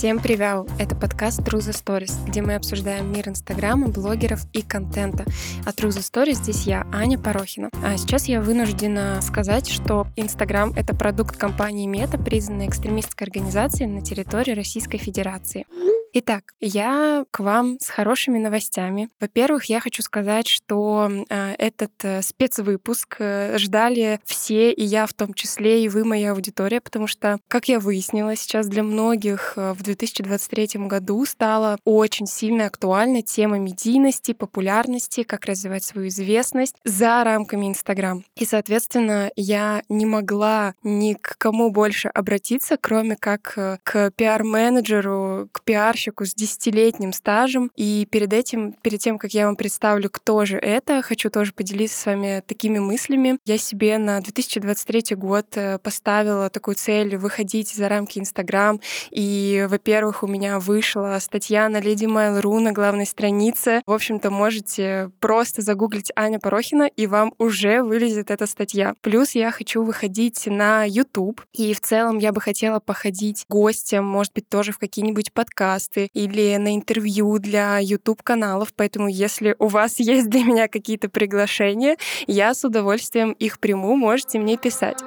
Всем 0.00 0.18
привет! 0.18 0.66
Это 0.78 0.96
подкаст 0.96 1.40
True 1.40 1.58
the 1.58 1.72
Stories, 1.72 2.12
где 2.26 2.40
мы 2.40 2.54
обсуждаем 2.54 3.12
мир 3.12 3.28
Инстаграма, 3.28 3.88
блогеров 3.88 4.40
и 4.52 4.62
контента. 4.62 5.24
А 5.66 5.70
True 5.70 5.90
the 5.90 6.00
Stories 6.00 6.36
здесь 6.42 6.62
я, 6.62 6.86
Аня 6.92 7.18
Порохина. 7.18 7.68
А 7.84 7.96
сейчас 7.96 8.24
я 8.24 8.40
вынуждена 8.40 9.20
сказать, 9.22 9.68
что 9.68 10.06
Инстаграм— 10.16 10.72
это 10.76 10.96
продукт 10.96 11.36
компании 11.36 11.86
Мета, 11.86 12.16
признанной 12.16 12.68
экстремистской 12.68 13.26
организацией 13.26 13.88
на 13.88 14.00
территории 14.00 14.52
Российской 14.52 14.98
Федерации. 14.98 15.66
Итак, 16.12 16.54
я 16.60 17.24
к 17.30 17.38
вам 17.38 17.78
с 17.78 17.88
хорошими 17.88 18.40
новостями. 18.40 19.10
Во-первых, 19.20 19.66
я 19.66 19.78
хочу 19.78 20.02
сказать, 20.02 20.48
что 20.48 21.08
э, 21.28 21.54
этот 21.56 21.92
э, 22.02 22.20
спецвыпуск 22.22 23.16
э, 23.20 23.56
ждали 23.58 24.18
все, 24.24 24.72
и 24.72 24.82
я 24.82 25.06
в 25.06 25.12
том 25.12 25.34
числе, 25.34 25.84
и 25.84 25.88
вы, 25.88 26.04
моя 26.04 26.32
аудитория, 26.32 26.80
потому 26.80 27.06
что, 27.06 27.38
как 27.46 27.68
я 27.68 27.78
выяснила, 27.78 28.34
сейчас 28.34 28.66
для 28.66 28.82
многих 28.82 29.52
э, 29.54 29.72
в 29.72 29.84
2023 29.84 30.86
году 30.88 31.24
стала 31.26 31.78
очень 31.84 32.26
сильно 32.26 32.66
актуальна 32.66 33.22
тема 33.22 33.60
медийности, 33.60 34.32
популярности, 34.32 35.22
как 35.22 35.44
развивать 35.44 35.84
свою 35.84 36.08
известность 36.08 36.74
за 36.84 37.22
рамками 37.22 37.68
Инстаграм. 37.68 38.24
И, 38.34 38.44
соответственно, 38.44 39.30
я 39.36 39.84
не 39.88 40.06
могла 40.06 40.74
ни 40.82 41.14
к 41.14 41.36
кому 41.38 41.70
больше 41.70 42.08
обратиться, 42.08 42.76
кроме 42.76 43.14
как 43.14 43.56
к 43.84 44.10
пиар-менеджеру, 44.16 45.48
к 45.52 45.62
пиар 45.62 45.99
пиарщику 46.00 46.24
с 46.24 46.34
десятилетним 46.34 47.12
стажем. 47.12 47.70
И 47.76 48.06
перед 48.10 48.32
этим, 48.32 48.72
перед 48.72 49.00
тем, 49.00 49.18
как 49.18 49.32
я 49.32 49.46
вам 49.46 49.56
представлю, 49.56 50.08
кто 50.10 50.44
же 50.44 50.56
это, 50.56 51.02
хочу 51.02 51.30
тоже 51.30 51.52
поделиться 51.52 52.00
с 52.00 52.06
вами 52.06 52.42
такими 52.46 52.78
мыслями. 52.78 53.38
Я 53.44 53.58
себе 53.58 53.98
на 53.98 54.20
2023 54.20 55.16
год 55.16 55.46
э, 55.56 55.78
поставила 55.78 56.48
такую 56.48 56.76
цель 56.76 57.16
выходить 57.16 57.74
за 57.74 57.88
рамки 57.88 58.18
Инстаграм. 58.18 58.80
И, 59.10 59.66
во-первых, 59.68 60.22
у 60.22 60.26
меня 60.26 60.58
вышла 60.58 61.18
статья 61.20 61.68
на 61.68 61.80
Леди 61.80 62.06
Mail.ru 62.06 62.60
на 62.60 62.72
главной 62.72 63.06
странице. 63.06 63.82
В 63.86 63.92
общем-то, 63.92 64.30
можете 64.30 65.10
просто 65.20 65.62
загуглить 65.62 66.12
Аня 66.16 66.38
Порохина, 66.38 66.84
и 66.84 67.06
вам 67.06 67.34
уже 67.38 67.82
вылезет 67.82 68.30
эта 68.30 68.46
статья. 68.46 68.94
Плюс 69.02 69.32
я 69.32 69.50
хочу 69.50 69.82
выходить 69.82 70.46
на 70.46 70.84
YouTube, 70.84 71.42
и 71.52 71.74
в 71.74 71.80
целом 71.80 72.18
я 72.18 72.32
бы 72.32 72.40
хотела 72.40 72.80
походить 72.80 73.44
гостем, 73.48 74.04
может 74.04 74.32
быть, 74.32 74.48
тоже 74.48 74.72
в 74.72 74.78
какие-нибудь 74.78 75.32
подкасты, 75.32 75.89
подкасты 75.90 76.08
или 76.12 76.56
на 76.56 76.74
интервью 76.74 77.38
для 77.38 77.78
YouTube-каналов, 77.78 78.72
поэтому 78.74 79.08
если 79.08 79.54
у 79.58 79.66
вас 79.66 79.96
есть 79.98 80.28
для 80.28 80.44
меня 80.44 80.68
какие-то 80.68 81.08
приглашения, 81.08 81.96
я 82.26 82.54
с 82.54 82.64
удовольствием 82.64 83.32
их 83.32 83.58
приму, 83.58 83.96
можете 83.96 84.38
мне 84.38 84.56
писать. 84.56 84.98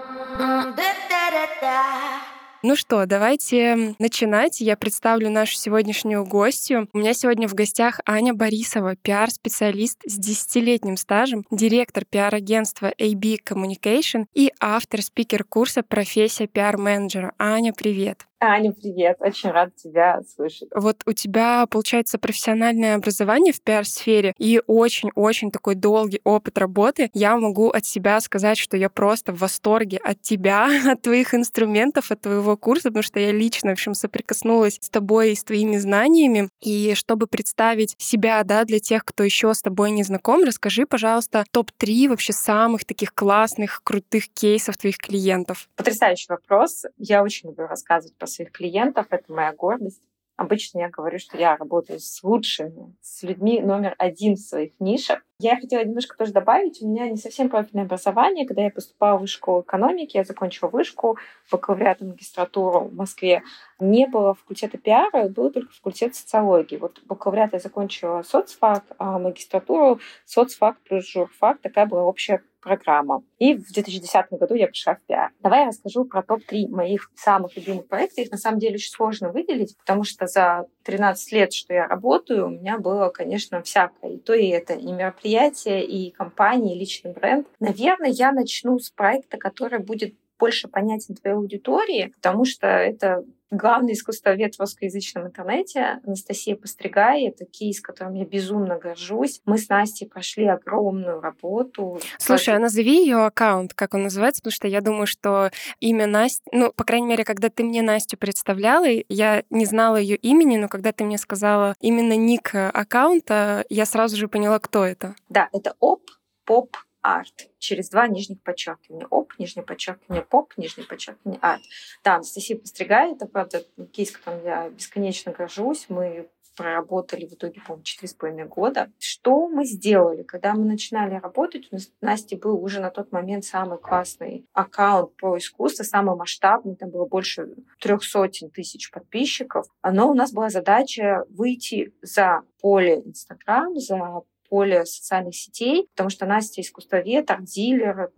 Ну 2.66 2.78
что, 2.78 3.06
давайте 3.06 3.94
начинать. 4.00 4.62
Я 4.62 4.78
представлю 4.78 5.30
нашу 5.30 5.56
сегодняшнюю 5.56 6.24
гостью. 6.24 6.88
У 6.94 7.00
меня 7.00 7.14
сегодня 7.14 7.50
в 7.50 7.54
гостях 7.56 8.00
Аня 8.06 8.34
Борисова, 8.34 8.96
пиар-специалист 8.96 10.00
с 10.06 10.18
десятилетним 10.18 10.96
стажем, 10.96 11.44
директор 11.52 12.06
пиар-агентства 12.06 12.94
AB 12.98 13.40
Communication 13.46 14.28
и 14.34 14.54
автор 14.62 15.02
спикер-курса 15.02 15.84
«Профессия 15.84 16.48
пиар-менеджера». 16.48 17.34
Аня, 17.38 17.74
привет! 17.74 18.28
Аня, 18.46 18.74
привет. 18.74 19.18
Очень 19.22 19.52
рад 19.52 19.74
тебя 19.76 20.20
слышать. 20.36 20.68
Вот 20.76 21.02
у 21.06 21.14
тебя, 21.14 21.66
получается, 21.66 22.18
профессиональное 22.18 22.96
образование 22.96 23.54
в 23.54 23.62
пиар-сфере 23.62 24.34
и 24.38 24.62
очень-очень 24.68 25.50
такой 25.50 25.76
долгий 25.76 26.20
опыт 26.26 26.58
работы. 26.58 27.10
Я 27.14 27.38
могу 27.38 27.70
от 27.70 27.86
себя 27.86 28.20
сказать, 28.20 28.58
что 28.58 28.76
я 28.76 28.90
просто 28.90 29.32
в 29.32 29.40
восторге 29.40 29.98
от 30.04 30.22
тебя, 30.22 30.68
от 30.92 31.02
твоих 31.02 31.34
инструментов, 31.34 32.12
от 32.12 32.20
твоего 32.20 32.58
курса, 32.58 32.90
потому 32.90 33.04
что 33.04 33.18
я 33.18 33.32
лично, 33.32 33.70
в 33.70 33.74
общем, 33.74 33.94
соприкоснулась 33.94 34.78
с 34.82 34.90
тобой 34.90 35.32
и 35.32 35.36
с 35.36 35.44
твоими 35.46 35.78
знаниями. 35.78 36.50
И 36.60 36.96
чтобы 36.96 37.28
представить 37.28 37.96
себя, 37.98 38.44
да, 38.44 38.66
для 38.66 38.80
тех, 38.80 39.06
кто 39.06 39.24
еще 39.24 39.54
с 39.54 39.62
тобой 39.62 39.92
не 39.92 40.04
знаком, 40.04 40.44
расскажи, 40.44 40.86
пожалуйста, 40.86 41.46
топ-3 41.52 42.10
вообще 42.10 42.34
самых 42.34 42.84
таких 42.84 43.14
классных, 43.14 43.80
крутых 43.86 44.28
кейсов 44.28 44.76
твоих 44.76 44.98
клиентов. 44.98 45.70
Потрясающий 45.78 46.28
вопрос. 46.28 46.84
Я 46.98 47.24
очень 47.24 47.48
люблю 47.48 47.68
рассказывать 47.68 48.14
про 48.18 48.28
своих 48.34 48.52
клиентов, 48.52 49.08
это 49.10 49.32
моя 49.32 49.54
гордость. 49.54 50.02
Обычно 50.36 50.80
я 50.80 50.90
говорю, 50.90 51.20
что 51.20 51.38
я 51.38 51.56
работаю 51.56 52.00
с 52.00 52.24
лучшими, 52.24 52.96
с 53.02 53.22
людьми 53.22 53.62
номер 53.62 53.94
один 54.00 54.34
в 54.34 54.40
своих 54.40 54.72
нишах. 54.80 55.22
Я 55.38 55.60
хотела 55.60 55.84
немножко 55.84 56.18
тоже 56.18 56.32
добавить, 56.32 56.82
у 56.82 56.88
меня 56.88 57.08
не 57.08 57.18
совсем 57.18 57.50
профильное 57.50 57.86
образование. 57.86 58.48
Когда 58.48 58.64
я 58.64 58.72
поступала 58.72 59.20
в 59.20 59.28
школу 59.28 59.62
экономики, 59.62 60.18
я 60.18 60.24
закончила 60.24 60.70
вышку, 60.70 61.20
бакалавриат 61.52 62.02
и 62.02 62.06
магистратуру 62.06 62.86
в 62.86 62.96
Москве. 62.96 63.44
Не 63.80 64.08
было 64.08 64.34
факультета 64.34 64.80
пиара, 64.80 65.30
был 65.30 65.52
только 65.52 65.72
факультет 65.72 66.16
социологии. 66.16 66.78
Вот 66.78 67.00
бакалавриат 67.06 67.54
я 67.54 67.60
закончила 67.60 68.24
соцфак, 68.24 68.86
а 68.98 69.20
магистратуру 69.20 70.00
соцфак 70.26 70.78
плюс 70.82 71.08
журфак. 71.08 71.60
Такая 71.62 71.86
была 71.86 72.06
общая 72.06 72.42
программа. 72.64 73.24
И 73.40 73.56
в 73.56 73.72
2010 73.72 74.32
году 74.32 74.56
я 74.56 74.68
пришла 74.68 74.96
в 74.96 75.02
пиар. 75.02 75.32
Давай 75.42 75.62
я 75.62 75.68
расскажу 75.68 76.06
про 76.06 76.24
топ-3 76.24 76.70
моих 76.70 77.12
самых 77.16 77.56
любимых 77.58 77.88
проектов. 77.88 78.20
Их 78.20 78.32
на 78.32 78.38
самом 78.38 78.60
деле 78.60 78.76
очень 78.76 78.92
сложно 78.92 79.30
выделить, 79.30 79.78
потому 79.78 80.04
что 80.04 80.28
за 80.28 80.66
13 80.84 81.32
лет, 81.34 81.54
что 81.54 81.74
я 81.74 81.88
работаю, 81.88 82.48
у 82.48 82.50
меня 82.50 82.78
было, 82.78 83.10
конечно, 83.10 83.62
всякое. 83.62 84.12
И 84.12 84.18
то, 84.18 84.34
и 84.34 84.48
это, 84.48 84.74
и 84.74 84.92
мероприятия, 84.92 85.84
и 85.84 86.12
компании, 86.12 86.76
и 86.76 86.80
личный 86.80 87.14
бренд. 87.14 87.48
Наверное, 87.60 88.10
я 88.10 88.32
начну 88.32 88.80
с 88.80 88.90
проекта, 88.90 89.38
который 89.38 89.80
будет 89.80 90.16
больше 90.40 90.68
понятен 90.68 91.16
твоей 91.16 91.38
аудитории, 91.38 92.12
потому 92.16 92.44
что 92.44 92.68
это 92.68 93.24
главный 93.58 93.94
искусствовед 93.94 94.56
в 94.56 94.60
русскоязычном 94.60 95.28
интернете 95.28 96.00
Анастасия 96.06 96.56
Постригай. 96.56 97.28
Это 97.28 97.46
кейс, 97.46 97.82
которым 97.82 98.16
я 98.16 98.26
безумно 98.26 98.78
горжусь. 98.78 99.42
Мы 99.46 99.58
с 99.58 99.70
Настей 99.70 100.08
прошли 100.08 100.46
огромную 100.46 101.22
работу. 101.22 102.00
Слушай, 102.18 102.56
а 102.56 102.60
назови 102.60 103.04
ее 103.04 103.26
аккаунт, 103.26 103.74
как 103.74 103.94
он 103.94 104.04
называется, 104.04 104.42
потому 104.42 104.54
что 104.54 104.68
я 104.68 104.82
думаю, 104.82 105.08
что 105.08 105.52
имя 105.80 106.08
Насти, 106.08 106.42
ну, 106.52 106.72
по 106.72 106.84
крайней 106.84 107.08
мере, 107.08 107.24
когда 107.24 107.50
ты 107.50 107.64
мне 107.64 107.82
Настю 107.82 108.18
представляла, 108.18 108.86
я 109.10 109.44
не 109.50 109.66
знала 109.66 109.98
ее 109.98 110.16
имени, 110.18 110.58
но 110.58 110.68
когда 110.68 110.92
ты 110.92 111.04
мне 111.04 111.18
сказала 111.18 111.76
именно 111.80 112.16
ник 112.16 112.52
аккаунта, 112.54 113.66
я 113.70 113.86
сразу 113.86 114.18
же 114.18 114.28
поняла, 114.28 114.60
кто 114.60 114.86
это. 114.86 115.16
Да, 115.30 115.50
это 115.52 115.76
ОП, 115.80 116.10
ПОП, 116.46 116.76
арт 117.04 117.50
через 117.60 117.90
два 117.90 118.08
нижних 118.08 118.42
подчеркивания. 118.42 119.06
Оп, 119.08 119.34
нижнее 119.38 119.66
подчеркивание, 119.66 120.24
поп, 120.24 120.54
нижнее 120.58 120.88
подчеркивание, 120.88 121.40
арт. 121.42 121.62
Да, 122.04 122.16
Анастасия 122.16 122.58
Постригай, 122.58 123.14
это, 123.14 123.28
правда, 123.28 123.64
кейс, 123.92 124.12
которым 124.12 124.44
я 124.44 124.70
бесконечно 124.70 125.32
горжусь. 125.32 125.86
Мы 125.90 126.30
проработали 126.56 127.26
в 127.26 127.34
итоге, 127.34 127.62
по-моему, 127.62 127.84
четыре 127.84 128.08
с 128.08 128.14
половиной 128.14 128.46
года. 128.46 128.92
Что 129.00 129.48
мы 129.48 129.66
сделали? 129.66 130.24
Когда 130.24 130.54
мы 130.54 130.66
начинали 130.66 131.16
работать, 131.16 131.68
у 131.72 131.76
нас 131.76 131.92
Насти 132.02 132.36
был 132.36 132.64
уже 132.64 132.80
на 132.80 132.92
тот 132.92 133.12
момент 133.12 133.46
самый 133.46 133.80
классный 133.80 134.46
аккаунт 134.54 135.16
про 135.16 135.38
искусство, 135.38 135.84
самый 135.84 136.16
масштабный, 136.16 136.76
там 136.76 136.90
было 136.90 137.06
больше 137.06 137.56
трех 137.80 138.04
сотен 138.04 138.50
тысяч 138.50 138.92
подписчиков. 138.92 139.68
Но 139.84 140.10
у 140.10 140.14
нас 140.14 140.32
была 140.32 140.50
задача 140.50 141.26
выйти 141.30 141.94
за 142.02 142.44
поле 142.62 143.02
Инстаграм, 143.06 143.76
за 143.80 144.22
поле 144.54 144.86
социальных 144.86 145.34
сетей, 145.34 145.88
потому 145.96 146.12
что 146.12 146.28
Настя 146.28 146.62
искусствовед, 146.62 147.32
арт-дилер, 147.32 148.12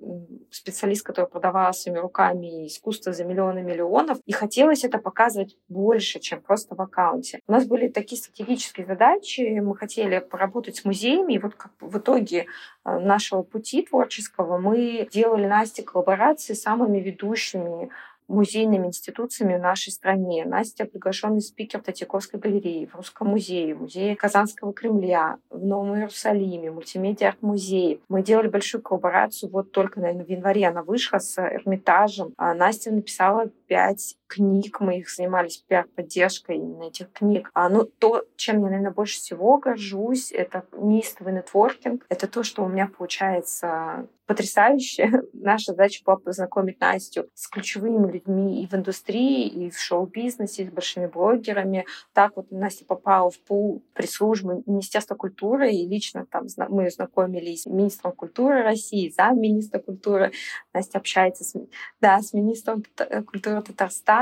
специалист, 0.52 1.02
который 1.06 1.28
продавал 1.28 1.74
своими 1.74 2.00
руками 2.00 2.68
искусство 2.68 3.14
за 3.14 3.24
миллионы 3.24 3.62
миллионов, 3.62 4.18
и 4.26 4.34
хотелось 4.34 4.84
это 4.84 4.98
показывать 4.98 5.56
больше, 5.70 6.20
чем 6.20 6.42
просто 6.42 6.76
в 6.76 6.82
аккаунте. 6.82 7.40
У 7.48 7.54
нас 7.54 7.66
были 7.66 7.88
такие 7.88 8.22
стратегические 8.22 8.86
задачи, 8.86 9.60
мы 9.62 9.78
хотели 9.78 10.20
поработать 10.20 10.76
с 10.76 10.84
музеями, 10.84 11.36
и 11.36 11.40
вот 11.40 11.56
как 11.56 11.72
в 11.80 11.98
итоге 12.00 12.48
э, 12.84 13.00
нашего 13.00 13.42
пути 13.42 13.84
творческого 13.84 14.58
мы 14.58 15.08
делали 15.10 15.46
Насте 15.46 15.84
коллаборации 15.84 16.54
с 16.54 16.62
самыми 16.62 17.00
ведущими 17.00 17.92
музейными 18.28 18.88
институциями 18.88 19.56
в 19.56 19.62
нашей 19.62 19.92
стране. 19.92 20.46
Настя 20.46 20.86
приглашенный 20.86 21.42
спикер 21.42 21.82
Татьяковской 21.82 22.40
галереи, 22.40 22.86
в 22.86 22.96
Русском 22.96 23.28
музее, 23.28 23.76
музее 23.76 24.16
Казанского 24.16 24.74
Кремля, 24.74 25.38
в 25.50 25.64
Новом 25.64 25.96
Иерусалиме, 25.96 26.72
мультимедиа 26.72 27.30
арт-музее. 27.30 28.00
Мы 28.10 28.24
делали 28.24 28.48
большую 28.48 28.82
коллаборацию, 28.82 29.50
вот 29.50 29.72
только, 29.72 30.00
наверное, 30.00 30.26
в 30.26 30.30
январе 30.30 30.68
она 30.68 30.84
вышла 30.84 31.20
с 31.20 31.38
Эрмитажем. 31.38 32.34
А 32.38 32.54
Настя 32.54 32.92
написала 32.92 33.50
пять 33.68 34.16
книг, 34.28 34.80
мы 34.80 35.00
их 35.00 35.10
занимались 35.10 35.58
пиар-поддержкой 35.58 36.58
именно 36.58 36.84
этих 36.84 37.12
книг. 37.12 37.50
А, 37.54 37.70
ну, 37.70 37.86
то, 37.86 38.24
чем 38.36 38.58
я, 38.58 38.64
наверное, 38.64 38.92
больше 38.92 39.18
всего 39.18 39.58
горжусь, 39.58 40.32
это 40.32 40.66
неистовый 40.74 41.34
нетворкинг. 41.34 42.06
Это 42.10 42.28
то, 42.28 42.44
что 42.44 42.64
у 42.64 42.68
меня 42.68 42.88
получается 42.88 44.08
потрясающе. 44.26 45.12
Наша 45.34 45.72
задача 45.72 46.02
была 46.06 46.18
познакомить 46.18 46.80
Настю 46.80 47.30
с 47.34 47.48
ключевыми 47.48 48.12
людьми 48.12 48.64
и 48.64 48.68
в 48.68 48.74
индустрии, 48.74 49.48
и 49.48 49.70
в 49.70 49.80
шоу-бизнесе, 49.80 50.66
с 50.66 50.72
большими 50.72 51.08
блогерами. 51.08 51.86
Так 52.14 52.36
вот 52.36 52.52
Настя 52.52 52.86
попала 52.86 53.30
в 53.30 53.40
пул 53.40 53.84
пресс-службы 53.94 54.64
Министерства 54.66 55.16
культуры, 55.16 55.72
и 55.72 55.88
лично 55.88 56.26
там 56.26 56.48
мы 56.70 56.90
знакомились 56.90 57.64
с 57.64 57.66
министром 57.66 58.14
культуры 58.14 58.64
России, 58.64 59.14
замминистра 59.16 59.80
культуры. 59.80 60.32
Настя 60.74 60.98
общается 60.98 61.44
с, 61.44 61.54
да, 62.02 62.20
с 62.20 62.34
министром 62.34 62.84
культуры 63.26 63.62
Татарстана, 63.62 64.15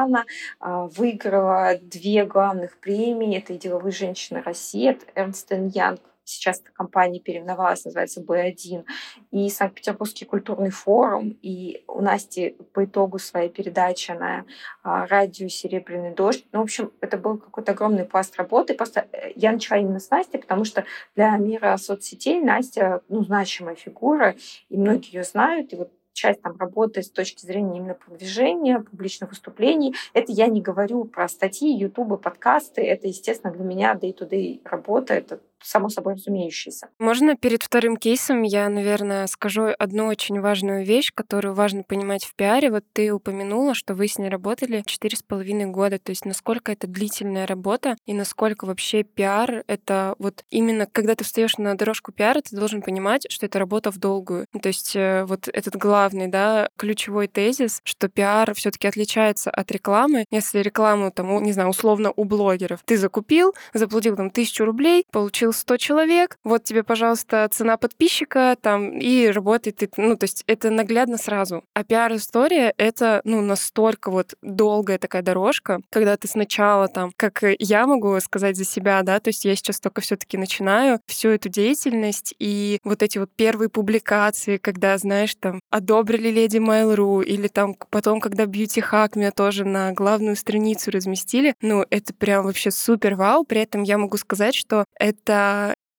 а, 0.60 0.88
выиграла 0.88 1.78
две 1.82 2.26
главных 2.26 2.78
премии. 2.78 3.38
Это 3.38 3.54
деловые 3.54 3.94
женщины 3.94 4.42
России, 4.42 4.90
это 4.90 5.06
Эрнст 5.16 5.52
Янг 5.52 6.02
сейчас 6.26 6.62
эта 6.62 6.72
компания 6.72 7.20
переименовалась, 7.20 7.86
называется 7.86 8.22
B1, 8.22 8.86
и 9.32 9.50
Санкт-Петербургский 9.50 10.26
культурный 10.26 10.70
форум, 10.70 11.38
и 11.42 11.84
у 11.88 12.02
Насти 12.02 12.56
по 12.74 12.86
итогу 12.86 13.20
своей 13.20 13.50
передачи 13.50 14.12
на 14.12 14.46
а, 14.84 15.06
радио 15.08 15.48
«Серебряный 15.48 16.14
дождь». 16.14 16.46
Ну, 16.52 16.60
в 16.60 16.64
общем, 16.64 16.92
это 17.02 17.18
был 17.18 17.38
какой-то 17.38 17.74
огромный 17.74 18.06
пласт 18.06 18.36
работы. 18.38 18.74
Просто 18.74 19.08
э, 19.12 19.32
я 19.36 19.52
начала 19.52 19.80
именно 19.80 20.00
с 20.00 20.10
Насти, 20.10 20.38
потому 20.38 20.66
что 20.66 20.86
для 21.16 21.36
мира 21.38 21.76
соцсетей 21.78 22.42
Настя, 22.42 23.02
ну, 23.10 23.24
значимая 23.24 23.76
фигура, 23.76 24.36
и 24.70 24.78
многие 24.78 25.16
ее 25.16 25.24
знают, 25.24 25.74
и 25.74 25.76
вот 25.76 25.92
часть 26.14 26.42
там 26.42 26.58
работы 26.58 27.02
с 27.02 27.10
точки 27.10 27.46
зрения 27.46 27.78
именно 27.78 27.96
продвижения, 27.96 28.80
публичных 28.80 29.32
выступлений. 29.32 29.96
Это 30.14 30.32
я 30.32 30.48
не 30.48 30.62
говорю 30.62 31.06
про 31.06 31.28
статьи, 31.28 31.76
ютубы, 31.76 32.18
подкасты. 32.18 32.82
Это, 32.82 33.08
естественно, 33.08 33.52
для 33.54 33.64
меня 33.64 33.94
day-to-day 33.96 34.62
работа. 34.64 35.14
Это 35.14 35.40
само 35.64 35.90
собой 35.90 36.14
разумеющееся. 36.16 36.90
Можно 37.00 37.36
перед 37.36 37.64
вторым 37.64 37.98
кейсом 37.98 38.44
я, 38.44 38.70
наверное, 38.70 39.28
скажу 39.28 39.70
одну 39.78 40.08
очень 40.08 40.40
важную 40.40 40.86
вещь, 40.86 41.12
которую 41.14 41.54
важно 41.54 41.84
понимать 41.84 42.26
в 42.26 42.36
пиаре. 42.36 42.72
Вот 42.72 42.84
ты 42.94 43.12
упомянула, 43.12 43.74
что 43.74 43.96
вы 43.96 44.08
с 44.08 44.18
ней 44.18 44.30
работали 44.30 44.84
четыре 44.86 45.18
с 45.18 45.24
половиной 45.24 45.66
года. 45.66 46.00
То 46.00 46.12
есть 46.12 46.26
насколько 46.26 46.72
это 46.72 46.88
длительная 46.88 47.48
работа 47.48 47.96
и 48.06 48.14
насколько 48.14 48.66
вообще 48.66 49.04
пиар— 49.04 49.64
это 49.68 50.16
вот 50.20 50.44
именно 50.50 50.86
когда 50.86 51.16
ты 51.16 51.24
встаешь 51.24 51.58
на 51.58 51.76
дорожку 51.76 52.12
пиара, 52.12 52.42
ты 52.42 52.56
должен 52.56 52.82
понимать, 52.82 53.26
что 53.30 53.46
это 53.46 53.60
работа 53.60 53.92
в 53.92 53.98
долгую. 53.98 54.48
То 54.62 54.68
есть 54.68 54.96
э, 54.96 55.24
вот 55.26 55.48
этот 55.48 55.76
главный, 55.76 56.28
да, 56.28 56.70
ключевой 56.78 57.28
тезис, 57.28 57.82
что 57.84 58.10
пиар 58.10 58.54
все 58.54 58.72
таки 58.72 58.88
отличается 58.88 59.50
от 59.50 59.72
рекламы. 59.72 60.26
Если 60.32 60.60
рекламу, 60.60 61.12
там, 61.12 61.42
не 61.44 61.54
знаю, 61.54 61.70
условно 61.70 62.12
у 62.16 62.24
блогеров, 62.26 62.82
ты 62.86 62.98
закупил, 62.98 63.54
заплатил 63.74 64.16
там 64.16 64.30
тысячу 64.30 64.66
рублей, 64.66 65.06
получил 65.12 65.53
100 65.54 65.78
человек, 65.78 66.38
вот 66.44 66.64
тебе, 66.64 66.84
пожалуйста, 66.84 67.48
цена 67.52 67.78
подписчика, 67.78 68.58
там, 68.62 68.98
и 69.00 69.28
работает, 69.28 69.82
ну, 69.98 70.18
то 70.18 70.26
есть 70.26 70.44
это 70.48 70.70
наглядно 70.70 71.18
сразу. 71.18 71.64
А 71.74 71.84
пиар-история— 71.84 72.74
это, 72.78 73.22
ну, 73.24 73.42
настолько 73.42 74.12
вот 74.12 74.36
долгая 74.42 74.98
такая 74.98 75.22
дорожка, 75.22 75.82
когда 75.90 76.18
ты 76.18 76.28
сначала 76.28 76.88
там, 76.88 77.12
как 77.16 77.44
я 77.60 77.88
могу 77.88 78.20
сказать 78.20 78.56
за 78.56 78.66
себя, 78.66 79.02
да, 79.04 79.20
то 79.20 79.30
есть 79.30 79.46
я 79.46 79.56
сейчас 79.56 79.80
только 79.80 80.02
все 80.02 80.16
таки 80.16 80.38
начинаю 80.38 81.00
всю 81.08 81.30
эту 81.30 81.50
деятельность, 81.50 82.34
и 82.40 82.80
вот 82.84 83.04
эти 83.04 83.18
вот 83.18 83.30
первые 83.36 83.70
публикации, 83.70 84.58
когда, 84.58 84.98
знаешь, 84.98 85.36
там, 85.36 85.60
одобрили 85.70 86.30
леди 86.30 86.58
Mail.ru, 86.58 87.24
или 87.24 87.48
там 87.48 87.76
потом, 87.90 88.20
когда 88.20 88.46
Beauty 88.46 88.84
Hack 88.92 89.12
меня 89.16 89.32
тоже 89.32 89.66
на 89.66 89.92
главную 89.92 90.36
страницу 90.36 90.92
разместили, 90.92 91.56
ну, 91.62 91.86
это 91.90 92.14
прям 92.14 92.46
вообще 92.46 92.72
супер 92.72 93.16
вау, 93.16 93.44
при 93.44 93.62
этом 93.62 93.84
я 93.84 93.98
могу 93.98 94.18
сказать, 94.18 94.56
что 94.56 94.86
это 95.00 95.43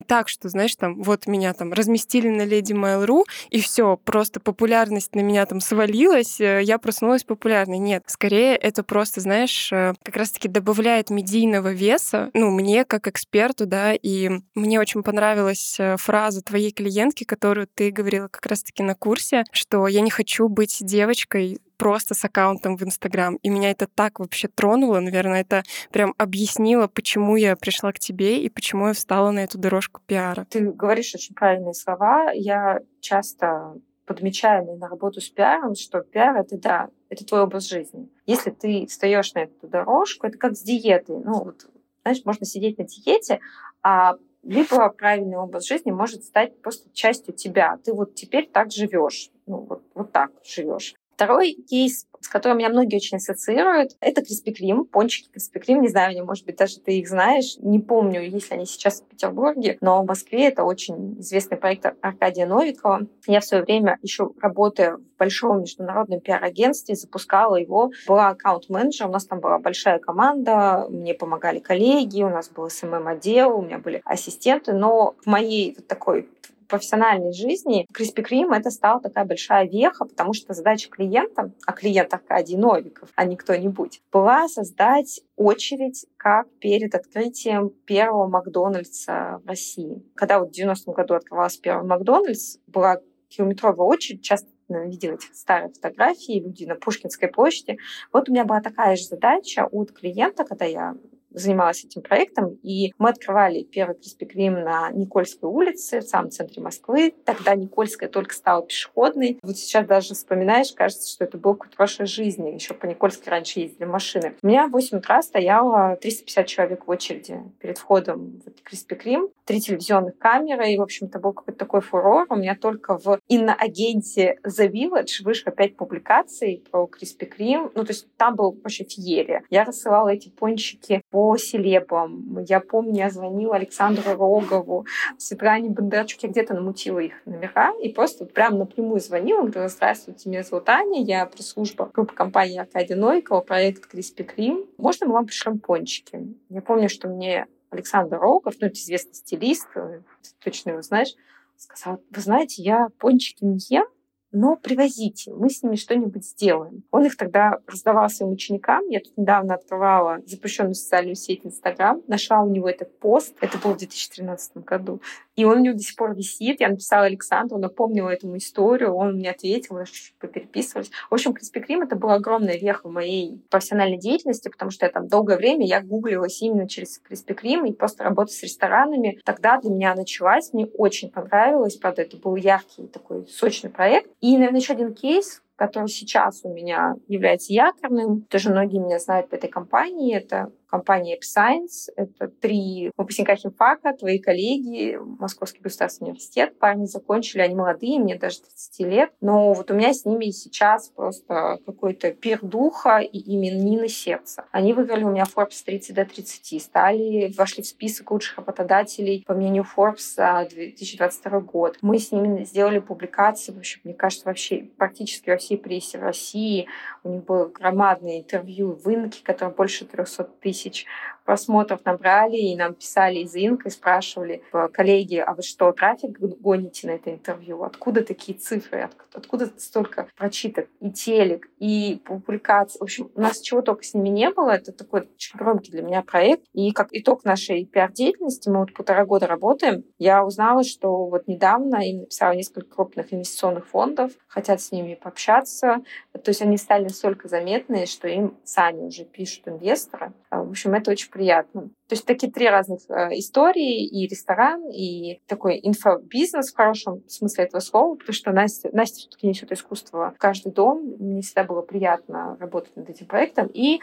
так, 0.07 0.29
что, 0.29 0.49
знаешь, 0.49 0.75
там, 0.75 1.01
вот 1.01 1.27
меня 1.27 1.53
там 1.53 1.73
разместили 1.73 2.29
на 2.29 2.43
Леди 2.43 2.73
Mail.ru, 2.73 3.23
и 3.49 3.59
все, 3.59 3.97
просто 3.97 4.39
популярность 4.39 5.15
на 5.15 5.21
меня 5.21 5.45
там 5.45 5.59
свалилась, 5.59 6.39
э, 6.39 6.61
я 6.63 6.77
проснулась 6.77 7.23
популярной. 7.23 7.77
Нет, 7.77 8.03
скорее 8.07 8.55
это 8.55 8.83
просто, 8.83 9.21
знаешь, 9.21 9.71
э, 9.71 9.93
как 10.03 10.15
раз-таки 10.15 10.47
добавляет 10.47 11.09
медийного 11.09 11.71
веса, 11.73 12.29
ну, 12.33 12.51
мне 12.51 12.85
как 12.85 13.07
эксперту, 13.07 13.65
да, 13.65 13.93
и 13.93 14.29
мне 14.53 14.79
очень 14.79 15.03
понравилась 15.03 15.77
э, 15.79 15.97
фраза 15.97 16.41
твоей 16.41 16.71
клиентки, 16.71 17.23
которую 17.23 17.67
ты 17.73 17.91
говорила 17.91 18.27
как 18.27 18.45
раз-таки 18.45 18.83
на 18.83 18.95
курсе, 18.95 19.43
что 19.51 19.87
я 19.87 20.01
не 20.01 20.11
хочу 20.11 20.47
быть 20.49 20.77
девочкой 20.81 21.59
просто 21.77 22.13
с 22.13 22.23
аккаунтом 22.23 22.77
в 22.77 22.83
Инстаграм. 22.83 23.35
И 23.37 23.49
меня 23.49 23.71
это 23.71 23.87
так 23.87 24.19
вообще 24.19 24.47
тронуло, 24.47 24.99
наверное, 24.99 25.41
это 25.41 25.63
прям 25.91 26.13
объяснило, 26.17 26.87
почему 26.87 27.35
я 27.35 27.55
пришла 27.55 27.91
к 27.91 27.99
тебе 27.99 28.41
и 28.41 28.49
почему 28.49 28.87
я 28.87 28.93
встала 28.93 29.31
на 29.31 29.43
эту 29.43 29.57
дорожку 29.57 30.01
пиара. 30.05 30.45
Ты 30.49 30.71
говоришь 30.71 31.13
очень 31.15 31.35
правильные 31.35 31.73
слова. 31.73 32.31
Я 32.31 32.79
часто 32.99 33.75
подмечаю 34.05 34.77
на 34.77 34.87
работу 34.87 35.19
с 35.19 35.29
пиаром, 35.29 35.75
что 35.75 36.01
пиар— 36.01 36.35
это, 36.37 36.57
да, 36.57 36.89
это 37.09 37.25
твой 37.25 37.41
образ 37.41 37.67
жизни. 37.67 38.09
Если 38.25 38.51
ты 38.51 38.85
встаешь 38.87 39.33
на 39.33 39.39
эту 39.39 39.67
дорожку, 39.67 40.27
это 40.27 40.37
как 40.37 40.55
с 40.55 40.61
диетой. 40.61 41.17
Ну, 41.17 41.43
вот, 41.43 41.67
знаешь, 42.03 42.23
можно 42.23 42.45
сидеть 42.45 42.77
на 42.77 42.85
диете, 42.85 43.39
а 43.81 44.15
либо 44.43 44.89
правильный 44.89 45.37
образ 45.37 45.65
жизни 45.65 45.91
может 45.91 46.23
стать 46.23 46.61
просто 46.61 46.89
частью 46.93 47.33
тебя. 47.33 47.79
Ты 47.83 47.93
вот 47.93 48.13
теперь 48.13 48.47
так 48.47 48.71
живешь. 48.71 49.31
Ну, 49.47 49.61
вот, 49.61 49.83
вот 49.95 50.11
так 50.11 50.31
живешь. 50.43 50.93
Второй 51.15 51.53
кейс, 51.53 52.07
с 52.19 52.27
которым 52.27 52.57
меня 52.57 52.67
многие 52.67 52.97
очень 52.97 53.17
ассоциируют, 53.17 53.95
это 54.01 54.21
Криспи 54.21 54.51
Крим, 54.51 54.83
пончики 54.83 55.29
Криспи 55.31 55.59
Крим. 55.59 55.81
Не 55.81 55.87
знаю, 55.87 56.25
может 56.25 56.45
быть, 56.45 56.57
даже 56.57 56.81
ты 56.81 56.99
их 56.99 57.07
знаешь. 57.07 57.55
Не 57.59 57.79
помню, 57.79 58.21
есть 58.21 58.51
ли 58.51 58.57
они 58.57 58.65
сейчас 58.65 58.99
в 58.99 59.05
Петербурге, 59.05 59.77
но 59.79 60.01
в 60.01 60.05
Москве 60.05 60.47
это 60.47 60.65
очень 60.65 61.17
известный 61.21 61.57
проект 61.57 61.85
Аркадия 62.01 62.45
Новикова. 62.45 63.07
Я 63.27 63.39
в 63.39 63.45
свое 63.45 63.63
время 63.63 63.97
еще 64.01 64.31
работая 64.41 64.97
в 64.97 65.17
большом 65.17 65.61
международном 65.61 66.19
пиар-агентстве, 66.19 66.95
запускала 66.95 67.55
его. 67.55 67.91
Была 68.07 68.29
аккаунт-менеджер, 68.29 69.07
у 69.07 69.11
нас 69.11 69.25
там 69.25 69.39
была 69.39 69.57
большая 69.59 69.99
команда, 69.99 70.87
мне 70.89 71.13
помогали 71.13 71.59
коллеги, 71.59 72.23
у 72.23 72.29
нас 72.29 72.49
был 72.49 72.69
СММ-отдел, 72.69 73.57
у 73.57 73.61
меня 73.61 73.77
были 73.77 74.01
ассистенты, 74.03 74.73
но 74.73 75.15
в 75.23 75.27
моей 75.27 75.75
такой 75.87 76.27
профессиональной 76.67 77.33
жизни 77.33 77.85
Криспи 77.93 78.21
Крим 78.21 78.51
это 78.51 78.69
стала 78.71 79.01
такая 79.01 79.25
большая 79.25 79.67
веха, 79.67 80.05
потому 80.05 80.33
что 80.33 80.53
задача 80.53 80.89
клиента, 80.89 81.51
а 81.65 81.71
клиент 81.73 82.13
Аркадий 82.13 82.57
Новиков, 82.57 83.09
а 83.15 83.25
не 83.25 83.35
кто-нибудь, 83.35 84.01
была 84.11 84.47
создать 84.47 85.21
очередь 85.35 86.05
как 86.17 86.49
перед 86.59 86.95
открытием 86.95 87.69
первого 87.85 88.27
Макдональдса 88.27 89.41
в 89.43 89.47
России. 89.47 90.03
Когда 90.15 90.39
вот 90.39 90.55
в 90.55 90.59
90-м 90.59 90.93
году 90.93 91.15
открывался 91.15 91.61
первый 91.61 91.85
Макдональдс, 91.87 92.57
была 92.67 92.97
километровая 93.29 93.87
очередь, 93.87 94.23
часто 94.23 94.47
видел 94.67 95.15
эти 95.15 95.33
старые 95.33 95.69
фотографии, 95.69 96.39
люди 96.39 96.65
на 96.65 96.75
Пушкинской 96.75 97.27
площади. 97.27 97.77
Вот 98.11 98.29
у 98.29 98.31
меня 98.31 98.45
была 98.45 98.61
такая 98.61 98.95
же 98.95 99.05
задача 99.05 99.67
от 99.71 99.91
клиента, 99.91 100.43
когда 100.43 100.65
я 100.65 100.95
занималась 101.35 101.83
этим 101.83 102.01
проектом, 102.01 102.57
и 102.63 102.93
мы 102.97 103.09
открывали 103.09 103.63
первый 103.63 103.95
Крим 104.25 104.63
на 104.63 104.91
Никольской 104.91 105.49
улице, 105.49 105.99
в 105.99 106.03
самом 106.03 106.31
центре 106.31 106.61
Москвы. 106.61 107.13
Тогда 107.25 107.55
Никольская 107.55 108.09
только 108.09 108.33
стала 108.33 108.65
пешеходной. 108.65 109.39
Вот 109.41 109.57
сейчас 109.57 109.85
даже 109.85 110.13
вспоминаешь, 110.13 110.71
кажется, 110.73 111.09
что 111.09 111.25
это 111.25 111.37
было 111.37 111.53
какое-то 111.53 111.75
прошлой 111.75 112.07
жизни. 112.07 112.51
Еще 112.51 112.73
по 112.73 112.85
Никольской 112.85 113.31
раньше 113.31 113.59
ездили 113.59 113.85
машины. 113.85 114.35
У 114.41 114.47
меня 114.47 114.67
в 114.67 114.71
8 114.71 114.97
утра 114.97 115.21
стояло 115.21 115.97
350 116.01 116.47
человек 116.47 116.87
в 116.87 116.89
очереди 116.89 117.39
перед 117.59 117.77
входом 117.77 118.41
в 118.45 118.63
Криспи 118.63 118.95
Крим. 118.95 119.29
Три 119.45 119.61
телевизионных 119.61 120.17
камеры, 120.17 120.71
и, 120.71 120.77
в 120.77 120.81
общем-то, 120.81 121.19
был 121.19 121.33
какой-то 121.33 121.59
такой 121.59 121.81
фурор. 121.81 122.25
У 122.29 122.35
меня 122.35 122.55
только 122.55 122.97
в 122.97 123.19
иноагенте 123.27 124.39
The 124.45 124.69
Village 124.69 125.23
вышло 125.23 125.51
пять 125.51 125.75
публикаций 125.75 126.63
про 126.71 126.87
Криспи 126.87 127.25
Крим. 127.25 127.71
Ну, 127.75 127.83
то 127.83 127.91
есть 127.91 128.07
там 128.17 128.35
был 128.35 128.51
вообще 128.51 128.83
феерия. 128.83 129.43
Я 129.49 129.63
рассылала 129.63 130.09
эти 130.09 130.29
пончики 130.29 131.01
по 131.15 131.37
селебам. 131.37 132.43
Я 132.45 132.59
помню, 132.59 132.97
я 132.97 133.09
звонила 133.09 133.55
Александру 133.55 134.15
Рогову, 134.17 134.85
Светлане 135.17 135.69
Бондарчук, 135.69 136.23
я 136.23 136.29
где-то 136.29 136.53
намутила 136.53 136.99
их 136.99 137.13
номера 137.25 137.71
и 137.81 137.87
просто 137.87 138.25
вот 138.25 138.33
прям 138.33 138.57
напрямую 138.57 138.99
звонила, 138.99 139.43
говорила, 139.43 139.69
здравствуйте, 139.69 140.27
меня 140.29 140.43
зовут 140.43 140.67
Аня, 140.67 141.01
я 141.01 141.25
пресс-служба 141.25 141.89
группы 141.93 142.13
компании 142.13 142.59
Аркадия 142.59 142.97
Нойкова, 142.97 143.39
проект 143.39 143.85
Криспи 143.85 144.25
Крим. 144.25 144.65
Можно 144.77 145.07
мы 145.07 145.13
вам 145.13 145.25
пришлем 145.25 145.59
пончики? 145.59 146.35
Я 146.49 146.61
помню, 146.61 146.89
что 146.89 147.07
мне 147.07 147.47
Александр 147.69 148.19
Рогов, 148.19 148.55
ну, 148.59 148.67
известный 148.67 149.13
стилист, 149.13 149.69
ты 149.73 150.03
точно 150.43 150.71
его 150.71 150.81
знаешь, 150.81 151.15
сказал, 151.55 152.01
вы 152.13 152.21
знаете, 152.21 152.61
я 152.61 152.89
пончики 152.99 153.45
не 153.45 153.59
ем, 153.69 153.85
но 154.35 154.57
привозите, 154.57 155.33
мы 155.33 155.49
с 155.49 155.63
ними 155.63 155.75
что-нибудь 155.75 156.25
сделаем. 156.25 156.83
Он 156.91 157.05
их 157.05 157.15
тогда 157.15 157.59
раздавал 157.67 158.09
своим 158.09 158.33
ученикам. 158.33 158.85
Я 158.89 158.99
тут 158.99 159.17
недавно 159.17 159.55
открывала 159.55 160.19
запрещенную 160.25 160.75
социальную 160.75 161.15
сеть 161.15 161.45
Инстаграм, 161.45 162.01
нашла 162.07 162.41
у 162.41 162.49
него 162.49 162.69
этот 162.69 162.99
пост, 162.99 163.35
это 163.39 163.57
было 163.57 163.73
в 163.73 163.77
2013 163.77 164.57
году. 164.57 165.01
И 165.35 165.45
он 165.45 165.59
у 165.59 165.61
него 165.61 165.75
до 165.75 165.83
сих 165.83 165.95
пор 165.95 166.15
висит. 166.15 166.61
Я 166.61 166.69
написала 166.69 167.05
Александру, 167.05 167.57
напомнила 167.57 168.09
эту 168.09 168.35
историю, 168.37 168.93
он 168.93 169.15
мне 169.15 169.31
ответил, 169.31 169.75
мы 169.75 169.85
чуть-чуть 169.85 170.15
попереписывались. 170.19 170.91
В 171.09 171.13
общем, 171.13 171.33
Криспи 171.33 171.59
Крим 171.59 171.81
это 171.81 171.95
была 171.95 172.15
огромная 172.15 172.57
веха 172.57 172.87
в 172.87 172.91
моей 172.91 173.41
профессиональной 173.49 173.97
деятельности, 173.97 174.49
потому 174.49 174.71
что 174.71 174.85
я 174.85 174.91
там 174.91 175.07
долгое 175.07 175.37
время 175.37 175.65
я 175.65 175.81
гуглилась 175.81 176.41
именно 176.41 176.67
через 176.67 176.99
Криспи 176.99 177.33
Крим 177.33 177.65
и 177.65 177.73
просто 177.73 178.03
работа 178.03 178.31
с 178.31 178.43
ресторанами. 178.43 179.19
Тогда 179.25 179.59
для 179.59 179.71
меня 179.71 179.95
началась, 179.95 180.53
мне 180.53 180.65
очень 180.65 181.11
понравилось, 181.11 181.75
правда, 181.75 182.03
это 182.03 182.17
был 182.17 182.35
яркий 182.35 182.87
такой 182.87 183.27
сочный 183.27 183.69
проект. 183.69 184.09
И, 184.21 184.37
наверное, 184.37 184.59
еще 184.59 184.73
один 184.73 184.93
кейс, 184.93 185.41
который 185.55 185.87
сейчас 185.87 186.41
у 186.43 186.53
меня 186.53 186.95
является 187.07 187.53
якорным. 187.53 188.21
Тоже 188.23 188.49
многие 188.49 188.79
меня 188.79 188.99
знают 188.99 189.29
по 189.29 189.35
этой 189.35 189.49
компании. 189.49 190.15
Это 190.15 190.51
компания 190.75 191.17
Epscience. 191.17 191.89
Это 191.95 192.27
три 192.27 192.91
выпускника 192.97 193.35
химфака, 193.37 193.93
твои 193.93 194.19
коллеги, 194.19 194.99
Московский 195.19 195.61
государственный 195.61 196.09
университет. 196.09 196.59
Парни 196.59 196.85
закончили, 196.85 197.41
они 197.41 197.55
молодые, 197.55 197.99
мне 197.99 198.15
даже 198.17 198.41
30 198.41 198.79
лет. 198.81 199.11
Но 199.21 199.53
вот 199.53 199.71
у 199.71 199.73
меня 199.73 199.93
с 199.93 200.03
ними 200.03 200.31
сейчас 200.31 200.89
просто 200.89 201.59
какой-то 201.65 202.11
пир 202.11 202.39
духа 202.41 202.97
и 202.97 203.35
именины 203.35 203.87
сердца. 203.87 204.45
Они 204.51 204.73
выиграли 204.73 205.05
у 205.05 205.11
меня 205.11 205.23
Forbes 205.23 205.63
30 205.65 205.95
до 205.95 206.03
30, 206.03 206.61
стали, 206.61 207.33
вошли 207.37 207.63
в 207.63 207.67
список 207.67 208.11
лучших 208.11 208.37
работодателей 208.37 209.23
по 209.25 209.33
мнению 209.33 209.65
Forbes 209.77 210.49
2022 210.49 211.39
год. 211.39 211.77
Мы 211.81 211.99
с 211.99 212.11
ними 212.11 212.43
сделали 212.43 212.79
публикации, 212.79 213.53
в 213.53 213.59
общем, 213.59 213.79
мне 213.85 213.93
кажется, 213.93 214.25
вообще 214.25 214.67
практически 214.77 215.29
во 215.29 215.37
всей 215.37 215.57
прессе 215.57 215.99
России. 215.99 216.67
У 217.03 217.09
них 217.09 217.23
было 217.23 217.45
громадное 217.45 218.19
интервью 218.19 218.73
в 218.73 218.89
Инке, 218.89 219.23
которое 219.23 219.53
больше 219.53 219.85
300 219.85 220.23
тысяч 220.41 220.64
тысяч 220.69 220.85
просмотров 221.25 221.83
набрали, 221.85 222.37
и 222.37 222.55
нам 222.55 222.75
писали 222.75 223.19
из 223.19 223.35
Инк 223.35 223.65
и 223.65 223.69
спрашивали, 223.69 224.43
э, 224.53 224.67
коллеги, 224.71 225.17
а 225.17 225.33
вы 225.33 225.41
что, 225.41 225.71
трафик 225.71 226.19
гоните 226.19 226.87
на 226.87 226.91
это 226.91 227.11
интервью? 227.11 227.63
Откуда 227.63 228.03
такие 228.03 228.37
цифры? 228.37 228.81
Откуда, 228.81 229.09
откуда 229.13 229.51
столько 229.57 230.07
прочиток? 230.15 230.67
И 230.79 230.91
телек, 230.91 231.49
и 231.59 232.01
публикаций. 232.05 232.79
В 232.79 232.83
общем, 232.83 233.11
у 233.15 233.21
нас 233.21 233.41
чего 233.41 233.61
только 233.61 233.83
с 233.83 233.93
ними 233.93 234.09
не 234.09 234.29
было. 234.29 234.51
Это 234.51 234.71
такой 234.71 235.09
очень 235.15 235.37
громкий 235.37 235.71
для 235.71 235.81
меня 235.81 236.01
проект. 236.03 236.43
И 236.53 236.71
как 236.71 236.89
итог 236.91 237.25
нашей 237.25 237.65
пиар-деятельности, 237.65 238.49
мы 238.49 238.59
вот 238.59 238.73
полтора 238.73 239.05
года 239.05 239.27
работаем, 239.27 239.83
я 239.97 240.23
узнала, 240.23 240.63
что 240.63 241.07
вот 241.07 241.27
недавно 241.27 241.77
им 241.77 242.01
написала 242.01 242.33
несколько 242.33 242.75
крупных 242.75 243.13
инвестиционных 243.13 243.67
фондов, 243.67 244.11
хотят 244.27 244.61
с 244.61 244.71
ними 244.71 244.95
пообщаться. 244.95 245.77
То 246.13 246.29
есть 246.29 246.41
они 246.41 246.57
стали 246.57 246.83
настолько 246.83 247.27
заметные, 247.27 247.85
что 247.87 248.07
им 248.07 248.37
сами 248.43 248.81
уже 248.81 249.05
пишут 249.05 249.47
инвесторы. 249.47 250.13
А, 250.29 250.43
в 250.43 250.49
общем, 250.49 250.73
это 250.73 250.91
очень 250.91 251.09
приятно. 251.15 251.69
То 251.87 251.95
есть 251.95 252.05
такие 252.05 252.29
три 252.29 252.49
разных 252.49 252.81
э, 252.89 253.17
истории, 253.17 253.87
и 253.87 254.05
ресторан, 254.05 254.69
и 254.69 255.21
такой 255.27 255.61
инфобизнес 255.63 256.51
в 256.51 256.55
хорошем 256.55 257.07
смысле 257.07 257.45
этого 257.45 257.61
слова, 257.61 257.95
потому 257.95 258.13
что 258.13 258.31
Настя, 258.33 258.69
Настя 258.73 258.99
все-таки 258.99 259.27
несет 259.27 259.49
искусство 259.53 260.13
в 260.13 260.19
каждый 260.19 260.51
дом. 260.51 260.95
Мне 260.99 261.21
всегда 261.21 261.45
было 261.45 261.61
приятно 261.61 262.35
работать 262.41 262.75
над 262.75 262.89
этим 262.89 263.05
проектом. 263.05 263.49
И 263.53 263.79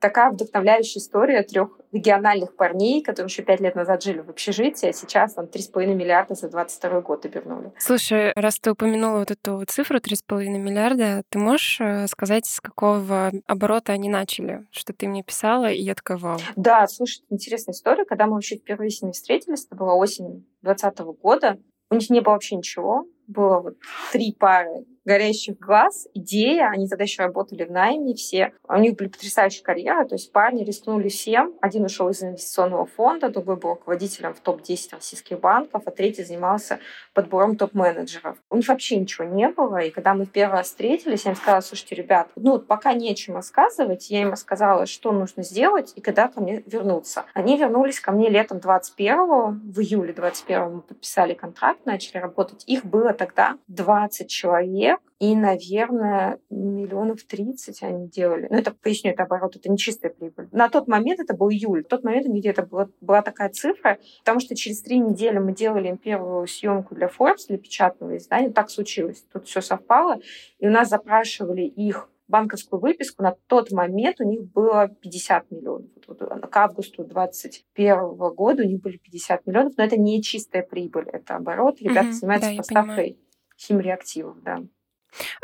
такая 0.00 0.30
вдохновляющая 0.30 1.00
история 1.00 1.42
трех 1.42 1.78
региональных 1.92 2.56
парней, 2.56 3.02
которые 3.02 3.28
еще 3.28 3.42
пять 3.42 3.60
лет 3.60 3.74
назад 3.74 4.02
жили 4.02 4.20
в 4.20 4.30
общежитии, 4.30 4.88
а 4.88 4.92
сейчас 4.92 5.34
там 5.34 5.46
3,5 5.46 5.94
миллиарда 5.94 6.34
за 6.34 6.48
22 6.48 7.00
год 7.02 7.26
обернули. 7.26 7.72
Слушай, 7.78 8.32
раз 8.34 8.58
ты 8.58 8.72
упомянула 8.72 9.18
вот 9.20 9.30
эту 9.30 9.64
цифру 9.66 9.98
3,5 9.98 10.46
миллиарда, 10.58 11.22
ты 11.28 11.38
можешь 11.38 11.80
э, 11.80 12.06
сказать, 12.06 12.46
с 12.46 12.60
какого 12.60 13.30
оборота 13.46 13.92
они 13.92 14.08
начали? 14.08 14.66
Что 14.70 14.92
ты 14.92 15.08
мне 15.08 15.22
писала, 15.22 15.70
и 15.70 15.80
я 15.80 15.94
такая, 15.94 16.18
вау. 16.18 16.38
Да, 16.56 16.86
слушай, 16.86 17.22
интересная 17.28 17.74
история. 17.74 18.04
Когда 18.04 18.26
мы 18.26 18.34
вообще 18.34 18.56
впервые 18.56 18.90
с 18.90 19.02
ними 19.02 19.12
встретились, 19.12 19.66
это 19.66 19.74
была 19.74 19.94
осень 19.94 20.46
2020 20.62 20.98
года, 21.20 21.58
у 21.90 21.96
них 21.96 22.08
не 22.08 22.20
было 22.20 22.34
вообще 22.34 22.56
ничего. 22.56 23.04
Было 23.30 23.60
вот 23.60 23.76
три 24.12 24.32
пары 24.32 24.84
горящих 25.04 25.58
глаз, 25.58 26.06
идея. 26.14 26.68
Они 26.68 26.88
тогда 26.88 27.04
еще 27.04 27.22
работали 27.22 27.64
в 27.64 27.70
найме 27.70 28.14
все. 28.14 28.52
У 28.68 28.76
них 28.76 28.96
были 28.96 29.08
потрясающие 29.08 29.64
карьеры. 29.64 30.06
То 30.06 30.14
есть 30.14 30.32
парни 30.32 30.62
рискнули 30.62 31.08
всем. 31.08 31.54
Один 31.60 31.84
ушел 31.84 32.08
из 32.10 32.22
инвестиционного 32.22 32.86
фонда, 32.86 33.28
другой 33.28 33.56
был 33.56 33.70
руководителем 33.70 34.34
в 34.34 34.40
топ-10 34.40 34.92
российских 34.92 35.40
банков, 35.40 35.82
а 35.86 35.90
третий 35.90 36.22
занимался 36.22 36.78
подбором 37.14 37.56
топ-менеджеров. 37.56 38.38
У 38.50 38.56
них 38.56 38.68
вообще 38.68 38.96
ничего 38.96 39.26
не 39.26 39.48
было. 39.48 39.78
И 39.78 39.90
когда 39.90 40.14
мы 40.14 40.26
в 40.26 40.30
первый 40.30 40.58
раз 40.58 40.66
встретились, 40.68 41.24
я 41.24 41.32
им 41.32 41.36
сказала, 41.36 41.60
слушайте, 41.60 41.94
ребят, 41.96 42.28
ну 42.36 42.52
вот 42.52 42.66
пока 42.66 42.92
нечем 42.92 43.34
рассказывать, 43.34 44.10
я 44.10 44.22
им 44.22 44.30
рассказала, 44.30 44.86
что 44.86 45.12
нужно 45.12 45.42
сделать 45.42 45.92
и 45.96 46.00
когда 46.00 46.28
ко 46.28 46.40
мне 46.40 46.62
вернуться. 46.66 47.24
Они 47.34 47.56
вернулись 47.56 48.00
ко 48.00 48.12
мне 48.12 48.28
летом 48.28 48.58
21-го, 48.58 49.56
в 49.72 49.80
июле 49.80 50.12
21-го 50.12 50.70
мы 50.70 50.82
подписали 50.82 51.34
контракт, 51.34 51.84
начали 51.86 52.18
работать. 52.18 52.64
Их 52.66 52.84
было 52.84 53.12
тогда 53.20 53.58
20 53.68 54.30
человек, 54.30 54.98
и, 55.18 55.36
наверное, 55.36 56.38
миллионов 56.48 57.22
30 57.24 57.82
они 57.82 58.08
делали. 58.08 58.46
Ну, 58.48 58.56
это, 58.56 58.70
поясню, 58.72 59.10
это 59.10 59.24
оборот, 59.24 59.56
это 59.56 59.70
не 59.70 59.76
чистая 59.76 60.10
прибыль. 60.10 60.48
На 60.52 60.70
тот 60.70 60.88
момент 60.88 61.20
это 61.20 61.34
был 61.34 61.50
июль. 61.50 61.84
В 61.84 61.88
тот 61.88 62.02
момент 62.02 62.26
у 62.26 62.32
них 62.32 62.40
где-то 62.40 62.62
была, 62.62 62.88
была 63.02 63.20
такая 63.20 63.50
цифра, 63.50 63.98
потому 64.20 64.40
что 64.40 64.56
через 64.56 64.80
три 64.80 64.98
недели 64.98 65.36
мы 65.36 65.52
делали 65.52 65.88
им 65.88 65.98
первую 65.98 66.46
съемку 66.46 66.94
для 66.94 67.08
Forbes, 67.08 67.48
для 67.48 67.58
печатного 67.58 68.16
издания. 68.16 68.48
Так 68.48 68.70
случилось. 68.70 69.22
Тут 69.30 69.46
все 69.46 69.60
совпало. 69.60 70.20
И 70.58 70.66
у 70.66 70.70
нас 70.70 70.88
запрашивали 70.88 71.62
их 71.62 72.09
банковскую 72.30 72.80
выписку, 72.80 73.22
на 73.22 73.36
тот 73.46 73.70
момент 73.72 74.20
у 74.20 74.24
них 74.24 74.42
было 74.52 74.88
50 74.88 75.50
миллионов. 75.50 75.90
Вот, 76.06 76.20
вот, 76.20 76.50
к 76.50 76.56
августу 76.56 77.04
2021 77.04 78.16
года 78.34 78.62
у 78.62 78.66
них 78.66 78.80
были 78.80 78.96
50 78.96 79.46
миллионов, 79.46 79.74
но 79.76 79.84
это 79.84 79.98
не 79.98 80.22
чистая 80.22 80.62
прибыль, 80.62 81.08
это 81.12 81.36
оборот. 81.36 81.80
Ребята 81.80 82.08
mm-hmm, 82.08 82.12
занимаются 82.12 82.50
да, 82.50 82.56
поставкой 82.56 83.18
химреактивов, 83.58 84.42
да. 84.42 84.62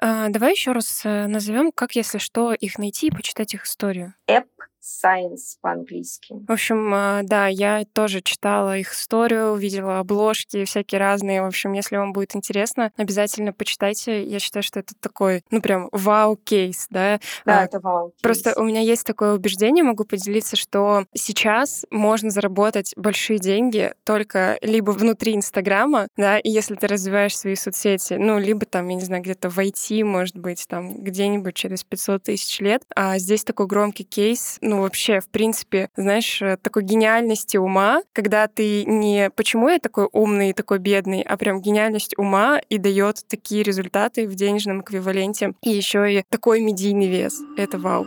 А, 0.01 0.29
давай 0.29 0.53
еще 0.53 0.73
раз 0.73 1.03
э, 1.05 1.27
назовем, 1.27 1.73
как, 1.73 1.97
если 1.97 2.19
что, 2.19 2.53
их 2.53 2.79
найти 2.79 3.09
и 3.09 3.11
почитать 3.11 3.55
их 3.55 3.65
историю. 3.65 4.15
App 4.29 4.47
Science 4.87 5.57
по-английски. 5.61 6.35
В 6.47 6.53
общем, 6.53 6.93
а, 6.95 7.23
да, 7.25 7.49
я 7.49 7.85
тоже 7.93 8.21
читала 8.21 8.79
их 8.79 8.93
историю, 8.93 9.57
видела 9.57 9.99
обложки 9.99 10.65
всякие 10.65 11.01
разные. 11.01 11.43
В 11.43 11.47
общем, 11.47 11.73
если 11.73 11.97
вам 11.97 12.13
будет 12.13 12.37
интересно, 12.37 12.93
обязательно 12.97 13.53
почитайте. 13.53 14.23
Я 14.23 14.39
считаю, 14.39 14.63
что 14.63 14.79
это 14.79 14.95
такой, 15.01 15.43
ну 15.51 15.61
прям 15.61 15.89
вау-кейс, 15.91 16.87
да? 16.91 17.19
Да, 17.45 17.61
а, 17.61 17.65
это 17.65 17.81
вау. 17.81 18.09
-кейс. 18.11 18.23
Просто 18.23 18.55
у 18.57 18.63
меня 18.63 18.81
есть 18.81 19.05
такое 19.05 19.35
убеждение, 19.35 19.83
могу 19.83 20.05
поделиться, 20.05 20.55
что 20.55 21.07
сейчас 21.15 21.85
можно 21.91 22.31
заработать 22.31 22.93
большие 22.97 23.41
деньги 23.41 23.93
только 24.05 24.57
либо 24.63 24.93
внутри 24.93 25.35
Инстаграма, 25.35 26.07
да, 26.17 26.39
и 26.39 26.49
если 26.49 26.77
ты 26.77 26.87
развиваешь 26.87 27.37
свои 27.37 27.57
соцсети, 27.57 28.15
ну, 28.15 28.39
либо 28.39 28.65
там, 28.67 28.89
я 28.89 28.95
не 28.95 29.05
знаю, 29.05 29.23
где-то 29.23 29.51
в 29.51 29.59
IT, 29.59 30.05
может 30.05 30.37
быть, 30.37 30.67
там 30.69 31.03
где-нибудь 31.03 31.55
через 31.55 31.83
500 31.83 32.23
тысяч 32.23 32.61
лет. 32.61 32.85
А 32.95 33.19
здесь 33.19 33.43
такой 33.43 33.67
громкий 33.67 34.05
кейс, 34.05 34.56
ну, 34.61 34.83
вообще, 34.83 35.21
в 35.21 35.29
принципе, 35.29 35.89
знаешь, 35.97 36.41
э, 36.43 36.57
такой 36.61 36.83
гениальности 36.85 37.57
ума, 37.57 38.03
когда 38.13 38.47
ты 38.49 38.85
не 38.85 39.31
«почему 39.31 39.69
я 39.69 39.79
такой 39.79 40.09
умный 40.13 40.51
и 40.51 40.53
такой 40.53 40.79
бедный», 40.79 41.23
а 41.23 41.37
прям 41.37 41.61
гениальность 41.61 42.17
ума 42.19 42.61
и 42.69 42.79
дает 42.79 43.25
такие 43.29 43.63
результаты 43.63 44.27
в 44.27 44.35
денежном 44.35 44.81
эквиваленте. 44.81 45.53
И 45.63 45.71
еще 45.71 46.13
и 46.13 46.25
такой 46.29 46.61
медийный 46.61 47.09
вес. 47.09 47.41
Это 47.57 47.79
вау. 47.79 48.07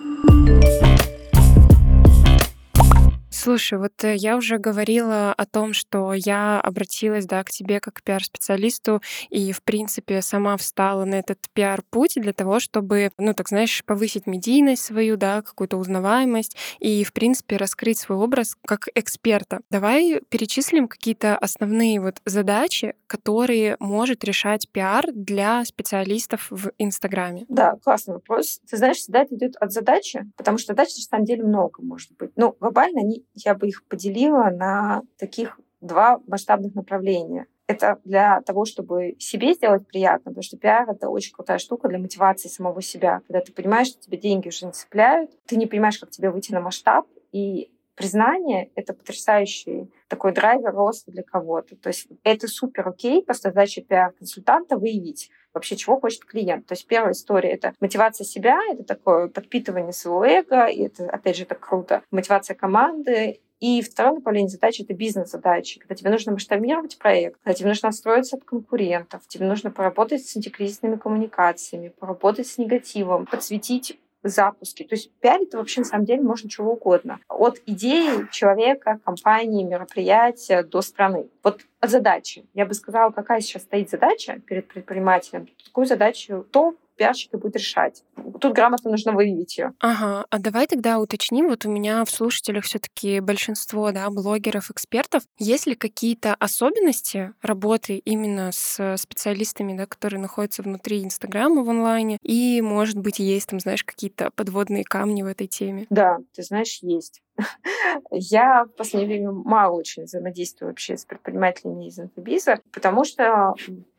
Слушай, 3.41 3.79
вот 3.79 4.03
э, 4.03 4.17
я 4.17 4.35
уже 4.35 4.57
говорила 4.57 5.31
о 5.31 5.45
том, 5.45 5.71
что 5.71 6.11
я 6.13 6.59
обратилась 6.59 7.25
да, 7.25 7.41
к 7.45 7.49
тебе 7.51 7.79
как 7.79 7.93
к 7.93 8.03
пиар-специалисту 8.03 9.01
и, 9.29 9.53
в 9.53 9.63
принципе, 9.63 10.21
сама 10.21 10.57
встала 10.57 11.05
на 11.05 11.15
этот 11.15 11.39
пиар-путь 11.53 12.15
для 12.17 12.33
того, 12.33 12.59
чтобы, 12.59 13.11
ну, 13.17 13.33
так 13.33 13.47
знаешь, 13.47 13.85
повысить 13.85 14.27
медийность 14.27 14.83
свою, 14.83 15.15
да, 15.15 15.41
какую-то 15.41 15.77
узнаваемость 15.77 16.57
и, 16.79 17.05
в 17.05 17.13
принципе, 17.13 17.55
раскрыть 17.55 17.99
свой 17.99 18.17
образ 18.17 18.57
как 18.65 18.89
эксперта. 18.93 19.61
Давай 19.71 20.19
перечислим 20.27 20.89
какие-то 20.89 21.37
основные 21.37 22.01
вот 22.01 22.17
задачи, 22.25 22.93
которые 23.07 23.77
может 23.79 24.25
решать 24.25 24.67
пиар 24.69 25.05
для 25.13 25.63
специалистов 25.63 26.47
в 26.49 26.71
Инстаграме. 26.77 27.45
Да, 27.47 27.77
классный 27.81 28.15
вопрос. 28.15 28.59
Ты 28.69 28.75
знаешь, 28.75 28.97
всегда 28.97 29.21
это 29.21 29.33
идет 29.35 29.55
от 29.61 29.71
задачи, 29.71 30.29
потому 30.35 30.57
что 30.57 30.73
задач 30.73 30.89
на 30.89 31.03
самом 31.03 31.23
деле 31.23 31.45
много 31.45 31.81
может 31.81 32.11
быть. 32.17 32.31
Ну, 32.35 32.53
глобально 32.59 32.99
они 32.99 33.23
я 33.45 33.55
бы 33.55 33.67
их 33.67 33.83
поделила 33.85 34.49
на 34.49 35.03
таких 35.17 35.59
два 35.81 36.19
масштабных 36.27 36.75
направления. 36.75 37.47
Это 37.67 37.99
для 38.03 38.41
того, 38.41 38.65
чтобы 38.65 39.15
себе 39.19 39.53
сделать 39.53 39.85
приятно, 39.85 40.31
потому 40.31 40.41
что 40.41 40.57
пиар— 40.57 40.89
это 40.91 41.09
очень 41.09 41.33
крутая 41.33 41.59
штука 41.59 41.87
для 41.87 41.99
мотивации 41.99 42.49
самого 42.49 42.81
себя. 42.81 43.21
Когда 43.27 43.41
ты 43.41 43.51
понимаешь, 43.51 43.89
что 43.89 44.01
тебе 44.01 44.17
деньги 44.17 44.47
уже 44.47 44.65
не 44.65 44.71
цепляют, 44.71 45.31
ты 45.45 45.55
не 45.55 45.67
понимаешь, 45.67 45.99
как 45.99 46.09
тебе 46.09 46.31
выйти 46.31 46.51
на 46.51 46.61
масштаб, 46.61 47.05
и 47.31 47.71
признание— 47.93 48.71
это 48.75 48.93
потрясающий 48.93 49.91
такой 50.07 50.33
драйвер 50.33 50.73
роста 50.73 51.11
для 51.11 51.21
кого-то. 51.21 51.75
То 51.75 51.89
есть 51.89 52.07
это 52.23 52.47
супер 52.47 52.87
окей, 52.87 53.21
просто 53.21 53.49
задача 53.49 53.81
пиар-консультанта 53.81 54.77
выявить, 54.77 55.29
вообще 55.53 55.75
чего 55.75 55.99
хочет 55.99 56.25
клиент. 56.25 56.65
То 56.65 56.73
есть 56.73 56.87
первая 56.87 57.13
история— 57.13 57.49
это 57.51 57.73
мотивация 57.79 58.25
себя, 58.25 58.59
это 58.71 58.83
такое 58.83 59.27
подпитывание 59.27 59.93
своего 59.93 60.25
эго, 60.25 60.65
и 60.65 60.83
это, 60.83 61.09
опять 61.09 61.37
же, 61.37 61.43
это 61.43 61.55
круто. 61.55 62.03
Мотивация 62.11 62.55
команды, 62.55 63.39
И 63.59 63.81
второе 63.81 64.15
направление 64.15 64.49
задачи— 64.49 64.81
это 64.83 64.93
бизнес-задачи, 64.93 65.79
когда 65.79 65.93
тебе 65.93 66.11
нужно 66.11 66.31
масштабировать 66.31 66.97
проект, 66.97 67.39
когда 67.43 67.53
тебе 67.53 67.67
нужно 67.67 67.89
отстроиться 67.89 68.37
от 68.37 68.45
конкурентов, 68.45 69.27
тебе 69.27 69.45
нужно 69.45 69.69
поработать 69.69 70.25
с 70.25 70.35
антикризисными 70.37 70.95
коммуникациями, 70.95 71.89
поработать 71.89 72.47
с 72.47 72.57
негативом, 72.57 73.25
подсветить 73.25 73.99
запуски. 74.23 74.83
То 74.83 74.95
есть 74.95 75.11
пиар 75.19 75.41
это 75.41 75.57
вообще 75.57 75.81
на 75.81 75.85
самом 75.85 76.05
деле 76.05 76.21
можно 76.21 76.49
чего 76.49 76.73
угодно. 76.73 77.19
От 77.27 77.59
идеи 77.65 78.27
человека, 78.31 78.99
компании, 79.03 79.63
мероприятия 79.63 80.63
до 80.63 80.81
страны. 80.81 81.29
Вот 81.43 81.61
от 81.79 81.89
задачи. 81.89 82.45
Я 82.53 82.65
бы 82.65 82.73
сказала, 82.73 83.11
какая 83.11 83.41
сейчас 83.41 83.63
стоит 83.63 83.89
задача 83.89 84.39
перед 84.45 84.67
предпринимателем. 84.67 85.47
Такую 85.65 85.85
задачу 85.85 86.45
то 86.51 86.75
пиарщик 86.99 87.33
и 87.33 87.37
будет 87.37 87.55
решать. 87.55 88.03
Тут 88.41 88.53
грамотно 88.53 88.91
нужно 88.91 89.13
выявить 89.13 89.57
ее. 89.57 89.73
Ага, 89.79 90.25
а 90.29 90.39
давай 90.39 90.67
тогда 90.67 90.99
уточним, 90.99 91.47
вот 91.47 91.65
у 91.65 91.71
меня 91.71 92.03
в 92.03 92.11
слушателях 92.11 92.65
все 92.65 92.79
таки 92.79 93.21
большинство, 93.21 93.91
да, 93.91 94.09
блогеров, 94.09 94.69
экспертов. 94.69 95.23
Есть 95.37 95.65
ли 95.65 95.75
какие-то 95.75 96.35
особенности 96.35 97.33
работы 97.41 97.97
именно 97.97 98.51
с 98.51 98.97
специалистами, 98.97 99.77
да, 99.77 99.85
которые 99.85 100.19
находятся 100.19 100.61
внутри 100.61 101.03
Инстаграма 101.03 101.63
в 101.63 101.69
онлайне? 101.69 102.17
И, 102.21 102.61
может 102.61 102.97
быть, 102.97 103.19
есть 103.19 103.47
там, 103.49 103.59
знаешь, 103.61 103.85
какие-то 103.85 104.31
подводные 104.35 104.83
камни 104.83 105.23
в 105.23 105.27
этой 105.27 105.47
теме? 105.47 105.87
Да, 105.89 106.17
ты 106.35 106.43
знаешь, 106.43 106.79
есть. 106.81 107.21
Я 108.11 108.65
в 108.65 108.75
последнее 108.75 109.19
время 109.19 109.31
мало 109.31 109.77
очень 109.77 110.03
взаимодействую 110.03 110.71
вообще 110.71 110.97
с 110.97 111.05
предпринимателями 111.05 111.87
из 111.87 111.97
инфобиза, 111.97 112.59
потому 112.73 113.05
что 113.05 113.53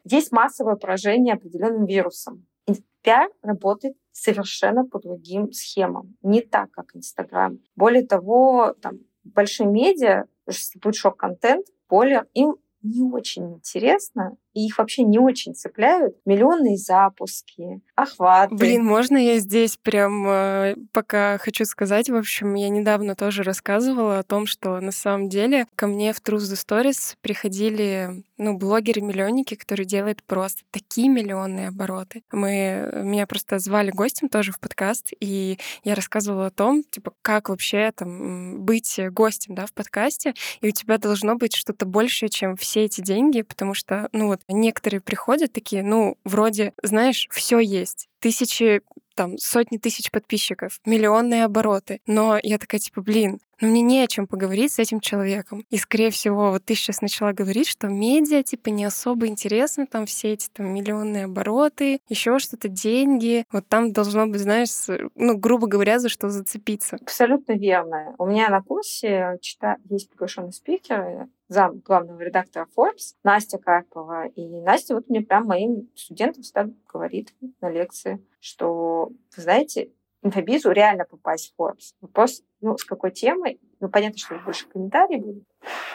есть 0.04 0.32
массовое 0.32 0.76
поражение 0.76 1.34
определенным 1.34 1.86
вирусом. 1.86 2.46
Пиар 3.02 3.30
работает 3.42 3.96
совершенно 4.12 4.84
по 4.84 4.98
другим 4.98 5.52
схемам, 5.52 6.16
не 6.22 6.42
так, 6.42 6.70
как 6.70 6.94
Инстаграм. 6.94 7.58
Более 7.76 8.06
того, 8.06 8.74
там, 8.82 8.98
большие 9.24 9.66
медиа 9.68 10.24
существует 10.48 10.96
шок-контент, 10.96 11.66
более 11.88 12.26
им 12.34 12.56
не 12.82 13.02
очень 13.02 13.54
интересно, 13.54 14.36
и 14.54 14.66
их 14.66 14.78
вообще 14.78 15.02
не 15.02 15.18
очень 15.18 15.54
цепляют 15.54 16.16
миллионные 16.24 16.76
запуски, 16.76 17.80
охваты. 17.94 18.54
Блин, 18.54 18.84
можно 18.84 19.16
я 19.16 19.38
здесь 19.38 19.76
прям 19.76 20.26
э, 20.28 20.76
пока 20.92 21.38
хочу 21.38 21.64
сказать, 21.64 22.10
в 22.10 22.16
общем, 22.16 22.54
я 22.54 22.68
недавно 22.68 23.14
тоже 23.14 23.42
рассказывала 23.42 24.18
о 24.18 24.22
том, 24.22 24.46
что 24.46 24.80
на 24.80 24.92
самом 24.92 25.28
деле 25.28 25.66
ко 25.74 25.86
мне 25.86 26.12
в 26.12 26.20
Truth 26.20 26.52
the 26.52 26.56
Stories 26.56 27.16
приходили 27.20 28.22
ну, 28.40 28.56
блогеры-миллионники, 28.56 29.54
которые 29.54 29.86
делают 29.86 30.22
просто 30.24 30.62
такие 30.70 31.08
миллионные 31.08 31.68
обороты. 31.68 32.22
Мы, 32.32 32.90
меня 33.04 33.26
просто 33.26 33.58
звали 33.58 33.90
гостем 33.90 34.28
тоже 34.28 34.52
в 34.52 34.58
подкаст, 34.58 35.10
и 35.20 35.58
я 35.84 35.94
рассказывала 35.94 36.46
о 36.46 36.50
том, 36.50 36.82
типа, 36.82 37.12
как 37.20 37.50
вообще 37.50 37.92
там 37.94 38.62
быть 38.62 38.98
гостем, 39.10 39.54
да, 39.54 39.66
в 39.66 39.74
подкасте, 39.74 40.34
и 40.62 40.68
у 40.68 40.70
тебя 40.70 40.96
должно 40.96 41.36
быть 41.36 41.54
что-то 41.54 41.84
большее, 41.84 42.30
чем 42.30 42.56
все 42.56 42.84
эти 42.84 43.02
деньги, 43.02 43.42
потому 43.42 43.74
что, 43.74 44.08
ну 44.12 44.28
вот, 44.28 44.39
некоторые 44.48 45.00
приходят 45.00 45.52
такие, 45.52 45.82
ну, 45.82 46.16
вроде, 46.24 46.72
знаешь, 46.82 47.28
все 47.30 47.58
есть. 47.58 48.08
Тысячи 48.20 48.82
там 49.14 49.36
сотни 49.36 49.76
тысяч 49.76 50.10
подписчиков, 50.10 50.80
миллионные 50.86 51.44
обороты. 51.44 52.00
Но 52.06 52.38
я 52.42 52.56
такая, 52.56 52.80
типа, 52.80 53.02
блин, 53.02 53.38
ну 53.60 53.68
мне 53.68 53.82
не 53.82 54.02
о 54.02 54.06
чем 54.06 54.26
поговорить 54.26 54.72
с 54.72 54.78
этим 54.78 55.00
человеком. 55.00 55.66
И, 55.68 55.76
скорее 55.76 56.10
всего, 56.10 56.52
вот 56.52 56.64
ты 56.64 56.74
сейчас 56.74 57.02
начала 57.02 57.34
говорить, 57.34 57.68
что 57.68 57.88
медиа, 57.88 58.42
типа, 58.42 58.70
не 58.70 58.86
особо 58.86 59.26
интересны, 59.26 59.86
там 59.86 60.06
все 60.06 60.32
эти 60.32 60.48
там 60.48 60.72
миллионные 60.72 61.24
обороты, 61.24 62.00
еще 62.08 62.38
что-то, 62.38 62.68
деньги. 62.68 63.44
Вот 63.52 63.68
там 63.68 63.92
должно 63.92 64.26
быть, 64.26 64.40
знаешь, 64.40 64.70
ну, 65.14 65.36
грубо 65.36 65.66
говоря, 65.66 65.98
за 65.98 66.08
что 66.08 66.30
зацепиться. 66.30 66.96
Абсолютно 67.02 67.52
верно. 67.52 68.14
У 68.16 68.26
меня 68.26 68.48
на 68.48 68.62
курсе 68.62 69.36
чита... 69.42 69.76
есть 69.90 70.08
приглашенный 70.08 70.52
спикер, 70.52 71.28
зам 71.50 71.80
главного 71.80 72.20
редактора 72.20 72.66
Forbes, 72.76 73.16
Настя 73.24 73.58
Карпова. 73.58 74.28
И 74.28 74.60
Настя 74.60 74.94
вот 74.94 75.08
мне 75.08 75.20
прям 75.20 75.46
моим 75.46 75.90
студентам 75.96 76.42
всегда 76.42 76.68
говорит 76.90 77.34
на 77.60 77.68
лекции, 77.68 78.24
что, 78.38 79.10
вы 79.36 79.42
знаете, 79.42 79.90
инфобизу 80.22 80.70
реально 80.70 81.04
попасть 81.04 81.52
в 81.52 81.60
Forbes. 81.60 81.94
Вопрос, 82.00 82.42
ну, 82.60 82.78
с 82.78 82.84
какой 82.84 83.10
темой? 83.10 83.60
Ну, 83.80 83.88
понятно, 83.88 84.18
что 84.18 84.38
больше 84.44 84.68
комментариев 84.68 85.24
будут. 85.24 85.44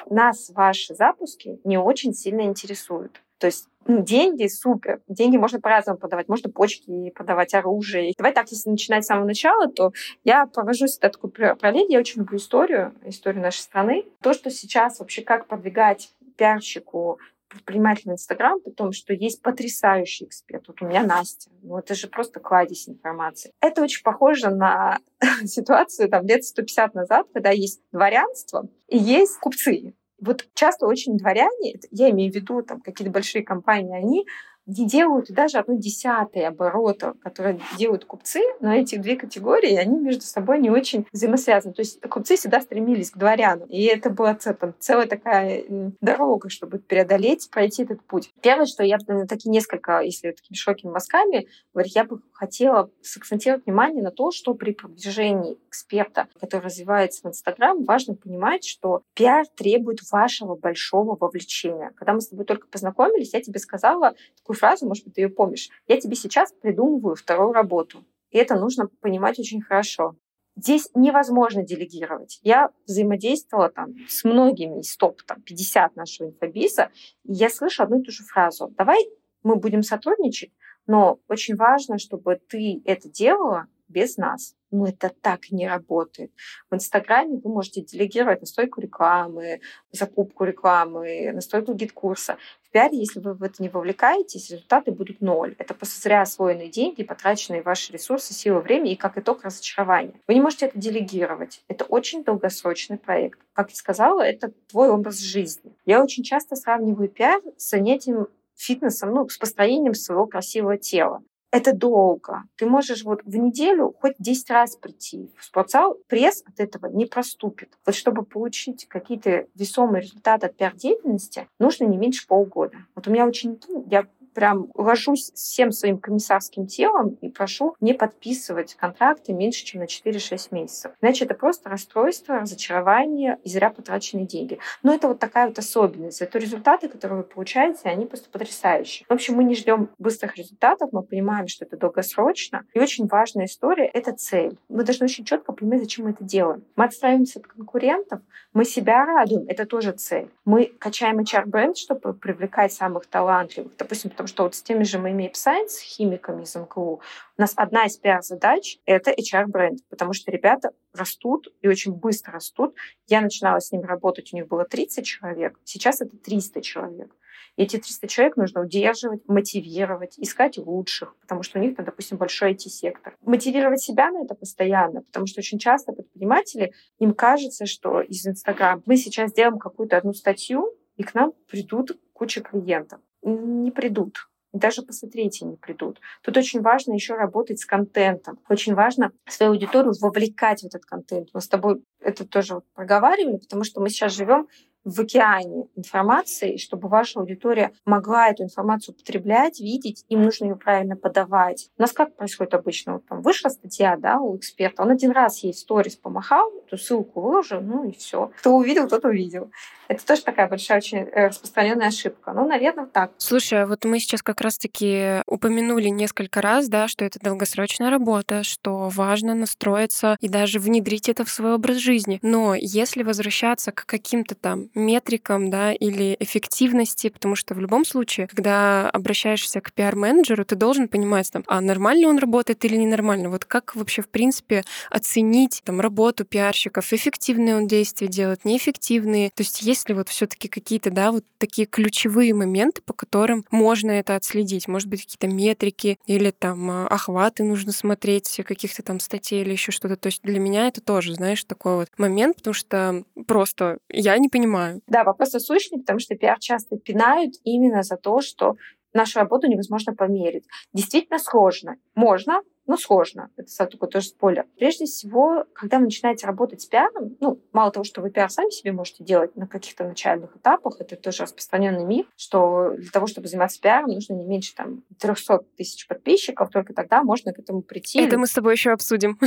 Нас 0.09 0.49
ваши 0.49 0.93
запуски 0.93 1.59
не 1.63 1.77
очень 1.77 2.13
сильно 2.13 2.41
интересуют. 2.41 3.21
То 3.39 3.47
есть 3.47 3.67
ну, 3.87 4.01
деньги 4.01 4.47
супер. 4.47 5.01
Деньги 5.07 5.37
можно 5.37 5.59
по-разному 5.59 5.99
подавать. 5.99 6.27
Можно 6.27 6.49
почки 6.49 7.11
подавать, 7.11 7.53
оружие. 7.53 8.13
Давай 8.17 8.33
так, 8.33 8.49
если 8.49 8.69
начинать 8.69 9.03
с 9.03 9.07
самого 9.07 9.25
начала, 9.25 9.67
то 9.67 9.91
я 10.23 10.47
провожу 10.47 10.87
всегда 10.87 11.09
такую 11.09 11.31
параллель. 11.31 11.91
Я 11.91 11.99
очень 11.99 12.21
люблю 12.21 12.37
историю, 12.37 12.95
историю 13.05 13.43
нашей 13.43 13.59
страны. 13.59 14.05
То, 14.21 14.33
что 14.33 14.49
сейчас 14.49 14.99
вообще 14.99 15.21
как 15.21 15.47
продвигать 15.47 16.11
пиарщику 16.35 17.19
предприниматель 17.47 18.11
Инстаграм, 18.11 18.59
при 18.59 18.71
том, 18.71 18.91
что 18.91 19.13
есть 19.13 19.41
потрясающий 19.41 20.25
эксперт. 20.25 20.67
Вот 20.67 20.81
у 20.81 20.85
меня 20.85 21.03
Настя. 21.03 21.49
Ну, 21.61 21.77
это 21.77 21.93
же 21.95 22.07
просто 22.07 22.39
кладезь 22.39 22.89
информации. 22.89 23.53
Это 23.61 23.83
очень 23.83 24.03
похоже 24.03 24.49
на 24.49 24.99
ситуацию 25.45 26.09
там, 26.09 26.25
лет 26.25 26.43
150 26.43 26.95
назад, 26.95 27.27
когда 27.33 27.51
есть 27.51 27.81
дворянство 27.91 28.67
и 28.87 28.97
есть 28.97 29.37
купцы. 29.39 29.93
Вот 30.19 30.47
часто 30.53 30.87
очень 30.87 31.17
дворяне, 31.17 31.75
я 31.91 32.09
имею 32.09 32.31
в 32.31 32.35
виду 32.35 32.61
там 32.61 32.81
какие-то 32.81 33.11
большие 33.11 33.43
компании, 33.43 33.97
они 33.97 34.25
не 34.65 34.87
делают 34.87 35.29
даже 35.29 35.57
одну 35.57 35.77
десятую 35.77 36.47
оборота, 36.47 37.13
которые 37.21 37.59
делают 37.77 38.05
купцы, 38.05 38.41
но 38.59 38.73
эти 38.73 38.95
две 38.95 39.15
категории, 39.15 39.75
они 39.75 39.99
между 39.99 40.23
собой 40.23 40.59
не 40.59 40.69
очень 40.69 41.05
взаимосвязаны. 41.11 41.73
То 41.73 41.81
есть 41.81 42.01
купцы 42.01 42.35
всегда 42.35 42.61
стремились 42.61 43.11
к 43.11 43.17
дворянам, 43.17 43.67
и 43.69 43.83
это 43.83 44.09
была 44.09 44.33
там, 44.35 44.73
целая 44.79 45.07
такая 45.07 45.63
дорога, 46.01 46.49
чтобы 46.49 46.79
преодолеть, 46.79 47.49
пройти 47.51 47.83
этот 47.83 48.01
путь. 48.03 48.31
Первое, 48.41 48.65
что 48.65 48.83
я 48.83 48.97
на 49.07 49.27
такие 49.27 49.51
несколько, 49.51 49.99
если 49.99 50.31
такими 50.31 50.55
широкими 50.55 50.91
мазками, 50.91 51.47
говорить, 51.73 51.95
я 51.95 52.03
бы 52.03 52.21
хотела 52.33 52.89
сакцентировать 53.01 53.65
внимание 53.65 54.03
на 54.03 54.11
то, 54.11 54.31
что 54.31 54.53
при 54.53 54.71
продвижении 54.71 55.57
эксперта, 55.67 56.27
который 56.39 56.63
развивается 56.65 57.21
в 57.23 57.29
Инстаграм, 57.29 57.83
важно 57.83 58.15
понимать, 58.15 58.65
что 58.65 59.03
пиар 59.13 59.45
требует 59.55 59.99
вашего 60.11 60.55
большого 60.55 61.15
вовлечения. 61.19 61.91
Когда 61.95 62.13
мы 62.13 62.21
с 62.21 62.29
тобой 62.29 62.45
только 62.45 62.67
познакомились, 62.67 63.33
я 63.33 63.41
тебе 63.41 63.59
сказала 63.59 64.15
такую 64.37 64.54
такую 64.55 64.71
фразу, 64.71 64.87
может 64.87 65.03
быть, 65.03 65.15
ты 65.15 65.21
ее 65.21 65.29
помнишь. 65.29 65.69
Я 65.87 65.99
тебе 65.99 66.15
сейчас 66.15 66.51
придумываю 66.51 67.15
вторую 67.15 67.53
работу. 67.53 68.03
И 68.31 68.37
это 68.37 68.55
нужно 68.55 68.87
понимать 69.01 69.39
очень 69.39 69.61
хорошо. 69.61 70.15
Здесь 70.57 70.89
невозможно 70.95 71.63
делегировать. 71.63 72.39
Я 72.41 72.69
взаимодействовала 72.87 73.69
там 73.69 73.93
с 74.07 74.23
многими 74.23 74.79
из 74.79 74.95
топ-50 74.95 75.91
нашего 75.95 76.29
инфобиза, 76.29 76.89
и 77.23 77.33
я 77.33 77.49
слышу 77.49 77.83
одну 77.83 77.99
и 77.99 78.03
ту 78.03 78.11
же 78.11 78.23
фразу. 78.23 78.73
Давай 78.77 78.99
мы 79.43 79.57
будем 79.57 79.83
сотрудничать, 79.83 80.51
но 80.87 81.19
очень 81.27 81.55
важно, 81.55 81.97
чтобы 81.97 82.39
ты 82.47 82.81
это 82.85 83.09
делала 83.09 83.67
без 83.89 84.17
нас. 84.17 84.55
Но 84.75 84.87
это 84.87 85.09
так 85.21 85.51
не 85.51 85.67
работает. 85.69 86.31
В 86.69 86.75
Инстаграме 86.75 87.39
вы 87.41 87.49
можете 87.49 87.81
делегировать 87.81 88.41
настройку 88.41 88.81
рекламы, 88.81 89.61
закупку 89.91 90.43
рекламы, 90.43 91.31
настройку 91.31 91.73
гид-курса. 91.73 92.37
В 92.61 92.71
пиаре, 92.71 92.97
если 92.97 93.21
вы 93.21 93.35
в 93.35 93.43
это 93.43 93.63
не 93.63 93.69
вовлекаетесь, 93.69 94.49
результаты 94.51 94.91
будут 94.91 95.21
ноль. 95.21 95.55
Это 95.59 95.73
просто 95.73 96.01
зря 96.01 96.23
освоенные 96.23 96.67
деньги, 96.67 97.03
потраченные 97.03 97.61
ваши 97.61 97.93
ресурсы, 97.93 98.33
силы, 98.33 98.59
время 98.59 98.91
и, 98.91 98.95
как 98.95 99.17
итог, 99.17 99.45
разочарование. 99.45 100.19
Вы 100.27 100.33
не 100.33 100.41
можете 100.41 100.65
это 100.65 100.77
делегировать. 100.77 101.63
Это 101.69 101.85
очень 101.85 102.25
долгосрочный 102.25 102.97
проект. 102.97 103.39
Как 103.53 103.69
я 103.69 103.75
сказала, 103.75 104.21
это 104.21 104.51
твой 104.67 104.89
образ 104.89 105.19
жизни. 105.19 105.71
Я 105.85 106.03
очень 106.03 106.23
часто 106.23 106.57
сравниваю 106.57 107.07
пиар 107.07 107.41
с 107.55 107.69
занятием 107.69 108.27
фитнесом, 108.55 109.13
ну, 109.13 109.29
с 109.29 109.37
построением 109.37 109.93
своего 109.93 110.27
красивого 110.27 110.77
тела 110.77 111.23
это 111.51 111.73
долго. 111.73 112.43
Ты 112.57 112.65
можешь 112.65 113.03
вот 113.03 113.21
в 113.23 113.35
неделю 113.37 113.95
хоть 113.99 114.15
10 114.19 114.49
раз 114.49 114.75
прийти 114.75 115.31
в 115.37 115.45
спортзал, 115.45 115.97
пресс 116.07 116.43
от 116.45 116.59
этого 116.59 116.87
не 116.87 117.05
проступит. 117.05 117.77
Вот 117.85 117.95
чтобы 117.95 118.23
получить 118.23 118.87
какие-то 118.87 119.47
весомые 119.55 120.01
результаты 120.01 120.47
от 120.47 120.57
пиар-деятельности, 120.57 121.47
нужно 121.59 121.85
не 121.85 121.97
меньше 121.97 122.27
полгода. 122.27 122.77
Вот 122.93 123.07
у 123.07 123.11
меня 123.11 123.25
ученики, 123.25 123.71
я 123.89 124.07
прям 124.35 124.67
ложусь 124.75 125.31
всем 125.33 125.71
своим 125.71 125.97
комиссарским 125.97 126.67
телом 126.67 127.17
и 127.21 127.29
прошу 127.29 127.75
не 127.79 127.93
подписывать 127.93 128.75
контракты 128.75 129.33
меньше, 129.33 129.63
чем 129.65 129.81
на 129.81 129.85
4-6 129.85 130.49
месяцев. 130.51 130.91
Иначе 131.01 131.25
это 131.25 131.33
просто 131.33 131.69
расстройство, 131.69 132.39
разочарование 132.39 133.39
и 133.43 133.49
зря 133.49 133.69
потраченные 133.69 134.27
деньги. 134.27 134.59
Но 134.83 134.93
это 134.93 135.07
вот 135.07 135.19
такая 135.19 135.47
вот 135.47 135.57
особенность. 135.57 136.21
Это 136.21 136.37
результаты, 136.37 136.89
которые 136.89 137.19
вы 137.19 137.23
получаете, 137.23 137.89
они 137.89 138.05
просто 138.05 138.29
потрясающие. 138.29 139.05
В 139.09 139.13
общем, 139.13 139.35
мы 139.35 139.43
не 139.43 139.55
ждем 139.55 139.89
быстрых 139.97 140.35
результатов, 140.37 140.89
мы 140.91 141.01
понимаем, 141.01 141.47
что 141.47 141.65
это 141.65 141.77
долгосрочно. 141.77 142.65
И 142.73 142.79
очень 142.79 143.07
важная 143.07 143.45
история— 143.45 143.85
это 143.93 144.11
цель. 144.11 144.57
Мы 144.67 144.83
должны 144.83 145.05
очень 145.05 145.23
четко 145.23 145.53
понимать, 145.53 145.79
зачем 145.79 146.05
мы 146.05 146.11
это 146.11 146.23
делаем. 146.23 146.63
Мы 146.75 146.85
отстраиваемся 146.85 147.39
от 147.39 147.47
конкурентов, 147.47 148.19
мы 148.53 148.65
себя 148.65 149.05
радуем, 149.05 149.45
это 149.47 149.65
тоже 149.65 149.91
цель. 149.93 150.29
Мы 150.43 150.71
качаем 150.79 151.19
HR-бренд, 151.19 151.77
чтобы 151.77 152.13
привлекать 152.13 152.73
самых 152.73 153.05
талантливых. 153.05 153.75
Допустим, 153.77 154.11
потому 154.11 154.24
Потому 154.25 154.33
что 154.33 154.43
вот 154.45 154.55
с 154.55 154.63
теми 154.63 154.83
же 154.83 154.97
моими 154.97 155.31
Science, 155.35 155.79
химиками 155.79 156.45
из 156.45 156.55
МКУ, 156.55 156.99
у 157.37 157.41
нас 157.41 157.53
одна 157.55 157.85
из 157.85 157.95
пиар-задач— 157.97 158.79
это 158.87 159.11
HR-бренд, 159.11 159.87
потому 159.87 160.13
что 160.13 160.31
ребята 160.31 160.71
растут 160.95 161.53
и 161.61 161.67
очень 161.67 161.93
быстро 161.93 162.33
растут. 162.33 162.73
Я 163.05 163.21
начинала 163.21 163.59
с 163.59 163.71
ними 163.71 163.83
работать, 163.83 164.33
у 164.33 164.35
них 164.35 164.47
было 164.47 164.65
30 164.65 165.05
человек, 165.05 165.59
сейчас 165.63 166.01
это 166.01 166.17
300 166.17 166.61
человек. 166.63 167.15
И 167.55 167.61
эти 167.61 167.77
300 167.77 168.07
человек 168.07 168.35
нужно 168.35 168.61
удерживать, 168.61 169.21
мотивировать, 169.27 170.17
искать 170.17 170.57
лучших, 170.57 171.15
потому 171.21 171.43
что 171.43 171.59
у 171.59 171.61
них, 171.61 171.75
там, 171.75 171.85
допустим, 171.85 172.17
большой 172.17 172.53
IT-сектор. 172.53 173.15
Мотивировать 173.21 173.81
себя 173.81 174.09
на 174.09 174.23
это 174.23 174.33
постоянно, 174.33 175.03
потому 175.03 175.27
что 175.27 175.41
очень 175.41 175.59
часто 175.59 175.93
предприниматели, 175.93 176.73
им 176.97 177.13
кажется, 177.13 177.67
что 177.67 178.01
из 178.01 178.25
Инстаграма 178.25 178.81
мы 178.87 178.97
сейчас 178.97 179.29
сделаем 179.29 179.59
какую-то 179.59 179.97
одну 179.97 180.13
статью, 180.13 180.73
и 180.95 181.03
к 181.03 181.13
нам 181.13 181.33
придут 181.47 181.91
куча 182.13 182.41
клиентов. 182.41 183.01
Не 183.25 183.71
придут 183.71 184.29
даже 184.55 184.81
посмотреть 184.81 185.41
не 185.41 185.57
придут. 185.57 185.99
Тут 186.23 186.37
очень 186.37 186.61
важно 186.61 186.93
еще 186.93 187.15
работать 187.15 187.59
с 187.59 187.65
контентом. 187.65 188.39
Очень 188.49 188.73
важно 188.73 189.11
свою 189.27 189.51
аудиторию 189.51 189.93
вовлекать 189.99 190.61
в 190.61 190.65
этот 190.65 190.85
контент. 190.85 191.29
Мы 191.33 191.41
с 191.41 191.47
тобой 191.47 191.83
это 191.99 192.25
тоже 192.25 192.61
проговаривали, 192.73 193.37
потому 193.37 193.63
что 193.63 193.81
мы 193.81 193.89
сейчас 193.89 194.13
живем 194.13 194.47
в 194.85 195.01
океане 195.01 195.67
информации, 195.75 196.57
чтобы 196.57 196.87
ваша 196.87 197.19
аудитория 197.19 197.71
могла 197.85 198.29
эту 198.29 198.43
информацию 198.43 198.95
употреблять, 198.95 199.59
видеть, 199.59 200.05
им 200.09 200.23
нужно 200.23 200.45
ее 200.45 200.55
правильно 200.55 200.95
подавать. 200.95 201.69
У 201.77 201.81
нас 201.81 201.91
как 201.91 202.15
происходит 202.15 202.53
обычно? 202.53 202.93
Вот 202.93 203.07
там 203.07 203.21
вышла 203.21 203.49
статья 203.49 203.97
да, 203.97 204.19
у 204.19 204.37
эксперта, 204.37 204.83
он 204.83 204.91
один 204.91 205.11
раз 205.11 205.39
ей 205.39 205.53
сторис 205.53 205.95
помахал, 205.95 206.51
эту 206.65 206.77
ссылку 206.77 207.21
выложил, 207.21 207.61
ну 207.61 207.89
и 207.89 207.91
все. 207.91 208.31
Кто 208.37 208.55
увидел, 208.55 208.87
тот 208.87 209.05
увидел. 209.05 209.51
Это 209.87 210.05
тоже 210.05 210.23
такая 210.23 210.47
большая, 210.47 210.77
очень 210.77 210.97
э, 210.97 211.27
распространенная 211.27 211.87
ошибка. 211.87 212.33
Ну, 212.33 212.47
наверное, 212.47 212.87
так. 212.87 213.11
Слушай, 213.17 213.63
а 213.63 213.67
вот 213.67 213.85
мы 213.85 213.99
сейчас 213.99 214.23
как 214.23 214.41
раз-таки 214.41 215.21
упомянули 215.27 215.89
несколько 215.89 216.41
раз, 216.41 216.67
да, 216.67 216.87
что 216.87 217.05
это 217.05 217.19
долгосрочная 217.19 217.91
работа, 217.91 218.43
что 218.43 218.89
важно 218.89 219.35
настроиться 219.35 220.17
и 220.21 220.29
даже 220.29 220.59
внедрить 220.59 221.09
это 221.09 221.23
в 221.23 221.29
свой 221.29 221.53
образ 221.53 221.77
жизни. 221.77 222.19
Но 222.21 222.55
если 222.55 223.03
возвращаться 223.03 223.71
к 223.71 223.85
каким-то 223.85 224.35
там 224.35 224.69
метрикам, 224.75 225.49
да, 225.49 225.73
или 225.73 226.15
эффективности, 226.19 227.09
потому 227.09 227.35
что 227.35 227.55
в 227.55 227.59
любом 227.59 227.85
случае, 227.85 228.27
когда 228.27 228.89
обращаешься 228.89 229.61
к 229.61 229.71
пиар-менеджеру, 229.73 230.45
ты 230.45 230.55
должен 230.55 230.87
понимать, 230.87 231.31
там, 231.31 231.43
а 231.47 231.61
нормально 231.61 232.09
он 232.09 232.17
работает 232.17 232.63
или 232.65 232.75
ненормально. 232.75 233.29
Вот 233.29 233.45
как 233.45 233.75
вообще, 233.75 234.01
в 234.01 234.09
принципе, 234.09 234.63
оценить 234.89 235.61
там 235.63 235.79
работу 235.79 236.25
пиарщиков, 236.25 236.91
эффективные 236.93 237.55
он 237.55 237.67
действия 237.67 238.07
делает, 238.07 238.45
неэффективные. 238.45 239.29
То 239.29 239.41
есть 239.41 239.61
есть 239.61 239.89
ли 239.89 239.95
вот 239.95 240.09
все 240.09 240.27
таки 240.27 240.47
какие-то, 240.47 240.91
да, 240.91 241.11
вот 241.11 241.23
такие 241.37 241.65
ключевые 241.65 242.33
моменты, 242.33 242.81
по 242.81 242.93
которым 242.93 243.45
можно 243.51 243.91
это 243.91 244.15
отследить? 244.15 244.67
Может 244.67 244.89
быть, 244.89 245.03
какие-то 245.03 245.27
метрики 245.27 245.97
или 246.05 246.31
там 246.31 246.69
а, 246.69 246.87
охваты 246.87 247.43
нужно 247.43 247.71
смотреть 247.71 248.41
каких-то 248.45 248.83
там 248.83 248.99
статей 248.99 249.41
или 249.41 249.51
еще 249.51 249.71
что-то. 249.71 249.95
То 249.95 250.07
есть 250.07 250.21
для 250.23 250.39
меня 250.39 250.67
это 250.67 250.81
тоже, 250.81 251.15
знаешь, 251.15 251.43
такой 251.43 251.75
вот 251.75 251.89
момент, 251.97 252.37
потому 252.37 252.53
что 252.53 253.03
просто 253.27 253.77
я 253.89 254.17
не 254.17 254.29
понимаю. 254.29 254.64
Да, 254.87 255.03
вопрос 255.03 255.33
насущный, 255.33 255.79
потому 255.79 255.99
что 255.99 256.15
пиар 256.15 256.39
часто 256.39 256.77
пинают 256.77 257.35
именно 257.43 257.83
за 257.83 257.97
то, 257.97 258.21
что 258.21 258.55
нашу 258.95 259.19
работу 259.19 259.47
невозможно 259.47 259.93
померить. 259.93 260.45
Действительно 260.73 261.19
сложно. 261.19 261.75
Можно, 261.95 262.41
ну, 262.65 262.77
сложно. 262.77 263.29
Это 263.37 263.67
такой 263.67 263.89
тоже 263.89 264.07
спойлер. 264.07 264.45
Прежде 264.57 264.85
всего, 264.85 265.45
когда 265.53 265.77
вы 265.77 265.85
начинаете 265.85 266.25
работать 266.25 266.61
с 266.61 266.65
пиаром, 266.65 267.15
ну, 267.19 267.39
мало 267.51 267.71
того, 267.71 267.83
что 267.83 268.01
вы 268.01 268.09
пиар 268.09 268.29
сами 268.29 268.49
себе 268.49 268.71
можете 268.71 269.03
делать 269.03 269.35
на 269.35 269.47
каких-то 269.47 269.83
начальных 269.83 270.35
этапах, 270.35 270.77
это 270.79 270.95
тоже 270.95 271.23
распространенный 271.23 271.83
миф, 271.83 272.07
что 272.15 272.71
для 272.75 272.89
того, 272.89 273.05
чтобы 273.05 273.27
заниматься 273.27 273.61
пиаром, 273.61 273.89
нужно 273.91 274.13
не 274.13 274.25
меньше 274.25 274.55
там 274.55 274.83
300 274.99 275.39
тысяч 275.57 275.87
подписчиков, 275.87 276.49
только 276.49 276.73
тогда 276.73 277.03
можно 277.03 277.33
к 277.33 277.39
этому 277.39 277.61
прийти. 277.61 278.01
Это 278.01 278.17
мы 278.17 278.25
с 278.25 278.33
тобой 278.33 278.53
еще 278.53 278.71
обсудим. 278.71 279.19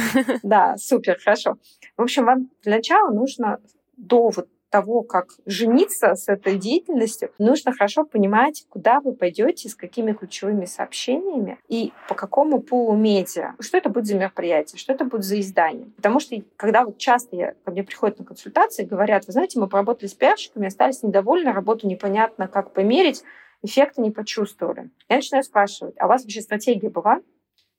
Да, 0.42 0.76
супер, 0.78 1.18
хорошо. 1.22 1.58
В 1.96 2.02
общем, 2.02 2.24
вам 2.24 2.50
для 2.62 2.76
начала 2.76 3.12
нужно 3.12 3.60
до 3.96 4.30
вот 4.30 4.48
того, 4.70 5.02
как 5.02 5.28
жениться 5.46 6.14
с 6.14 6.28
этой 6.28 6.58
деятельностью, 6.58 7.30
нужно 7.38 7.72
хорошо 7.72 8.04
понимать, 8.04 8.66
куда 8.68 9.00
вы 9.00 9.14
пойдете, 9.14 9.68
с 9.68 9.74
какими 9.74 10.12
ключевыми 10.12 10.64
сообщениями 10.64 11.58
и 11.68 11.92
по 12.08 12.14
какому 12.14 12.60
пулу 12.60 12.96
медиа. 12.96 13.54
Что 13.60 13.78
это 13.78 13.88
будет 13.88 14.06
за 14.06 14.16
мероприятие, 14.16 14.78
что 14.78 14.92
это 14.92 15.04
будет 15.04 15.24
за 15.24 15.40
издание. 15.40 15.86
Потому 15.96 16.20
что 16.20 16.36
когда 16.56 16.84
вот 16.84 16.98
часто 16.98 17.36
я, 17.36 17.54
ко 17.64 17.70
мне 17.70 17.82
приходят 17.82 18.18
на 18.18 18.24
консультации, 18.24 18.84
говорят, 18.84 19.26
вы 19.26 19.32
знаете, 19.32 19.58
мы 19.58 19.68
поработали 19.68 20.08
с 20.08 20.14
пиарщиками, 20.14 20.66
остались 20.66 21.02
недовольны, 21.02 21.52
работу 21.52 21.86
непонятно, 21.86 22.48
как 22.48 22.72
померить, 22.72 23.22
эффекта 23.62 24.00
не 24.00 24.10
почувствовали. 24.10 24.90
Я 25.08 25.16
начинаю 25.16 25.44
спрашивать, 25.44 25.94
а 25.98 26.06
у 26.06 26.08
вас 26.08 26.22
вообще 26.22 26.40
стратегия 26.40 26.90
была? 26.90 27.20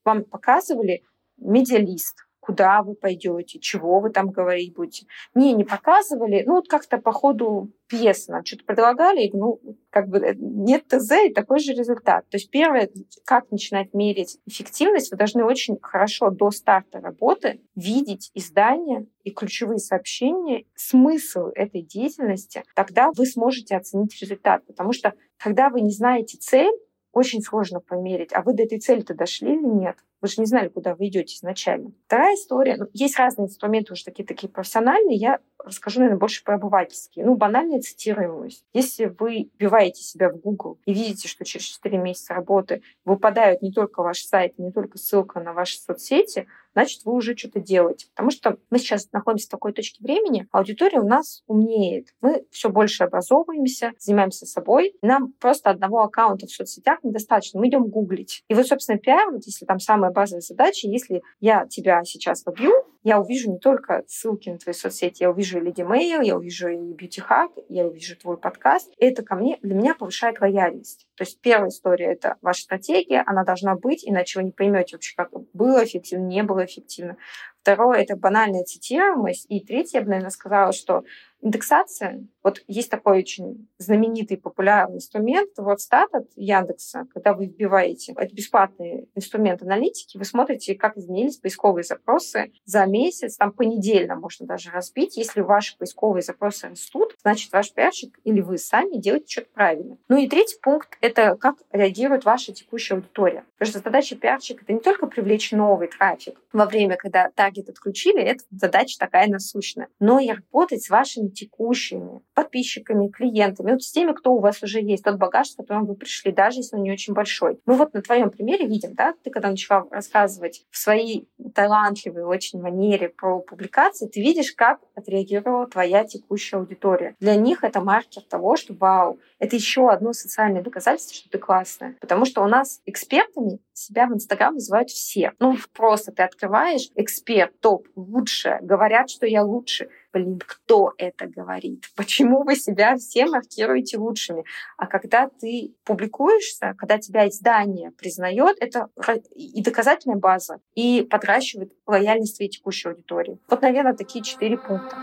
Вам 0.04 0.24
показывали 0.24 1.04
медиалист, 1.38 2.26
куда 2.50 2.82
вы 2.82 2.96
пойдете, 2.96 3.60
чего 3.60 4.00
вы 4.00 4.10
там 4.10 4.32
говорить 4.32 4.74
будете. 4.74 5.06
Не, 5.36 5.54
не 5.54 5.64
показывали. 5.64 6.42
Ну, 6.48 6.56
вот 6.56 6.68
как-то 6.68 6.98
по 6.98 7.12
ходу 7.12 7.72
пьесы 7.88 8.32
нам 8.32 8.44
что-то 8.44 8.66
предлагали, 8.66 9.22
и, 9.22 9.38
ну, 9.38 9.62
как 9.92 10.08
бы 10.08 10.18
э, 10.18 10.34
нет 10.36 10.88
ТЗ 10.88 11.12
и 11.28 11.32
такой 11.32 11.60
же 11.60 11.74
результат. 11.74 12.28
То 12.30 12.38
есть 12.38 12.50
первое, 12.50 12.90
как 13.24 13.52
начинать 13.52 13.94
мерить 13.94 14.40
эффективность, 14.48 15.12
вы 15.12 15.18
должны 15.18 15.44
очень 15.44 15.78
хорошо 15.80 16.32
до 16.32 16.50
старта 16.50 17.00
работы 17.00 17.62
видеть 17.76 18.32
издания 18.34 19.06
и 19.24 19.30
ключевые 19.30 19.78
сообщения, 19.78 20.66
смысл 20.74 21.50
этой 21.54 21.84
деятельности, 21.84 22.64
тогда 22.74 23.12
вы 23.16 23.28
сможете 23.28 23.76
оценить 23.76 24.20
результат. 24.20 24.66
Потому 24.66 24.92
что 24.92 25.14
когда 25.38 25.70
вы 25.70 25.82
не 25.82 25.92
знаете 25.92 26.40
цель, 26.40 26.74
очень 27.12 27.42
сложно 27.42 27.80
померить, 27.80 28.34
а 28.34 28.42
вы 28.42 28.54
до 28.54 28.64
этой 28.64 28.80
цели-то 28.80 29.14
дошли 29.14 29.54
или 29.54 29.66
нет. 29.66 29.98
Вы 30.22 30.28
же 30.28 30.36
не 30.42 30.46
знали, 30.46 30.68
куда 30.68 30.96
вы 30.96 31.08
идете 31.08 31.36
изначально. 31.36 31.92
Вторая 32.06 32.36
история. 32.36 32.76
Ну, 32.76 32.88
есть 32.94 33.18
разные 33.18 33.48
инструменты 33.48 33.94
уже 33.94 34.04
такие, 34.04 34.26
такие 34.26 34.50
профессиональные. 34.50 35.16
Я 35.16 35.40
расскажу, 35.58 36.00
наверное, 36.00 36.20
больше 36.20 36.44
про 36.44 36.56
обывательские. 36.56 37.26
Ну, 37.26 37.36
банальная 37.36 37.80
цитируемость. 37.80 38.66
Если 38.74 39.06
вы 39.06 39.50
вбиваете 39.54 40.04
себя 40.04 40.30
в 40.30 40.38
Google 40.38 40.78
и 40.86 40.94
видите, 40.94 41.28
что 41.28 41.46
через 41.46 41.66
4 41.66 41.98
месяца 41.98 42.34
работы 42.34 42.82
выпадают 43.06 43.62
не 43.62 43.72
только 43.72 44.04
ваш 44.04 44.22
сайт, 44.24 44.60
не 44.60 44.72
только 44.72 44.98
ссылка 44.98 45.40
на 45.40 45.54
ваши 45.54 45.80
соцсети, 45.80 46.48
значит, 46.80 47.04
вы 47.06 47.14
уже 47.14 47.36
что-то 47.36 47.60
делаете. 47.60 48.08
Потому 48.12 48.32
что 48.32 48.58
мы 48.70 48.80
сейчас 48.80 49.10
находимся 49.12 49.48
в 49.48 49.52
такой 49.52 49.74
точке 49.74 50.04
времени, 50.04 50.48
аудитория 50.52 51.00
у 51.00 51.08
нас 51.08 51.44
умнеет. 51.48 52.08
Мы 52.22 52.46
все 52.52 52.70
больше 52.70 53.04
образовываемся, 53.04 53.92
занимаемся 54.00 54.46
собой. 54.46 54.96
Нам 55.02 55.34
просто 55.34 55.70
одного 55.70 56.02
аккаунта 56.02 56.48
в 56.48 56.52
соцсетях 56.52 57.00
недостаточно. 57.04 57.60
Мы 57.60 57.68
идем 57.68 57.84
гуглить. 57.88 58.44
И 58.48 58.54
вот, 58.54 58.66
собственно, 58.66 58.98
пиар, 58.98 59.32
вот 59.32 59.46
если 59.46 59.66
там 59.66 59.80
самая 59.80 60.12
базовая 60.12 60.42
задача, 60.42 60.88
если 60.88 61.22
я 61.40 61.66
тебя 61.68 62.04
сейчас 62.04 62.46
вобью, 62.46 62.72
я 63.04 63.20
увижу 63.20 63.52
не 63.52 63.60
только 63.60 64.04
ссылки 64.08 64.50
на 64.50 64.58
твои 64.58 64.74
соцсети, 64.74 65.24
я 65.24 65.32
увижу 65.32 65.60
и 65.60 65.62
Lady 65.62 65.88
Mail, 65.88 66.24
я 66.24 66.36
увижу 66.36 66.68
и 66.68 66.76
Beauty 66.76 67.24
Hack, 67.28 67.64
я 67.70 67.86
увижу 67.86 68.18
твой 68.18 68.38
подкаст. 68.38 68.94
Это 68.98 69.24
ко 69.24 69.36
мне, 69.36 69.58
для 69.62 69.76
меня 69.76 69.96
повышает 69.96 70.42
лояльность. 70.42 71.08
То 71.16 71.24
есть 71.24 71.40
первая 71.42 71.70
история— 71.70 72.06
это 72.14 72.36
ваша 72.42 72.64
стратегия, 72.64 73.24
она 73.26 73.44
должна 73.44 73.76
быть, 73.76 74.08
иначе 74.08 74.40
вы 74.40 74.46
не 74.46 74.52
поймете 74.52 74.96
вообще, 74.96 75.16
как 75.16 75.32
было 75.54 75.84
эффективно, 75.84 76.26
не 76.26 76.44
было 76.44 76.66
эффективно. 76.66 77.18
Второе— 77.62 78.00
это 78.02 78.16
банальная 78.16 78.64
цитируемость. 78.64 79.46
И 79.50 79.60
третье, 79.60 80.00
я 80.00 80.04
бы, 80.04 80.10
наверное, 80.10 80.32
сказала, 80.32 80.72
что 80.72 81.04
Индексация. 81.42 82.28
Вот 82.44 82.62
есть 82.68 82.90
такой 82.90 83.20
очень 83.20 83.70
знаменитый, 83.78 84.38
популярный 84.38 84.98
инструмент, 84.98 85.52
вот 85.58 85.82
стат 85.82 86.14
от 86.14 86.28
Яндекса, 86.36 87.06
когда 87.14 87.34
вы 87.34 87.46
вбиваете, 87.46 88.14
это 88.16 88.34
бесплатный 88.34 89.10
инструмент 89.16 89.62
аналитики, 89.62 90.18
вы 90.18 90.26
смотрите, 90.26 90.76
как 90.76 90.98
изменились 90.98 91.38
поисковые 91.38 91.84
запросы 91.84 92.52
за 92.66 92.86
месяц, 92.86 93.38
там 93.38 93.52
понедельно 93.52 94.16
можно 94.16 94.46
даже 94.46 94.72
разбить. 94.72 95.18
Если 95.18 95.42
ваши 95.42 95.78
поисковые 95.78 96.24
запросы 96.24 96.70
растут, 96.70 97.16
значит, 97.22 97.52
ваш 97.52 97.74
пиарщик 97.74 98.20
или 98.24 98.42
вы 98.42 98.58
сами 98.58 98.98
делаете 98.98 99.28
что-то 99.28 99.50
правильно. 99.54 99.98
Ну 100.08 100.18
и 100.18 100.28
третий 100.28 100.58
пункт— 100.62 100.98
это 101.02 101.36
как 101.36 101.58
реагирует 101.72 102.26
ваша 102.26 102.54
текущая 102.54 102.96
аудитория. 102.96 103.46
Потому 103.58 103.72
что 103.72 103.80
задача 103.84 104.16
пиарщика— 104.16 104.64
это 104.64 104.74
не 104.74 104.80
только 104.80 105.08
привлечь 105.08 105.52
новый 105.52 105.88
трафик 105.90 106.40
во 106.52 106.66
время, 106.66 106.96
когда 106.96 107.30
таргет 107.50 107.70
отключили, 107.70 108.22
это 108.22 108.44
задача 108.52 108.98
такая 109.00 109.28
насущная, 109.28 109.88
но 110.00 110.20
и 110.20 110.30
работать 110.30 110.84
с 110.84 110.90
вашими 110.90 111.30
текущими 111.30 112.22
подписчиками, 112.40 113.10
клиентами, 113.10 113.72
вот 113.72 113.84
с 113.84 113.92
теми, 113.92 114.14
кто 114.14 114.34
у 114.34 114.40
вас 114.40 114.64
уже 114.64 114.80
есть, 114.80 115.04
тот 115.04 115.18
багаж, 115.18 115.50
с 115.50 115.56
которым 115.56 115.86
вы 115.86 115.96
пришли, 115.96 116.32
даже 116.32 116.60
если 116.60 116.78
он 116.78 116.84
не 116.84 116.92
очень 116.92 117.14
большой. 117.14 117.60
Мы 117.66 117.74
вот 117.74 117.94
на 117.94 118.02
твоем 118.02 118.30
примере 118.30 118.66
видим, 118.66 118.94
да, 118.94 119.14
ты 119.24 119.30
когда 119.30 119.50
начала 119.50 119.86
рассказывать 119.92 120.66
в 120.72 120.78
своей 120.78 121.28
талантливой 121.54 122.24
очень 122.24 122.62
манере 122.62 123.10
про 123.10 123.40
публикации, 123.40 124.08
ты 124.08 124.22
видишь, 124.22 124.54
как 124.54 124.80
отреагировала 124.96 125.68
твоя 125.68 126.06
текущая 126.06 126.58
аудитория. 126.58 127.16
Для 127.20 127.36
них 127.36 127.66
это 127.66 127.82
маркер 127.82 128.22
того, 128.22 128.56
что 128.56 128.74
вау, 128.74 129.20
это 129.40 129.58
еще 129.58 129.90
одно 129.90 130.14
социальное 130.14 130.62
доказательство, 130.62 131.16
что 131.16 131.30
ты 131.30 131.38
классная. 131.40 131.96
Потому 132.00 132.24
что 132.24 132.42
у 132.42 132.48
нас 132.48 132.82
экспертами 132.86 133.60
себя 133.74 134.08
в 134.08 134.14
Инстаграм 134.14 134.54
называют 134.54 134.90
все. 134.90 135.34
Ну, 135.40 135.58
просто 135.74 136.12
ты 136.12 136.24
открываешь 136.24 136.90
эксперт, 136.96 137.60
топ, 137.60 137.88
лучше, 137.96 138.60
говорят, 138.62 139.10
что 139.10 139.26
я 139.26 139.44
лучше 139.44 139.90
блин, 140.14 140.40
кто 140.46 140.94
это 140.98 141.28
говорит? 141.28 141.86
Почему 141.96 142.44
вы 142.44 142.56
себя 142.56 142.96
все 142.98 143.26
маркируете 143.26 143.98
лучшими? 143.98 144.44
А 144.78 144.88
когда 144.88 145.30
ты 145.30 145.74
публикуешься, 145.84 146.76
когда 146.78 146.98
тебя 146.98 147.28
издание 147.28 147.92
признает, 147.92 148.58
это 148.60 148.90
и 149.36 149.62
доказательная 149.62 150.18
база, 150.18 150.60
и 150.76 151.02
подращивает 151.10 151.74
лояльность 151.86 152.38
твоей 152.38 152.52
текущей 152.52 152.90
аудитории. 152.90 153.40
Вот, 153.48 153.62
наверное, 153.62 153.94
такие 153.94 154.24
четыре 154.24 154.58
пункта. 154.58 154.96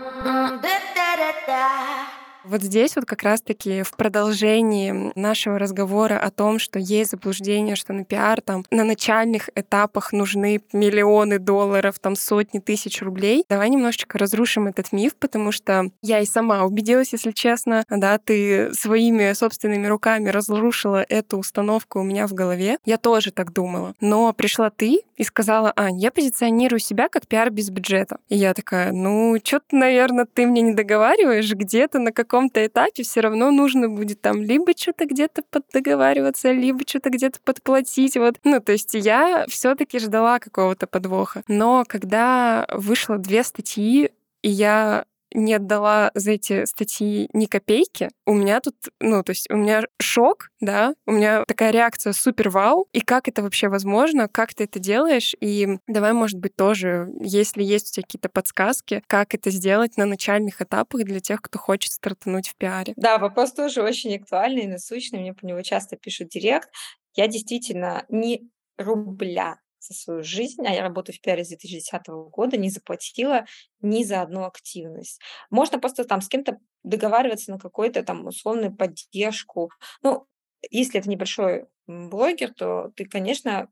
Вот 2.49 2.61
здесь 2.61 2.95
вот 2.95 3.03
как 3.03 3.23
раз-таки 3.23 3.83
в 3.83 3.91
продолжении 3.91 5.11
нашего 5.19 5.59
разговора 5.59 6.17
о 6.17 6.31
том, 6.31 6.59
что 6.59 6.79
есть 6.79 7.11
заблуждение, 7.11 7.75
что 7.75 7.91
на 7.91 8.05
пиар 8.05 8.39
там 8.39 8.63
на 8.71 8.85
начальных 8.85 9.49
этапах 9.53 10.13
нужны 10.13 10.61
миллионы 10.71 11.39
долларов, 11.39 11.99
там 11.99 12.15
сотни 12.15 12.59
тысяч 12.59 13.01
рублей. 13.01 13.43
Давай 13.49 13.69
немножечко 13.69 14.17
разрушим 14.17 14.67
этот 14.67 14.93
миф, 14.93 15.17
потому 15.17 15.51
что 15.51 15.89
я 16.01 16.21
и 16.21 16.25
сама 16.25 16.63
убедилась, 16.63 17.11
если 17.11 17.31
честно, 17.31 17.83
да, 17.89 18.17
ты 18.17 18.73
своими 18.73 19.33
собственными 19.33 19.87
руками 19.87 20.29
разрушила 20.29 21.03
эту 21.09 21.39
установку 21.39 21.99
у 21.99 22.03
меня 22.03 22.27
в 22.27 22.33
голове. 22.33 22.77
Я 22.85 22.97
тоже 22.97 23.31
так 23.31 23.51
думала. 23.51 23.93
Но 23.99 24.31
пришла 24.31 24.69
ты 24.69 25.01
и 25.17 25.23
сказала, 25.23 25.73
Ань, 25.75 25.99
я 25.99 26.11
позиционирую 26.11 26.79
себя 26.79 27.09
как 27.09 27.27
пиар 27.27 27.49
без 27.49 27.69
бюджета. 27.69 28.19
И 28.29 28.37
я 28.37 28.53
такая, 28.53 28.93
ну, 28.93 29.35
что-то, 29.43 29.75
наверное, 29.75 30.25
ты 30.25 30.45
мне 30.45 30.61
не 30.61 30.73
договариваешь, 30.73 31.51
где-то 31.51 31.99
на 31.99 32.13
каком 32.13 32.36
каком-то 32.37 32.65
этапе 32.65 33.01
все 33.01 33.21
равно 33.21 33.49
нужно 33.49 33.89
будет 33.89 34.21
там 34.21 34.43
либо 34.43 34.71
что-то 34.77 35.05
где-то 35.05 35.41
поддоговариваться, 35.49 36.51
либо 36.51 36.81
что-то 36.85 37.09
где-то 37.09 37.39
подплатить. 37.43 38.15
Вот. 38.15 38.35
Ну, 38.43 38.59
то 38.61 38.73
есть 38.73 38.93
я 38.93 39.45
все-таки 39.47 39.97
ждала 39.97 40.37
какого-то 40.37 40.85
подвоха. 40.85 41.43
Но 41.47 41.83
когда 41.87 42.67
вышло 42.71 43.17
две 43.17 43.43
статьи, 43.43 44.11
и 44.43 44.49
я 44.49 45.05
не 45.33 45.53
отдала 45.53 46.11
за 46.13 46.31
эти 46.31 46.65
статьи 46.65 47.29
ни 47.33 47.45
копейки, 47.45 48.09
у 48.25 48.33
меня 48.33 48.59
тут, 48.59 48.75
ну, 48.99 49.23
то 49.23 49.31
есть 49.31 49.49
у 49.49 49.55
меня 49.55 49.83
шок, 50.01 50.49
да, 50.59 50.93
у 51.05 51.11
меня 51.11 51.43
такая 51.45 51.71
реакция 51.71 52.13
супер 52.13 52.49
вау, 52.49 52.87
и 52.93 53.01
как 53.01 53.27
это 53.27 53.41
вообще 53.41 53.67
возможно, 53.69 54.27
как 54.27 54.53
ты 54.53 54.65
это 54.65 54.79
делаешь, 54.79 55.35
и 55.39 55.79
давай, 55.87 56.13
может 56.13 56.39
быть, 56.39 56.55
тоже, 56.55 57.09
если 57.19 57.63
есть 57.63 57.89
у 57.89 57.93
тебя 57.93 58.03
какие-то 58.03 58.29
подсказки, 58.29 59.03
как 59.07 59.33
это 59.33 59.51
сделать 59.51 59.97
на 59.97 60.05
начальных 60.05 60.61
этапах 60.61 61.03
для 61.03 61.19
тех, 61.19 61.41
кто 61.41 61.59
хочет 61.59 61.91
стартануть 61.91 62.49
в 62.49 62.55
пиаре. 62.55 62.93
Да, 62.95 63.17
вопрос 63.17 63.53
тоже 63.53 63.81
очень 63.81 64.15
актуальный 64.15 64.63
и 64.63 64.67
насущный, 64.67 65.19
мне 65.19 65.33
по 65.33 65.45
него 65.45 65.61
часто 65.61 65.95
пишут 65.95 66.29
директ. 66.29 66.69
Я 67.15 67.27
действительно 67.27 68.05
не 68.09 68.49
рубля 68.77 69.57
за 69.87 69.93
свою 69.93 70.23
жизнь, 70.23 70.65
а 70.65 70.71
я 70.73 70.81
работаю 70.83 71.15
в 71.15 71.21
пиаре 71.21 71.43
с 71.43 71.49
2010 71.49 72.29
года, 72.29 72.57
не 72.57 72.69
заплатила 72.69 73.45
ни 73.81 74.03
за 74.03 74.21
одну 74.21 74.45
активность. 74.45 75.19
Можно 75.49 75.79
просто 75.79 76.03
там 76.05 76.21
с 76.21 76.27
кем-то 76.27 76.59
договариваться 76.83 77.51
на 77.51 77.59
какую-то 77.59 78.03
там 78.03 78.25
условную 78.27 78.75
поддержку. 78.75 79.71
Ну, 80.03 80.25
если 80.69 80.99
это 80.99 81.09
небольшой 81.09 81.65
блогер, 81.87 82.53
то 82.53 82.91
ты, 82.95 83.05
конечно, 83.05 83.69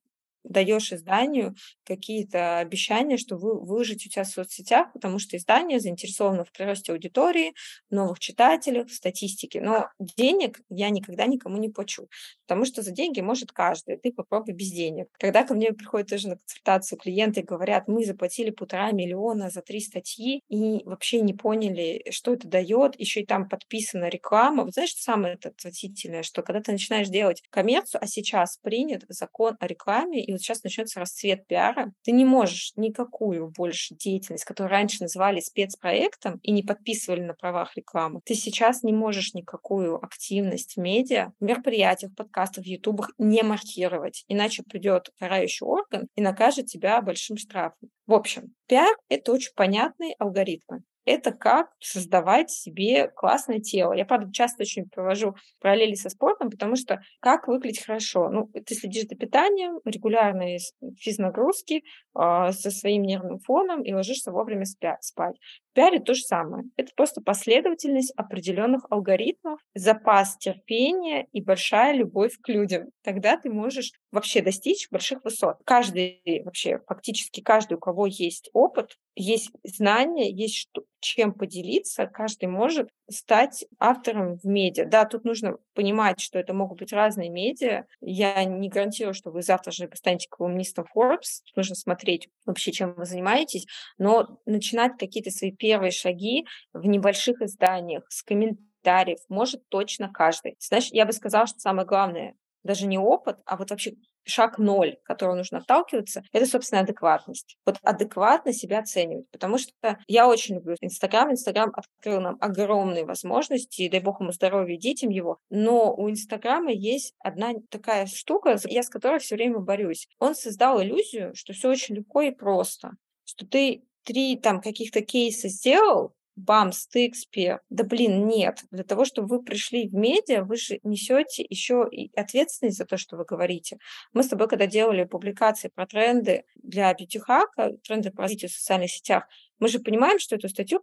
даешь 0.50 0.92
изданию 0.94 1.56
какие-то 1.86 2.60
обещания, 2.60 3.18
что 3.18 3.38
вы 3.38 3.60
выложите 3.60 4.08
у 4.08 4.12
тебя 4.12 4.24
в 4.24 4.28
соцсетях, 4.28 4.92
потому 4.94 5.20
что 5.20 5.38
издание 5.38 5.80
заинтересовано 5.80 6.44
в 6.46 6.52
приросте 6.52 6.92
аудитории, 6.94 7.54
новых 7.90 8.20
читателей, 8.20 8.86
в 8.86 8.94
статистике. 8.94 9.62
Но 9.62 9.90
денег 10.00 10.60
я 10.70 10.90
никогда 10.90 11.26
никому 11.26 11.58
не 11.58 11.70
плачу, 11.70 12.08
потому 12.48 12.66
что 12.66 12.82
за 12.82 12.92
деньги 12.92 13.22
может 13.22 13.52
каждый. 13.52 13.98
Ты 13.98 14.12
попробуй 14.12 14.54
без 14.54 14.72
денег. 14.72 15.08
Когда 15.20 15.44
ко 15.44 15.54
мне 15.54 15.72
приходят 15.74 16.10
тоже 16.10 16.30
на 16.30 16.38
консультацию 16.38 17.00
клиенты 17.00 17.42
и 17.42 17.44
говорят, 17.44 17.88
мы 17.88 18.06
заплатили 18.06 18.52
полтора 18.52 18.92
миллиона 18.92 19.50
за 19.50 19.62
три 19.62 19.80
статьи 19.80 20.42
и 20.50 20.84
вообще 20.86 21.22
не 21.22 21.34
поняли, 21.34 22.06
что 22.12 22.34
это 22.34 22.48
дает, 22.48 23.00
еще 23.00 23.22
и 23.22 23.26
там 23.26 23.50
подписана 23.50 24.10
реклама. 24.10 24.64
Вот 24.64 24.74
знаешь, 24.74 24.94
самое 24.96 25.36
отвратительное, 25.36 26.24
что 26.24 26.42
когда 26.42 26.62
ты 26.62 26.72
начинаешь 26.72 27.08
делать 27.10 27.44
коммерцию, 27.50 28.02
а 28.04 28.08
сейчас 28.08 28.58
принят 28.62 29.04
закон 29.10 29.58
о 29.60 29.68
рекламе, 29.68 30.24
и 30.24 30.35
вот 30.36 30.42
сейчас 30.42 30.64
начнется 30.64 31.00
расцвет 31.00 31.48
пиара, 31.48 31.94
ты 32.04 32.12
не 32.12 32.26
можешь 32.26 32.74
никакую 32.76 33.50
больше 33.50 33.96
деятельность, 33.96 34.46
которую 34.46 34.72
раньше 34.72 35.02
называли 35.02 35.40
спецпроектом 35.40 36.40
и 36.44 36.52
не 36.52 36.64
подписывали 36.64 37.22
на 37.22 37.34
правах 37.34 37.76
рекламы, 37.76 38.22
ты 38.26 38.36
сейчас 38.36 38.84
не 38.84 38.94
можешь 38.94 39.34
никакую 39.34 40.04
активность 40.04 40.76
в 40.76 40.80
медиа, 40.80 41.32
в 41.40 41.44
мероприятиях, 41.44 42.14
подкастах, 42.16 42.66
в 42.66 42.68
ютубах 42.68 43.12
не 43.18 43.44
маркировать, 43.44 44.24
иначе 44.28 44.64
придет 44.64 45.10
карающий 45.20 45.66
орган 45.66 46.08
и 46.16 46.22
накажет 46.22 46.68
тебя 46.68 47.02
большим 47.02 47.38
штрафом. 47.38 47.90
В 48.08 48.14
общем, 48.14 48.54
пиар— 48.68 48.96
это 49.10 49.32
очень 49.32 49.54
понятные 49.56 50.16
алгоритмы 50.20 50.84
это 51.06 51.32
как 51.32 51.70
создавать 51.80 52.52
себе 52.52 53.10
классное 53.16 53.60
тело. 53.60 53.94
Я, 53.94 54.06
правда, 54.06 54.32
часто 54.32 54.64
очень 54.64 54.90
провожу 54.90 55.36
параллели 55.60 55.96
со 55.96 56.10
спортом, 56.10 56.50
потому 56.50 56.76
что 56.76 57.02
как 57.20 57.48
выглядеть 57.48 57.86
хорошо? 57.86 58.30
Ну, 58.30 58.48
ты 58.48 58.76
следишь 58.76 59.08
за 59.08 59.16
питанием, 59.16 59.80
регулярные 59.86 60.60
физнагрузки 60.98 61.84
э, 62.18 62.52
со 62.52 62.72
своим 62.72 63.04
нервным 63.04 63.40
фоном 63.40 63.84
и 63.84 63.94
ложишься 63.94 64.32
вовремя 64.32 64.64
спя- 64.64 64.98
спать. 65.02 65.36
В 65.72 65.76
пиаре 65.76 66.00
то 66.00 66.14
же 66.14 66.22
самое. 66.22 66.64
Это 66.78 66.92
просто 66.96 67.22
последовательность 67.22 68.14
определенных 68.16 68.86
алгоритмов, 68.90 69.60
запас 69.74 70.38
терпения 70.38 71.28
и 71.34 71.42
большая 71.42 71.94
любовь 71.94 72.34
к 72.42 72.48
людям. 72.50 72.86
Тогда 73.04 73.38
ты 73.38 73.50
можешь 73.50 73.92
вообще 74.16 74.42
достичь 74.42 74.90
больших 74.90 75.24
высот. 75.24 75.58
Каждый, 75.66 76.22
вообще 76.44 76.80
фактически 76.88 77.42
каждый, 77.42 77.76
у 77.76 77.80
кого 77.80 78.08
есть 78.08 78.50
опыт, 78.54 78.98
есть 79.16 79.52
знания, 79.64 80.32
есть 80.32 80.56
что, 80.56 80.84
чем 81.00 81.34
поделиться, 81.34 82.08
каждый 82.08 82.48
может 82.48 82.90
стать 83.10 83.66
автором 83.80 84.38
в 84.38 84.46
медиа. 84.46 84.86
Да, 84.86 85.06
тут 85.06 85.24
нужно 85.24 85.58
понимать, 85.74 86.20
что 86.20 86.40
это 86.40 86.54
могут 86.54 86.80
быть 86.80 86.92
разные 86.92 87.30
медиа. 87.30 87.86
Я 88.02 88.44
не 88.44 88.70
гарантирую, 88.70 89.14
что 89.14 89.32
вы 89.32 89.42
завтра 89.42 89.72
же 89.72 89.90
станете 89.94 90.28
колумнистом 90.30 90.86
Forbes. 90.96 91.44
Тут 91.46 91.58
нужно 91.58 91.76
смотреть 91.76 92.30
вообще, 92.46 92.72
чем 92.72 92.94
вы 92.96 93.06
занимаетесь. 93.06 93.68
Но 93.98 94.40
начинать 94.46 94.94
какие-то 94.98 95.30
свои 95.30 95.52
первые 95.52 95.92
шаги 95.92 96.46
в 96.74 96.86
небольших 96.86 97.42
изданиях 97.42 98.04
с 98.10 98.24
комментариев 98.24 99.20
может 99.30 99.68
точно 99.70 100.10
каждый. 100.12 100.56
Знаешь, 100.60 100.90
я 100.92 101.06
бы 101.06 101.12
сказала, 101.12 101.48
что 101.48 101.60
самое 101.60 101.88
главное 101.88 102.36
даже 102.66 102.88
не 102.88 102.98
опыт, 102.98 103.38
а 103.46 103.58
вот 103.58 103.70
вообще 103.70 103.94
шаг 104.26 104.58
ноль, 104.58 104.98
которого 105.04 105.36
нужно 105.36 105.60
отталкиваться, 105.60 106.24
это, 106.32 106.46
собственно, 106.46 106.82
адекватность. 106.82 107.58
Вот 107.66 107.78
адекватно 107.84 108.54
себя 108.54 108.80
оценивать, 108.80 109.30
потому 109.32 109.58
что 109.58 109.72
я 110.08 110.28
очень 110.28 110.56
люблю 110.56 110.76
Инстаграм. 110.82 111.32
Инстаграм 111.32 111.72
открыл 111.74 112.22
нам 112.22 112.38
огромные 112.42 113.06
возможности, 113.06 113.84
и 113.84 113.90
дай 113.90 114.00
бог 114.02 114.20
ему 114.22 114.32
здоровья 114.32 114.78
детям 114.78 115.10
его, 115.10 115.38
но 115.50 115.94
у 115.94 116.10
Инстаграма 116.10 116.72
есть 116.72 117.14
одна 117.20 117.54
такая 117.70 118.08
штука, 118.08 118.58
я 118.66 118.84
с 118.84 118.90
которой 118.90 119.20
все 119.20 119.36
время 119.36 119.60
борюсь. 119.60 120.08
Он 120.20 120.36
создал 120.36 120.82
иллюзию, 120.82 121.34
что 121.36 121.54
все 121.54 121.70
очень 121.70 121.96
легко 121.96 122.22
и 122.22 122.32
просто, 122.32 122.92
что 123.26 123.46
ты 123.46 123.84
три 124.04 124.38
там 124.38 124.62
каких-то 124.62 125.02
кейса 125.02 125.50
сделал, 125.50 126.14
бамс, 126.36 126.88
ты 126.88 127.08
эксперт. 127.08 127.62
Да 127.70 127.84
блин, 127.84 128.28
нет. 128.28 128.60
Для 128.72 128.84
того, 128.84 129.06
чтобы 129.06 129.28
вы 129.28 129.44
пришли 129.44 129.88
в 129.88 129.94
медиа, 129.94 130.44
вы 130.44 130.58
же 130.58 130.80
несете 130.84 131.46
еще 131.50 131.88
и 131.92 132.12
ответственность 132.16 132.78
за 132.78 132.86
то, 132.86 132.98
что 132.98 133.18
вы 133.18 133.26
говорите. 133.26 133.78
Мы 134.14 134.24
с 134.24 134.28
тобой, 134.28 134.48
когда 134.48 134.68
делали 134.68 135.04
публикации 135.06 135.70
про 135.74 135.86
тренды 135.86 136.44
для 136.56 136.94
бьюти-хака, 136.94 137.78
тренды 137.84 138.12
по 138.12 138.24
развитию 138.24 138.50
в 138.50 138.54
социальных 138.54 138.92
сетях, 138.92 139.26
мы 139.60 139.68
же 139.68 139.80
понимаем, 139.80 140.20
что 140.20 140.36
эту 140.36 140.50
статью 140.50 140.82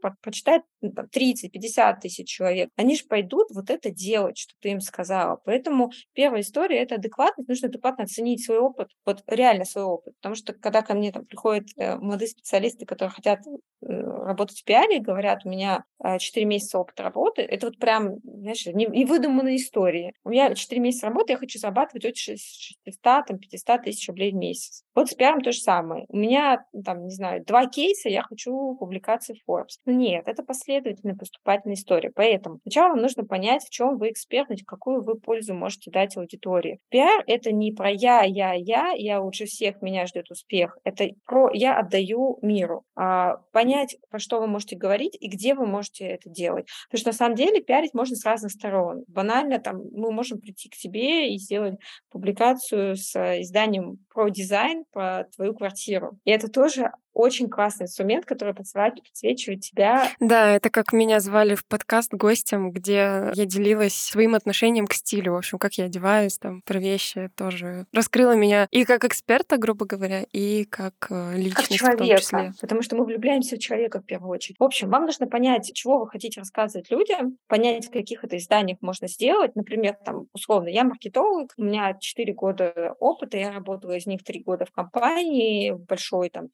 ну, 0.81 0.91
30-50 0.91 2.01
тысяч 2.01 2.29
человек. 2.29 2.71
Они 2.77 2.97
же 2.97 3.05
пойдут 3.05 3.49
вот 3.51 3.71
это 3.71 3.91
делать, 3.91 4.39
что 4.39 4.55
ты 4.61 4.71
им 4.71 4.81
сказала. 4.81 5.41
Поэтому 5.45 5.93
первая 6.15 6.41
история— 6.41 6.79
это 6.83 6.97
адекватность. 6.97 7.49
Нужно 7.49 7.69
адекватно 7.69 8.05
оценить 8.05 8.45
свой 8.45 8.59
опыт, 8.59 8.89
вот 9.05 9.23
реально 9.27 9.65
свой 9.65 9.85
опыт. 9.85 10.15
Потому 10.17 10.35
что 10.35 10.53
когда 10.53 10.83
ко 10.83 10.95
мне 10.95 11.13
там 11.13 11.25
приходят 11.27 11.67
э, 11.77 11.97
молодые 11.97 12.29
специалисты, 12.29 12.87
которые 12.87 13.13
хотят 13.13 13.41
э, 13.47 13.87
работать 13.87 14.61
в 14.61 14.65
пиаре, 14.65 15.01
говорят, 15.01 15.45
у 15.45 15.51
меня 15.51 15.85
4 16.03 16.45
э, 16.45 16.49
месяца 16.49 16.79
опыта 16.79 17.03
работы, 17.03 17.43
это 17.43 17.67
вот 17.67 17.79
прям, 17.79 18.17
знаешь, 18.25 18.67
не 18.67 19.05
выдуманные 19.05 19.57
истории. 19.57 20.15
У 20.25 20.31
меня 20.31 20.55
4 20.55 20.81
месяца 20.81 21.07
работы, 21.07 21.33
я 21.33 21.39
хочу 21.39 21.59
зарабатывать 21.59 22.05
от 22.05 22.17
600, 22.17 23.03
там, 23.03 23.39
500 23.39 23.83
тысяч 23.83 24.09
рублей 24.09 24.33
в 24.33 24.37
месяц. 24.37 24.85
Вот 24.95 25.11
с 25.11 25.15
пиаром 25.15 25.41
то 25.41 25.53
же 25.53 25.61
самое. 25.61 26.07
У 26.09 26.17
меня, 26.17 26.65
там, 26.85 27.05
не 27.05 27.15
знаю, 27.15 27.45
два 27.45 27.67
кейса, 27.67 28.09
я 28.09 28.23
хочу 28.23 28.62
публикации 28.79 29.37
Forbes. 29.49 29.79
Но 29.87 29.93
нет, 29.93 30.27
это 30.27 30.43
последовательная 30.43 31.17
поступательная 31.17 31.77
история. 31.77 32.11
Поэтому 32.15 32.59
сначала 32.63 32.95
нужно 32.95 33.25
понять, 33.25 33.65
в 33.65 33.71
чем 33.71 33.99
вы 33.99 34.11
эксперт, 34.11 34.49
какую 34.67 35.03
вы 35.03 35.17
пользу 35.17 35.55
можете 35.55 35.91
дать 35.91 36.17
аудитории. 36.17 36.79
Пиар— 36.91 37.23
это 37.27 37.53
не 37.53 37.73
про 37.73 37.91
я, 37.91 38.23
я, 38.23 38.53
я, 38.55 38.93
я 38.97 39.21
лучше 39.21 39.47
всех, 39.47 39.81
меня 39.83 40.07
ждет 40.07 40.31
успех. 40.31 40.77
Это 40.85 41.09
про 41.27 41.51
я 41.53 41.79
отдаю 41.79 42.39
миру. 42.43 42.85
А, 42.97 43.37
понять, 43.53 43.97
про 44.11 44.19
что 44.19 44.41
вы 44.41 44.47
можете 44.47 44.77
говорить 44.77 45.17
и 45.19 45.29
где 45.29 45.55
вы 45.55 45.67
можете 45.67 46.07
это 46.07 46.29
делать. 46.29 46.67
Потому 46.89 47.01
что 47.01 47.09
на 47.11 47.15
самом 47.15 47.37
деле 47.37 47.61
пиарить 47.61 47.95
можно 47.95 48.17
с 48.17 48.25
разных 48.25 48.53
сторон. 48.53 49.05
Банально 49.09 49.59
там 49.59 49.83
мы 49.93 50.13
можем 50.13 50.41
прийти 50.41 50.69
к 50.69 50.77
тебе 50.77 51.35
и 51.35 51.39
сделать 51.39 51.79
публикацию 52.11 52.97
с 52.97 53.15
изданием 53.41 53.99
про 54.13 54.29
дизайн, 54.29 54.85
про 54.93 55.25
твою 55.35 55.55
квартиру. 55.55 56.19
И 56.25 56.31
это 56.31 56.49
тоже 56.49 56.91
очень 57.13 57.49
классный 57.49 57.85
инструмент, 57.85 58.25
который 58.25 58.55
подсвечивает 58.55 59.61
тебя. 59.61 60.09
Да, 60.21 60.51
это 60.51 60.71
как 60.71 60.93
меня 60.93 61.21
звали 61.21 61.55
в 61.55 61.65
подкаст 61.67 62.13
гостем, 62.15 62.71
где 62.71 63.33
я 63.35 63.47
делилась 63.47 63.95
своим 63.95 64.35
отношением 64.35 64.87
к 64.87 64.95
стилю. 64.95 65.33
В 65.33 65.37
общем, 65.37 65.59
как 65.59 65.75
я 65.75 65.85
одеваюсь, 65.85 66.39
там, 66.39 66.63
про 66.63 66.79
вещи 66.79 67.31
тоже 67.37 67.87
раскрыла 67.93 68.35
меня 68.35 68.67
и 68.71 68.85
как 68.85 69.05
эксперта, 69.05 69.57
грубо 69.57 69.87
говоря, 69.87 70.25
и 70.33 70.65
как 70.65 70.95
э, 71.11 71.37
личность 71.37 71.69
как 71.81 71.99
человека, 71.99 72.05
в 72.05 72.09
том 72.09 72.17
числе. 72.17 72.53
Потому 72.61 72.83
что 72.83 72.97
мы 72.97 73.05
влюбляемся 73.05 73.57
в 73.57 73.59
человека 73.59 74.01
в 74.01 74.07
первую 74.07 74.31
очередь. 74.31 74.59
В 74.59 74.65
общем, 74.65 74.91
вам 74.91 75.05
нужно 75.07 75.27
понять, 75.27 75.71
чего 75.75 76.01
вы 76.01 76.09
хотите 76.09 76.41
рассказывать 76.41 76.91
людям, 76.91 77.39
понять, 77.49 77.87
в 77.87 77.91
каких 77.91 78.25
это 78.25 78.37
изданиях 78.37 78.79
можно 78.81 79.09
сделать. 79.09 79.55
Например, 79.57 79.97
там, 80.05 80.27
условно, 80.33 80.69
я 80.69 80.85
маркетолог, 80.85 81.53
у 81.57 81.63
меня 81.63 81.95
4 81.99 82.33
года 82.35 82.95
опыта, 82.99 83.37
я 83.37 83.53
работала 83.53 83.93
из 83.93 84.07
них 84.07 84.25
3 84.25 84.43
года 84.43 84.65
в 84.65 84.71
компании, 84.71 85.73
большой 85.73 86.31
там 86.31 86.49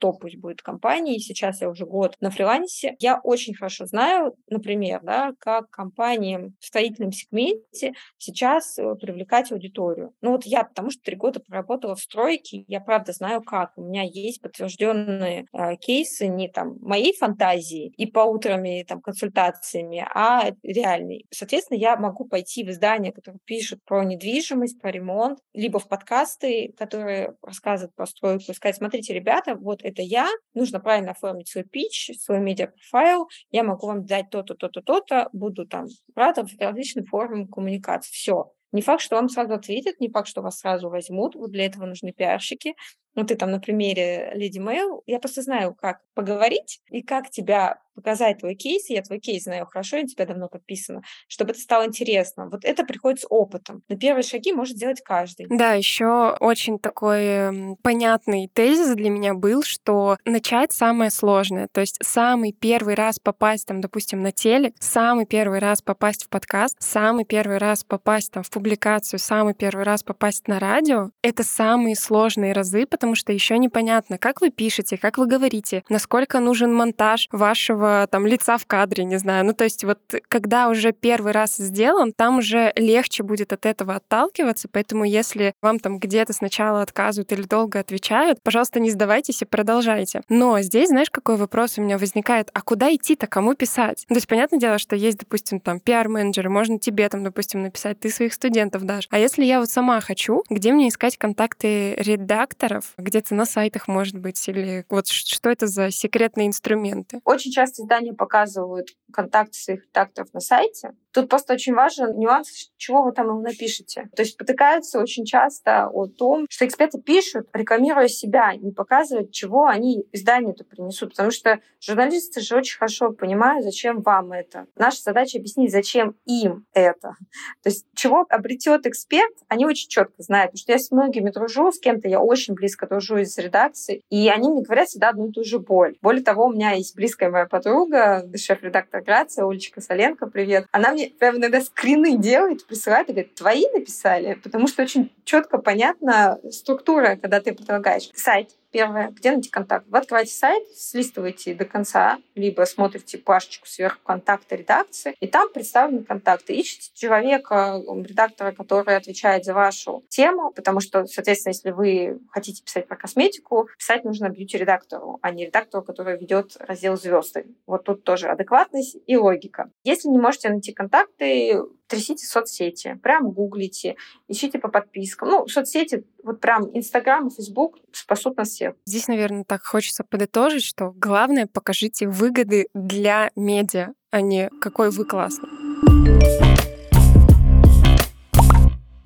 топ-100 0.00 0.18
пусть 0.20 0.36
будет 0.36 0.62
компании, 0.62 1.18
сейчас 1.18 1.60
я 1.60 1.68
уже 1.68 1.86
год 1.86 2.16
на 2.20 2.30
фрилансе. 2.30 2.96
Я 2.98 3.20
очень 3.22 3.54
хорошо 3.54 3.86
знаю, 3.86 4.34
например, 4.48 5.00
да, 5.02 5.32
как 5.38 5.70
компаниям 5.70 6.54
в 6.60 6.66
строительном 6.66 7.12
сегменте 7.12 7.92
сейчас 8.18 8.78
э, 8.78 8.94
привлекать 8.96 9.52
аудиторию. 9.52 10.12
Ну 10.20 10.32
вот 10.32 10.44
я, 10.44 10.64
потому 10.64 10.90
что 10.90 11.02
три 11.02 11.16
года 11.16 11.40
проработала 11.40 11.94
в 11.94 12.00
стройке, 12.00 12.64
я 12.66 12.80
правда 12.80 13.12
знаю 13.12 13.42
как. 13.42 13.72
У 13.76 13.82
меня 13.82 14.02
есть 14.02 14.40
подтвержденные 14.40 15.46
э, 15.52 15.76
кейсы 15.76 16.26
не 16.28 16.48
там 16.48 16.76
моей 16.80 17.16
фантазии 17.16 17.92
и 17.96 18.06
по 18.06 18.20
утрами 18.20 18.84
там 18.86 19.00
консультациями, 19.00 20.06
а 20.14 20.50
реальные. 20.62 21.24
Соответственно, 21.30 21.78
я 21.78 21.96
могу 21.96 22.24
пойти 22.24 22.64
в 22.64 22.70
издание, 22.70 23.12
которое 23.12 23.38
пишет 23.44 23.82
про 23.84 24.04
недвижимость, 24.04 24.80
про 24.80 24.90
ремонт, 24.90 25.38
либо 25.54 25.78
в 25.78 25.88
подкасты, 25.88 26.72
которые 26.76 27.34
рассказывают 27.42 27.94
про 27.94 28.06
стройку, 28.06 28.44
и 28.48 28.54
сказать, 28.54 28.76
смотрите, 28.76 29.14
ребята, 29.14 29.54
вот 29.54 29.82
это 29.90 30.02
я, 30.02 30.28
нужно 30.54 30.80
правильно 30.80 31.12
оформить 31.12 31.48
свой 31.48 31.64
пич, 31.64 32.10
свой 32.18 32.40
медиапрофайл, 32.40 33.28
я 33.50 33.62
могу 33.64 33.86
вам 33.86 34.06
дать 34.06 34.30
то-то, 34.30 34.54
то-то, 34.54 34.80
то-то, 34.82 35.28
буду 35.32 35.66
там 35.66 35.86
рада 36.14 36.44
в 36.46 36.50
различных 36.58 37.08
формах 37.08 37.50
коммуникации. 37.50 38.12
Все. 38.12 38.52
Не 38.72 38.82
факт, 38.82 39.02
что 39.02 39.16
вам 39.16 39.28
сразу 39.28 39.54
ответят, 39.54 39.98
не 39.98 40.08
факт, 40.08 40.28
что 40.28 40.42
вас 40.42 40.58
сразу 40.58 40.88
возьмут. 40.88 41.34
Вот 41.34 41.50
для 41.50 41.66
этого 41.66 41.86
нужны 41.86 42.12
пиарщики. 42.12 42.74
Ну, 43.14 43.24
ты 43.24 43.34
там 43.34 43.50
на 43.50 43.60
примере 43.60 44.32
Леди 44.34 44.58
Мэйл. 44.58 45.02
Я 45.06 45.18
просто 45.18 45.42
знаю, 45.42 45.74
как 45.74 46.00
поговорить 46.14 46.80
и 46.90 47.02
как 47.02 47.30
тебя 47.30 47.78
показать 48.00 48.38
твой 48.38 48.54
кейс, 48.54 48.88
я 48.88 49.02
твой 49.02 49.18
кейс 49.18 49.44
знаю 49.44 49.66
хорошо, 49.66 49.98
я 49.98 50.06
тебя 50.06 50.24
давно 50.26 50.48
подписана, 50.48 51.02
чтобы 51.28 51.50
это 51.50 51.60
стало 51.60 51.86
интересно. 51.86 52.48
Вот 52.48 52.64
это 52.64 52.84
приходит 52.84 53.20
с 53.20 53.26
опытом. 53.28 53.82
На 53.88 53.96
первые 53.96 54.22
шаги 54.22 54.52
может 54.52 54.76
сделать 54.76 55.02
каждый. 55.02 55.46
Да, 55.50 55.74
еще 55.74 56.36
очень 56.40 56.78
такой 56.78 57.76
понятный 57.82 58.50
тезис 58.52 58.94
для 58.94 59.10
меня 59.10 59.34
был, 59.34 59.62
что 59.62 60.16
начать 60.24 60.72
самое 60.72 61.10
сложное. 61.10 61.68
То 61.72 61.80
есть 61.80 61.98
самый 62.02 62.52
первый 62.52 62.94
раз 62.94 63.18
попасть 63.18 63.66
там, 63.66 63.80
допустим, 63.80 64.22
на 64.22 64.32
телек, 64.32 64.74
самый 64.80 65.26
первый 65.26 65.58
раз 65.58 65.82
попасть 65.82 66.24
в 66.24 66.28
подкаст, 66.28 66.76
самый 66.80 67.24
первый 67.24 67.58
раз 67.58 67.84
попасть 67.84 68.32
там 68.32 68.42
в 68.42 68.50
публикацию, 68.50 69.18
самый 69.18 69.54
первый 69.54 69.84
раз 69.84 70.02
попасть 70.02 70.48
на 70.48 70.58
радио, 70.58 71.10
это 71.22 71.42
самые 71.42 71.96
сложные 71.96 72.52
разы, 72.52 72.86
потому 73.00 73.14
что 73.14 73.32
еще 73.32 73.56
непонятно, 73.56 74.18
как 74.18 74.42
вы 74.42 74.50
пишете, 74.50 74.98
как 74.98 75.16
вы 75.16 75.26
говорите, 75.26 75.82
насколько 75.88 76.38
нужен 76.38 76.74
монтаж 76.74 77.28
вашего 77.32 78.06
там 78.10 78.26
лица 78.26 78.58
в 78.58 78.66
кадре, 78.66 79.04
не 79.04 79.16
знаю. 79.16 79.46
Ну, 79.46 79.54
то 79.54 79.64
есть 79.64 79.84
вот 79.84 79.98
когда 80.28 80.68
уже 80.68 80.92
первый 80.92 81.32
раз 81.32 81.56
сделан, 81.56 82.12
там 82.12 82.38
уже 82.38 82.74
легче 82.76 83.22
будет 83.22 83.54
от 83.54 83.64
этого 83.64 83.94
отталкиваться, 83.94 84.68
поэтому 84.70 85.04
если 85.04 85.54
вам 85.62 85.78
там 85.78 85.98
где-то 85.98 86.34
сначала 86.34 86.82
отказывают 86.82 87.32
или 87.32 87.42
долго 87.42 87.80
отвечают, 87.80 88.42
пожалуйста, 88.42 88.80
не 88.80 88.90
сдавайтесь 88.90 89.40
и 89.40 89.46
продолжайте. 89.46 90.20
Но 90.28 90.60
здесь, 90.60 90.88
знаешь, 90.88 91.10
какой 91.10 91.36
вопрос 91.36 91.78
у 91.78 91.82
меня 91.82 91.96
возникает? 91.96 92.50
А 92.52 92.60
куда 92.60 92.94
идти-то, 92.94 93.26
кому 93.26 93.54
писать? 93.54 94.04
То 94.08 94.14
есть, 94.14 94.28
понятное 94.28 94.60
дело, 94.60 94.76
что 94.76 94.94
есть, 94.94 95.16
допустим, 95.16 95.58
там 95.60 95.80
пиар-менеджеры, 95.80 96.50
можно 96.50 96.78
тебе 96.78 97.08
там, 97.08 97.24
допустим, 97.24 97.62
написать, 97.62 97.98
ты 97.98 98.10
своих 98.10 98.34
студентов 98.34 98.82
дашь. 98.82 99.08
А 99.10 99.18
если 99.18 99.44
я 99.44 99.58
вот 99.58 99.70
сама 99.70 100.00
хочу, 100.02 100.44
где 100.50 100.72
мне 100.72 100.88
искать 100.88 101.16
контакты 101.16 101.94
редакторов? 101.94 102.89
Где-то 102.98 103.34
на 103.34 103.46
сайтах, 103.46 103.88
может 103.88 104.16
быть, 104.18 104.48
или 104.48 104.84
вот 104.88 105.08
что 105.08 105.50
это 105.50 105.66
за 105.66 105.90
секретные 105.90 106.46
инструменты? 106.46 107.20
Очень 107.24 107.52
часто 107.52 107.82
издания 107.82 108.12
показывают 108.12 108.88
контакты 109.12 109.58
своих 109.58 109.84
редакторов 109.86 110.32
на 110.32 110.40
сайте. 110.40 110.92
Тут 111.12 111.28
просто 111.28 111.54
очень 111.54 111.74
важен 111.74 112.18
нюанс, 112.18 112.70
чего 112.76 113.02
вы 113.02 113.12
там 113.12 113.28
ему 113.28 113.40
напишете. 113.40 114.08
То 114.14 114.22
есть 114.22 114.36
потыкаются 114.36 115.00
очень 115.00 115.24
часто 115.24 115.88
о 115.88 116.06
том, 116.06 116.46
что 116.48 116.66
эксперты 116.66 117.00
пишут, 117.00 117.48
рекламируя 117.52 118.08
себя, 118.08 118.54
не 118.54 118.72
показывают, 118.72 119.32
чего 119.32 119.66
они 119.66 120.04
изданию-то 120.12 120.64
принесут. 120.64 121.10
Потому 121.10 121.30
что 121.30 121.60
журналисты 121.80 122.40
же 122.40 122.56
очень 122.56 122.78
хорошо 122.78 123.10
понимают, 123.12 123.64
зачем 123.64 124.02
вам 124.02 124.32
это. 124.32 124.66
Наша 124.76 125.02
задача 125.02 125.38
объяснить, 125.38 125.72
зачем 125.72 126.16
им 126.26 126.66
это. 126.72 127.16
То 127.62 127.70
есть 127.70 127.86
чего 127.94 128.24
обретет 128.28 128.86
эксперт, 128.86 129.34
они 129.48 129.66
очень 129.66 129.88
четко 129.88 130.22
знают. 130.22 130.52
Потому 130.52 130.60
что 130.60 130.72
я 130.72 130.78
с 130.78 130.90
многими 130.90 131.30
дружу, 131.30 131.72
с 131.72 131.78
кем-то 131.78 132.08
я 132.08 132.20
очень 132.20 132.54
близко 132.54 132.86
дружу 132.86 133.18
из 133.18 133.36
редакции, 133.38 134.02
и 134.10 134.28
они 134.28 134.50
мне 134.50 134.62
говорят 134.62 134.88
всегда 134.88 135.10
одну 135.10 135.28
и 135.28 135.32
ту 135.32 135.44
же 135.44 135.58
боль. 135.58 135.96
Более 136.02 136.22
того, 136.22 136.46
у 136.46 136.52
меня 136.52 136.72
есть 136.72 136.94
близкая 136.94 137.30
моя 137.30 137.46
подруга, 137.46 138.28
шеф-редактор 138.36 139.02
Грация, 139.02 139.44
Олечка 139.44 139.80
Соленко, 139.80 140.26
привет. 140.26 140.66
Она 140.70 140.92
мне 140.92 140.99
прям 141.08 141.38
иногда 141.38 141.60
скрины 141.60 142.16
делает, 142.16 142.66
присылает 142.66 143.08
и 143.08 143.12
говорит, 143.12 143.34
твои 143.34 143.64
написали, 143.72 144.34
потому 144.34 144.66
что 144.66 144.82
очень 144.82 145.12
четко 145.24 145.58
понятна 145.58 146.38
структура, 146.50 147.16
когда 147.16 147.40
ты 147.40 147.52
предлагаешь. 147.52 148.10
Сайт, 148.14 148.50
Первое, 148.70 149.10
где 149.10 149.32
найти 149.32 149.50
контакт? 149.50 149.86
Вы 149.88 149.98
открываете 149.98 150.32
сайт, 150.32 150.62
слистываете 150.76 151.54
до 151.54 151.64
конца, 151.64 152.18
либо 152.34 152.62
смотрите 152.62 153.18
плашечку 153.18 153.66
сверху 153.66 153.98
контакта 154.04 154.54
редакции, 154.54 155.14
и 155.18 155.26
там 155.26 155.52
представлены 155.52 156.04
контакты. 156.04 156.58
Ищите 156.58 156.90
человека, 156.94 157.82
редактора, 158.04 158.52
который 158.52 158.96
отвечает 158.96 159.44
за 159.44 159.54
вашу 159.54 160.04
тему, 160.08 160.52
потому 160.52 160.80
что, 160.80 161.06
соответственно, 161.06 161.52
если 161.52 161.70
вы 161.70 162.20
хотите 162.30 162.62
писать 162.62 162.86
про 162.86 162.96
косметику, 162.96 163.68
писать 163.76 164.04
нужно 164.04 164.28
бьюти-редактору, 164.28 165.18
а 165.20 165.30
не 165.32 165.46
редактору, 165.46 165.82
который 165.82 166.16
ведет 166.18 166.56
раздел 166.60 166.96
звезды. 166.96 167.46
Вот 167.66 167.84
тут 167.84 168.04
тоже 168.04 168.28
адекватность 168.28 168.96
и 169.06 169.16
логика. 169.16 169.70
Если 169.82 170.08
не 170.08 170.18
можете 170.18 170.48
найти 170.48 170.72
контакты, 170.72 171.60
трясите 171.90 172.24
соцсети, 172.24 172.98
прям 173.02 173.30
гуглите, 173.30 173.96
ищите 174.28 174.58
по 174.58 174.68
подпискам. 174.68 175.28
Ну, 175.28 175.48
соцсети, 175.48 176.04
вот 176.22 176.40
прям 176.40 176.70
Инстаграм 176.72 177.26
и 177.26 177.34
Фейсбук 177.34 177.78
спасут 177.92 178.36
нас 178.36 178.50
всех. 178.50 178.74
Здесь, 178.86 179.08
наверное, 179.08 179.44
так 179.44 179.64
хочется 179.64 180.04
подытожить, 180.04 180.62
что 180.62 180.92
главное 180.96 181.46
покажите 181.46 182.08
выгоды 182.08 182.68
для 182.74 183.30
медиа, 183.34 183.92
а 184.10 184.20
не 184.20 184.48
какой 184.60 184.90
вы 184.90 185.04
классный. 185.04 185.69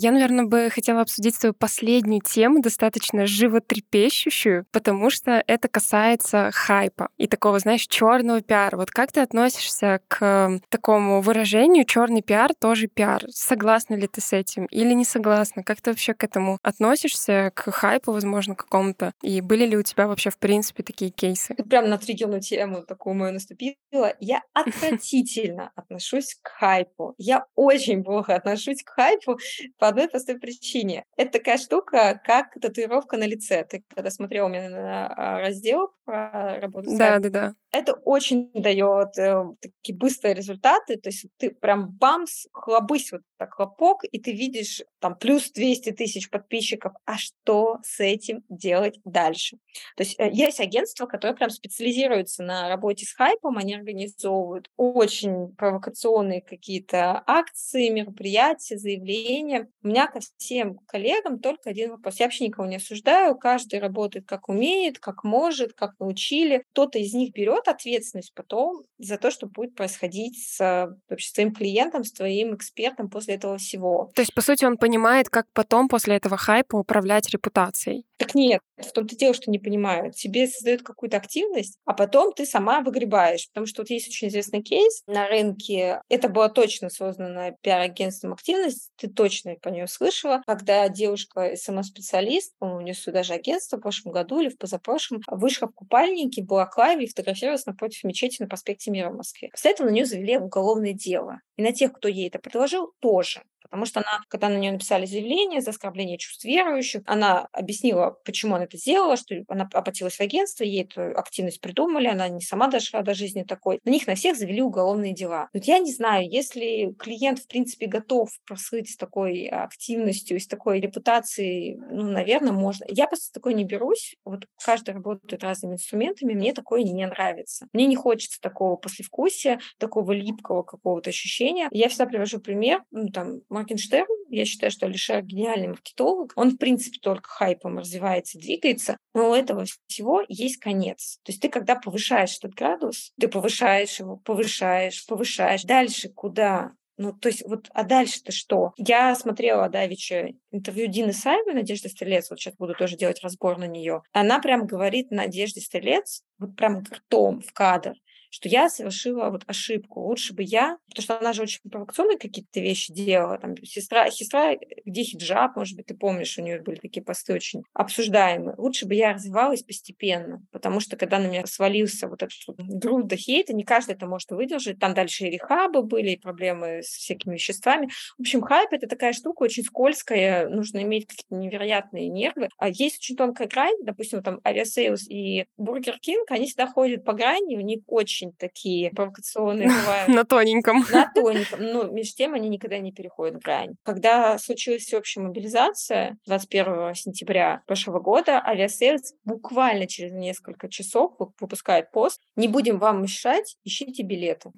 Я, 0.05 0.13
наверное, 0.13 0.45
бы 0.45 0.69
хотела 0.69 1.01
обсудить 1.01 1.35
свою 1.35 1.55
последнюю 1.55 2.21
тему, 2.21 2.61
достаточно 2.61 3.25
животрепещущую, 3.25 4.67
потому 4.71 5.09
что 5.09 5.43
это 5.47 5.67
касается 5.67 6.51
хайпа 6.53 7.09
и 7.17 7.27
такого, 7.27 7.59
знаешь, 7.59 7.87
черного 7.87 8.43
пиара. 8.43 8.77
Вот 8.77 8.91
как 8.91 9.13
ты 9.13 9.21
относишься 9.21 10.03
к 10.09 10.61
такому 10.69 11.23
выражению 11.23 11.87
черный 11.87 12.21
пиар 12.21 12.51
тоже 12.55 12.87
пиар? 12.87 13.25
Согласна 13.31 13.95
ли 13.95 14.07
ты 14.07 14.21
с 14.21 14.35
этим 14.35 14.67
или 14.67 14.93
не 14.93 15.07
согласна? 15.07 15.63
Как 15.63 15.81
ты 15.81 15.93
вообще 15.93 16.13
к 16.13 16.23
этому 16.23 16.59
относишься, 16.63 17.51
к 17.55 17.73
хайпу, 17.73 18.13
возможно, 18.13 18.55
какому-то? 18.55 19.13
И 19.23 19.41
были 19.41 19.65
ли 19.65 19.79
у 19.79 19.83
тебя 19.83 20.07
вообще, 20.07 20.29
в 20.29 20.37
принципе, 20.37 20.83
такие 20.83 21.13
кейсы? 21.13 21.55
Ты 21.55 21.65
прям 21.65 21.89
на 21.89 21.97
триггерную 21.97 22.43
тему 22.43 22.83
такую 22.83 23.15
мою 23.15 23.33
наступила. 23.33 23.75
Я 24.21 24.43
отвратительно 24.53 25.73
отношусь 25.75 26.37
к 26.43 26.49
хайпу. 26.51 27.15
Я 27.17 27.47
очень 27.55 28.05
плохо 28.05 28.35
отношусь 28.35 28.83
к 28.83 28.91
хайпу 28.91 29.39
по 29.79 29.94
одной 29.95 30.09
простой 30.09 30.39
причине. 30.39 31.05
Это 31.17 31.39
такая 31.39 31.59
штука, 31.59 32.21
как 32.25 32.55
татуировка 32.61 33.17
на 33.17 33.27
лице. 33.27 33.65
Ты 33.65 33.83
когда 33.95 34.11
смотрел 34.11 34.47
у 34.47 34.49
меня 34.49 34.69
на 34.69 35.07
а, 35.07 35.41
раздел 35.41 35.91
про 36.05 36.61
работу 36.61 36.91
с 36.91 36.99
Да, 36.99 37.19
да, 37.19 37.31
да. 37.31 37.55
Это 37.73 37.95
очень 37.95 38.51
дает 38.53 39.19
э, 39.19 39.45
такие 39.61 39.97
быстрые 39.97 40.35
результаты. 40.35 40.97
То 40.97 41.09
есть 41.09 41.27
ты 41.39 41.51
прям 41.51 41.91
бамс, 41.91 42.47
хлобысь 42.53 43.11
вот 43.11 43.23
так 43.37 43.55
хлопок, 43.55 44.05
и 44.05 44.21
ты 44.21 44.33
видишь 44.33 44.83
там 45.01 45.17
плюс 45.17 45.51
200 45.51 45.93
тысяч 45.93 46.31
подписчиков. 46.31 46.93
А 47.05 47.19
что 47.19 47.79
с 47.83 47.99
этим 48.01 48.45
делать 48.49 49.01
дальше? 49.05 49.57
То 49.97 50.05
есть 50.05 50.15
э, 50.19 50.31
есть 50.31 50.61
агентства, 50.61 51.07
которые 51.07 51.37
прям 51.37 51.51
специализируются 51.51 52.43
на 52.43 52.69
работе 52.69 53.07
с 53.07 53.13
хайпом. 53.13 53.59
Они 53.59 53.75
организовывают 53.75 54.71
очень 54.77 55.55
провокационные 55.57 56.43
какие-то 56.43 57.23
акции, 57.27 57.89
мероприятия, 57.89 58.79
заявления. 58.79 59.69
У 59.85 59.89
меня 59.89 60.07
ко 60.07 60.21
всем 60.39 60.79
коллегам 60.87 61.39
только 61.39 61.69
один 61.69 61.91
вопрос. 61.91 62.19
Я 62.19 62.25
вообще 62.25 62.47
никого 62.47 62.67
не 62.67 62.77
осуждаю, 62.77 63.37
каждый 63.37 63.81
работает 63.81 64.25
как 64.27 64.49
умеет, 64.49 64.99
как 64.99 65.25
может, 65.25 65.75
как 65.75 65.93
научили. 66.01 66.65
Кто-то 66.73 66.99
из 66.99 67.13
них 67.13 67.35
берет 67.35 67.69
ответственность 67.69 68.33
потом 68.35 68.85
за 68.99 69.19
то, 69.19 69.31
что 69.31 69.47
будет 69.47 69.75
происходить 69.75 70.43
с 70.43 70.89
вообще, 71.11 71.29
своим 71.29 71.53
клиентом, 71.53 72.03
с 72.03 72.13
твоим 72.13 72.55
экспертом 72.55 73.11
после 73.11 73.35
этого 73.35 73.59
всего. 73.59 74.11
То 74.15 74.23
есть, 74.23 74.33
по 74.33 74.41
сути, 74.41 74.65
он 74.65 74.79
понимает, 74.79 75.29
как 75.29 75.47
потом 75.53 75.89
после 75.89 76.17
этого 76.17 76.39
хайпа 76.39 76.77
управлять 76.77 77.29
репутацией. 77.29 78.07
Так 78.17 78.35
нет, 78.35 78.61
в 78.79 78.91
том-то 78.93 79.17
дело, 79.17 79.35
что 79.35 79.51
не 79.51 79.59
понимают. 79.59 80.15
Тебе 80.15 80.47
создают 80.47 80.83
какую-то 80.83 81.17
активность, 81.17 81.79
а 81.85 81.93
потом 81.93 82.33
ты 82.33 82.47
сама 82.47 82.81
выгребаешь. 82.81 83.49
Потому 83.49 83.67
что 83.67 83.83
вот 83.83 83.91
есть 83.91 84.09
очень 84.09 84.29
известный 84.29 84.63
кейс 84.63 85.03
на 85.07 85.29
рынке. 85.29 86.01
Это 86.09 86.29
была 86.29 86.49
точно 86.49 86.89
создана 86.89 87.51
пиар-агентством 87.61 88.33
активность. 88.33 88.93
Ты 88.97 89.09
точно 89.09 89.57
по 89.61 89.69
нее 89.75 89.87
слышала. 89.87 90.43
Когда 90.47 90.89
девушка, 90.89 91.55
СМС-специалист, 91.57 92.55
по-моему, 92.59 92.81
у 92.81 92.83
нее 92.83 92.95
даже 93.07 93.35
агентство 93.35 93.77
в 93.77 93.81
прошлом 93.81 94.13
году 94.13 94.41
или 94.41 94.49
в 94.49 94.59
позапрошлом, 94.59 95.21
вышла 95.29 95.69
в 95.69 95.73
купальнике, 95.73 96.43
была 96.43 96.67
клаве 96.67 97.05
и 97.05 97.09
фотографировалась 97.09 97.67
напротив 97.67 98.05
мечети 98.05 98.41
на 98.41 98.49
проспекте 98.49 98.91
Мира 98.91 99.11
в 99.11 99.17
Москве. 99.17 99.51
После 99.51 99.73
этого 99.73 99.89
на 99.89 99.93
нее 99.93 100.07
завели 100.07 100.39
уголовное 100.39 100.93
дело. 100.93 101.41
И 101.57 101.63
на 101.63 101.73
тех, 101.73 101.93
кто 101.93 102.09
ей 102.09 102.29
это 102.29 102.39
предложил, 102.39 102.93
тоже. 103.01 103.43
Потому 103.65 103.87
что 103.87 104.01
она, 104.01 104.21
когда 104.29 104.49
на 104.49 104.57
нее 104.59 104.73
написали 104.73 105.07
заявление 105.07 105.61
за 105.61 105.71
оскорбление 105.71 106.19
чувств 106.19 106.45
верующих, 106.45 107.03
она 107.07 107.49
объяснила, 107.53 108.17
почему 108.25 108.55
она 108.55 108.65
это 108.65 108.77
сделала, 108.77 109.17
что 109.17 109.35
она 109.49 109.69
обратилась 109.73 110.17
в 110.17 110.21
агентство, 110.21 110.65
ей 110.65 110.85
эту 110.85 111.19
активность 111.19 111.61
придумали, 111.61 112.07
она 112.07 112.29
не 112.29 112.41
сама 112.41 112.69
дошла 112.69 113.03
до 113.03 113.15
жизни 113.15 113.43
такой. 113.43 113.81
На 113.85 113.91
них 113.91 114.07
на 114.07 114.15
всех 114.15 114.37
завели 114.37 114.63
уголовные 114.63 115.15
дела. 115.15 115.49
Вот 115.53 115.65
я 115.65 115.79
не 115.79 115.93
знаю, 115.93 116.29
если 116.31 116.95
клиент, 116.99 117.41
в 117.41 117.49
принципе, 117.49 117.87
готов 117.87 118.31
прослыть 118.47 118.91
с 118.91 118.97
такой 118.97 119.47
активностью 119.47 120.39
с 120.45 120.47
такой 120.47 120.81
репутацией, 120.81 121.77
ну, 121.91 122.05
наверное, 122.05 122.53
можно. 122.53 122.85
Я 122.89 123.07
просто 123.07 123.33
такой 123.33 123.55
не 123.55 123.65
берусь. 123.65 124.17
Вот 124.25 124.47
каждый 124.65 124.95
работает 124.95 125.43
разными 125.43 125.75
инструментами, 125.75 126.35
мне 126.35 126.53
такое 126.53 126.83
не 126.83 127.07
нравится. 127.07 127.67
Мне 127.73 127.87
не 127.87 127.97
хочется 127.97 128.41
такого 128.41 128.77
послевкусия, 128.77 129.59
такого 129.79 130.13
липкого 130.13 130.63
какого-то 130.63 131.11
ощущения. 131.11 131.69
Я 131.71 131.89
всегда 131.89 132.07
привожу 132.07 132.39
пример, 132.39 132.83
ну, 132.91 133.09
там, 133.09 133.41
Моргенштерн, 133.55 134.07
я 134.29 134.45
считаю, 134.45 134.71
что 134.71 134.87
Алишер 134.87 135.23
гениальный 135.23 135.69
маркетолог. 135.69 136.33
Он, 136.37 136.51
в 136.51 136.59
принципе, 136.59 136.99
только 137.01 137.29
хайпом 137.29 137.79
развивается, 137.79 138.39
двигается, 138.39 138.99
но 139.15 139.31
у 139.31 139.35
этого 139.35 139.65
всего 139.87 140.23
есть 140.29 140.59
конец. 140.59 141.19
То 141.23 141.33
есть 141.33 141.41
ты, 141.41 141.49
когда 141.49 141.77
повышаешь 141.77 142.37
этот 142.39 142.55
градус, 142.55 143.13
ты 143.19 143.29
повышаешь 143.29 143.99
его, 144.01 144.17
повышаешь, 144.17 145.07
повышаешь. 145.07 145.63
Дальше 145.65 146.09
куда? 146.09 146.73
Ну, 146.97 147.13
то 147.13 147.29
есть 147.29 147.43
вот, 147.47 147.69
а 147.75 147.83
дальше-то 147.83 148.31
что? 148.31 148.73
Я 148.77 149.15
смотрела 149.17 149.69
Давича 149.69 150.29
интервью 150.53 150.87
Дины 150.87 151.13
Сайбы, 151.13 151.53
Надежды 151.53 151.89
Стрелец, 151.89 152.31
вот 152.31 152.39
сейчас 152.39 152.55
буду 152.55 152.75
тоже 152.75 152.97
делать 152.97 153.21
разбор 153.23 153.59
на 153.59 153.67
нее. 153.67 154.03
Она 154.13 154.39
прям 154.39 154.67
говорит 154.67 155.11
Надежде 155.11 155.61
Стрелец, 155.61 156.23
вот 156.39 156.55
прям 156.55 156.85
ртом 156.85 157.41
в 157.41 157.53
кадр, 157.53 157.95
что 158.35 158.49
я 158.49 158.69
совершила 158.69 159.31
вот 159.31 159.45
ошибку. 159.47 160.01
Лучше 160.01 160.35
бы 160.35 160.43
я, 160.43 160.77
потому 160.89 161.03
что 161.05 161.19
она 161.21 161.33
же 161.33 161.43
очень 161.43 161.61
провокационные 161.71 162.19
какие-то 162.19 162.59
вещи 162.59 162.93
делала. 162.93 163.39
Там 163.39 163.57
сестра, 163.63 164.11
сестра, 164.11 164.57
где 164.85 165.05
хиджаб, 165.05 165.55
может 165.55 165.77
быть, 165.77 165.87
ты 165.87 165.95
помнишь, 165.95 166.37
у 166.37 166.43
нее 166.43 166.61
были 166.61 166.75
такие 166.75 167.01
посты 167.01 167.33
очень 167.33 167.63
обсуждаемые. 167.75 168.57
Лучше 168.59 168.87
бы 168.87 168.97
я 168.97 169.13
развивалась 169.13 169.63
постепенно, 169.63 170.43
потому 170.51 170.81
что 170.81 170.97
когда 170.97 171.21
на 171.21 171.29
меня 171.29 171.47
свалился 171.47 172.09
вот 172.09 172.25
этот 172.25 172.37
вот 172.49 172.57
груд 172.59 173.07
до 173.07 173.17
хейта, 173.17 173.55
не 173.55 173.63
каждый 173.63 173.95
это 173.95 174.07
может 174.07 174.33
выдержать. 174.33 174.81
Там 174.81 174.95
дальше 174.95 175.27
и 175.27 175.31
рехабы 175.31 175.85
были, 175.85 176.11
и 176.11 176.21
проблемы 176.21 176.83
с 176.83 176.89
всякими 176.89 177.35
веществами. 177.35 177.89
В 178.19 178.23
общем, 178.23 178.43
хайп— 178.43 178.69
это 178.73 178.89
такая 178.89 179.13
штука 179.13 179.45
очень 179.45 179.63
скользкая, 179.63 180.49
нужно 180.49 180.83
иметь 180.83 181.07
какие-то 181.07 181.37
невероятные 181.37 182.09
нервы. 182.09 182.49
А 182.59 182.69
есть 182.69 182.99
очень 182.99 183.15
тонкая 183.15 183.47
грань, 183.47 183.77
допустим, 183.85 184.25
там 184.25 184.41
Aviasales 184.43 185.05
и 185.09 185.47
Burger 185.57 185.95
King, 186.05 186.25
они 186.31 186.47
всегда 186.47 186.67
ходят 186.67 187.05
по 187.05 187.13
грани, 187.13 187.57
у 187.57 187.61
них 187.61 187.83
очень 187.87 188.24
очень 188.25 188.33
такие 188.33 188.91
провокационные 188.91 189.69
бывают. 189.81 190.09
На 190.09 190.25
тоненьком. 190.25 190.85
На 190.91 191.11
тоненьком. 191.13 191.61
Ну, 191.61 191.91
между 191.91 192.17
тем 192.17 192.35
они 192.35 192.49
никогда 192.49 192.79
не 192.79 192.93
переходят 192.93 193.43
грань. 193.43 193.75
Когда 193.83 194.39
случилась 194.39 194.83
всеобщая 194.83 195.21
мобилизация 195.21 196.17
21 196.27 196.95
сентября 196.95 197.63
прошлого 197.67 198.01
года, 198.01 198.43
Aviasales 198.45 199.15
буквально 199.25 199.87
через 199.87 200.13
несколько 200.13 200.69
часов 200.69 201.13
выпускает 201.41 201.91
пост 201.91 202.21
«Не 202.37 202.49
будем 202.49 202.79
вам 202.79 203.03
мешать, 203.03 203.57
ищите 203.65 204.03
билеты». 204.03 204.53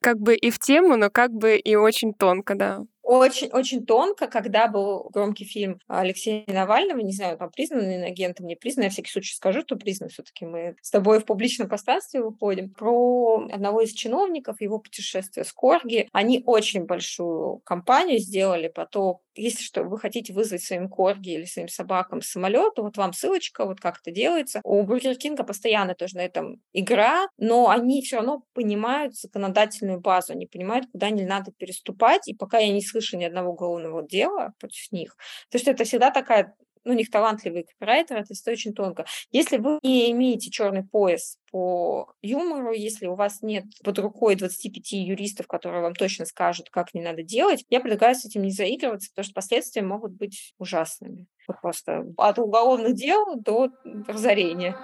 Как 0.00 0.18
бы 0.20 0.36
и 0.36 0.50
в 0.50 0.58
тему, 0.58 0.96
но 0.96 1.10
как 1.10 1.32
бы 1.32 1.56
и 1.56 1.74
очень 1.74 2.14
тонко, 2.14 2.54
да 2.54 2.80
очень, 3.06 3.48
очень 3.52 3.86
тонко, 3.86 4.26
когда 4.26 4.66
был 4.66 5.08
громкий 5.12 5.44
фильм 5.44 5.80
Алексея 5.86 6.44
Навального, 6.48 6.98
не 6.98 7.12
знаю, 7.12 7.38
там 7.38 7.50
признанный 7.50 8.04
агентом, 8.04 8.46
не 8.46 8.56
признанный, 8.56 8.86
я 8.86 8.90
всякий 8.90 9.10
случай 9.10 9.34
скажу, 9.34 9.60
что 9.60 9.76
признан 9.76 10.08
все-таки 10.08 10.44
мы 10.44 10.74
с 10.82 10.90
тобой 10.90 11.20
в 11.20 11.24
публичном 11.24 11.68
пространстве 11.68 12.20
выходим, 12.20 12.70
про 12.70 13.46
одного 13.52 13.82
из 13.82 13.92
чиновников, 13.92 14.60
его 14.60 14.80
путешествие 14.80 15.44
с 15.44 15.52
Корги. 15.52 16.08
Они 16.12 16.42
очень 16.46 16.84
большую 16.84 17.58
кампанию 17.64 18.18
сделали 18.18 18.66
по 18.66 18.86
то, 18.86 19.20
если 19.36 19.62
что, 19.62 19.84
вы 19.84 19.98
хотите 19.98 20.32
вызвать 20.32 20.62
своим 20.62 20.88
корги 20.88 21.30
или 21.30 21.44
своим 21.44 21.68
собакам 21.68 22.22
самолет, 22.22 22.74
то 22.74 22.82
вот 22.82 22.96
вам 22.96 23.12
ссылочка, 23.12 23.64
вот 23.66 23.80
как 23.80 23.98
это 24.00 24.10
делается. 24.10 24.60
У 24.64 24.82
Бургер 24.82 25.16
Кинга 25.16 25.44
постоянно 25.44 25.94
тоже 25.94 26.16
на 26.16 26.24
этом 26.24 26.60
игра, 26.72 27.28
но 27.38 27.68
они 27.68 28.02
все 28.02 28.16
равно 28.16 28.42
понимают 28.54 29.14
законодательную 29.14 30.00
базу, 30.00 30.32
они 30.32 30.46
понимают, 30.46 30.86
куда 30.92 31.10
не 31.10 31.24
надо 31.24 31.52
переступать, 31.56 32.28
и 32.28 32.34
пока 32.34 32.58
я 32.58 32.72
не 32.72 32.82
слышу 32.82 33.16
ни 33.16 33.24
одного 33.24 33.50
уголовного 33.52 34.06
дела 34.06 34.52
против 34.58 34.90
них, 34.92 35.16
то 35.50 35.58
что 35.58 35.70
это 35.70 35.84
всегда 35.84 36.10
такая 36.10 36.54
у 36.86 36.92
них 36.92 37.10
талантливые 37.10 37.64
копирайтеры, 37.64 38.20
это 38.20 38.34
все 38.34 38.52
очень 38.52 38.72
тонко. 38.72 39.04
Если 39.30 39.58
вы 39.58 39.78
не 39.82 40.10
имеете 40.12 40.50
черный 40.50 40.84
пояс 40.84 41.38
по 41.50 42.12
юмору, 42.22 42.72
если 42.72 43.06
у 43.06 43.14
вас 43.14 43.42
нет 43.42 43.64
под 43.84 43.98
рукой 43.98 44.36
25 44.36 44.92
юристов, 44.92 45.46
которые 45.46 45.82
вам 45.82 45.94
точно 45.94 46.24
скажут, 46.24 46.70
как 46.70 46.94
не 46.94 47.02
надо 47.02 47.22
делать, 47.22 47.64
я 47.68 47.80
предлагаю 47.80 48.14
с 48.14 48.24
этим 48.24 48.42
не 48.42 48.50
заигрываться, 48.50 49.10
потому 49.10 49.24
что 49.24 49.34
последствия 49.34 49.82
могут 49.82 50.12
быть 50.12 50.54
ужасными. 50.58 51.26
Просто 51.62 52.04
от 52.16 52.38
уголовных 52.38 52.94
дел 52.94 53.36
до 53.36 53.70
разорения. 54.08 54.76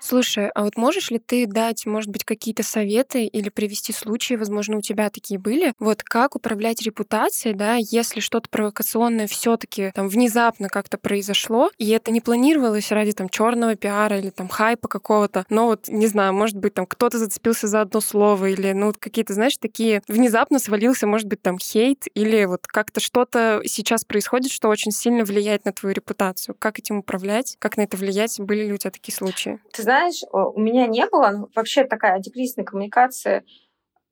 Слушай, 0.00 0.48
а 0.54 0.64
вот 0.64 0.76
можешь 0.76 1.10
ли 1.10 1.18
ты 1.18 1.46
дать, 1.46 1.84
может 1.84 2.10
быть, 2.10 2.24
какие-то 2.24 2.62
советы 2.62 3.26
или 3.26 3.50
привести 3.50 3.92
случаи, 3.92 4.34
возможно, 4.34 4.78
у 4.78 4.80
тебя 4.80 5.10
такие 5.10 5.38
были, 5.38 5.74
вот 5.78 6.02
как 6.02 6.36
управлять 6.36 6.82
репутацией, 6.82 7.54
да, 7.54 7.76
если 7.78 8.20
что-то 8.20 8.48
провокационное 8.48 9.26
все 9.26 9.56
таки 9.56 9.92
там 9.94 10.08
внезапно 10.08 10.68
как-то 10.68 10.96
произошло, 10.96 11.70
и 11.76 11.88
это 11.90 12.10
не 12.10 12.20
планировалось 12.20 12.90
ради 12.90 13.12
там 13.12 13.28
черного 13.28 13.76
пиара 13.76 14.18
или 14.18 14.30
там 14.30 14.48
хайпа 14.48 14.88
какого-то, 14.88 15.44
но 15.50 15.66
вот, 15.66 15.88
не 15.88 16.06
знаю, 16.06 16.32
может 16.32 16.56
быть, 16.56 16.74
там 16.74 16.86
кто-то 16.86 17.18
зацепился 17.18 17.66
за 17.66 17.82
одно 17.82 18.00
слово 18.00 18.46
или, 18.46 18.72
ну, 18.72 18.86
вот 18.86 18.96
какие-то, 18.96 19.34
знаешь, 19.34 19.56
такие 19.58 20.02
внезапно 20.08 20.58
свалился, 20.58 21.06
может 21.06 21.28
быть, 21.28 21.42
там 21.42 21.58
хейт 21.58 22.06
или 22.14 22.46
вот 22.46 22.66
как-то 22.66 23.00
что-то 23.00 23.60
сейчас 23.66 24.04
происходит, 24.06 24.50
что 24.50 24.68
очень 24.68 24.92
сильно 24.92 25.24
влияет 25.24 25.66
на 25.66 25.72
твою 25.72 25.94
репутацию. 25.94 26.56
Как 26.58 26.78
этим 26.78 26.98
управлять? 26.98 27.56
Как 27.58 27.76
на 27.76 27.82
это 27.82 27.98
влиять? 27.98 28.40
Были 28.40 28.64
ли 28.64 28.72
у 28.72 28.78
тебя 28.78 28.90
такие 28.90 29.14
случаи? 29.14 29.58
Ты 29.72 29.82
знаешь, 29.90 30.22
у 30.30 30.60
меня 30.60 30.86
не 30.86 31.04
было 31.06 31.30
ну, 31.30 31.48
вообще 31.56 31.84
такая 31.84 32.14
антикризисная 32.14 32.64
коммуникация. 32.64 33.44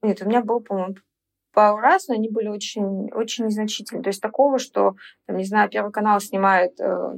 Нет, 0.03 0.20
у 0.22 0.29
меня 0.29 0.43
был, 0.43 0.61
по-моему, 0.61 0.97
пару 1.53 1.79
раз, 1.79 2.09
но 2.09 2.14
они 2.14 2.29
были 2.29 2.49
очень, 2.49 3.12
очень 3.12 3.47
незначительные. 3.47 4.03
То 4.03 4.09
есть 4.09 4.20
такого, 4.20 4.59
что, 4.59 4.95
там, 5.26 5.37
не 5.37 5.45
знаю, 5.45 5.70
Первый 5.70 5.93
канал 5.93 6.20
снимает 6.20 6.81
э, 6.81 7.12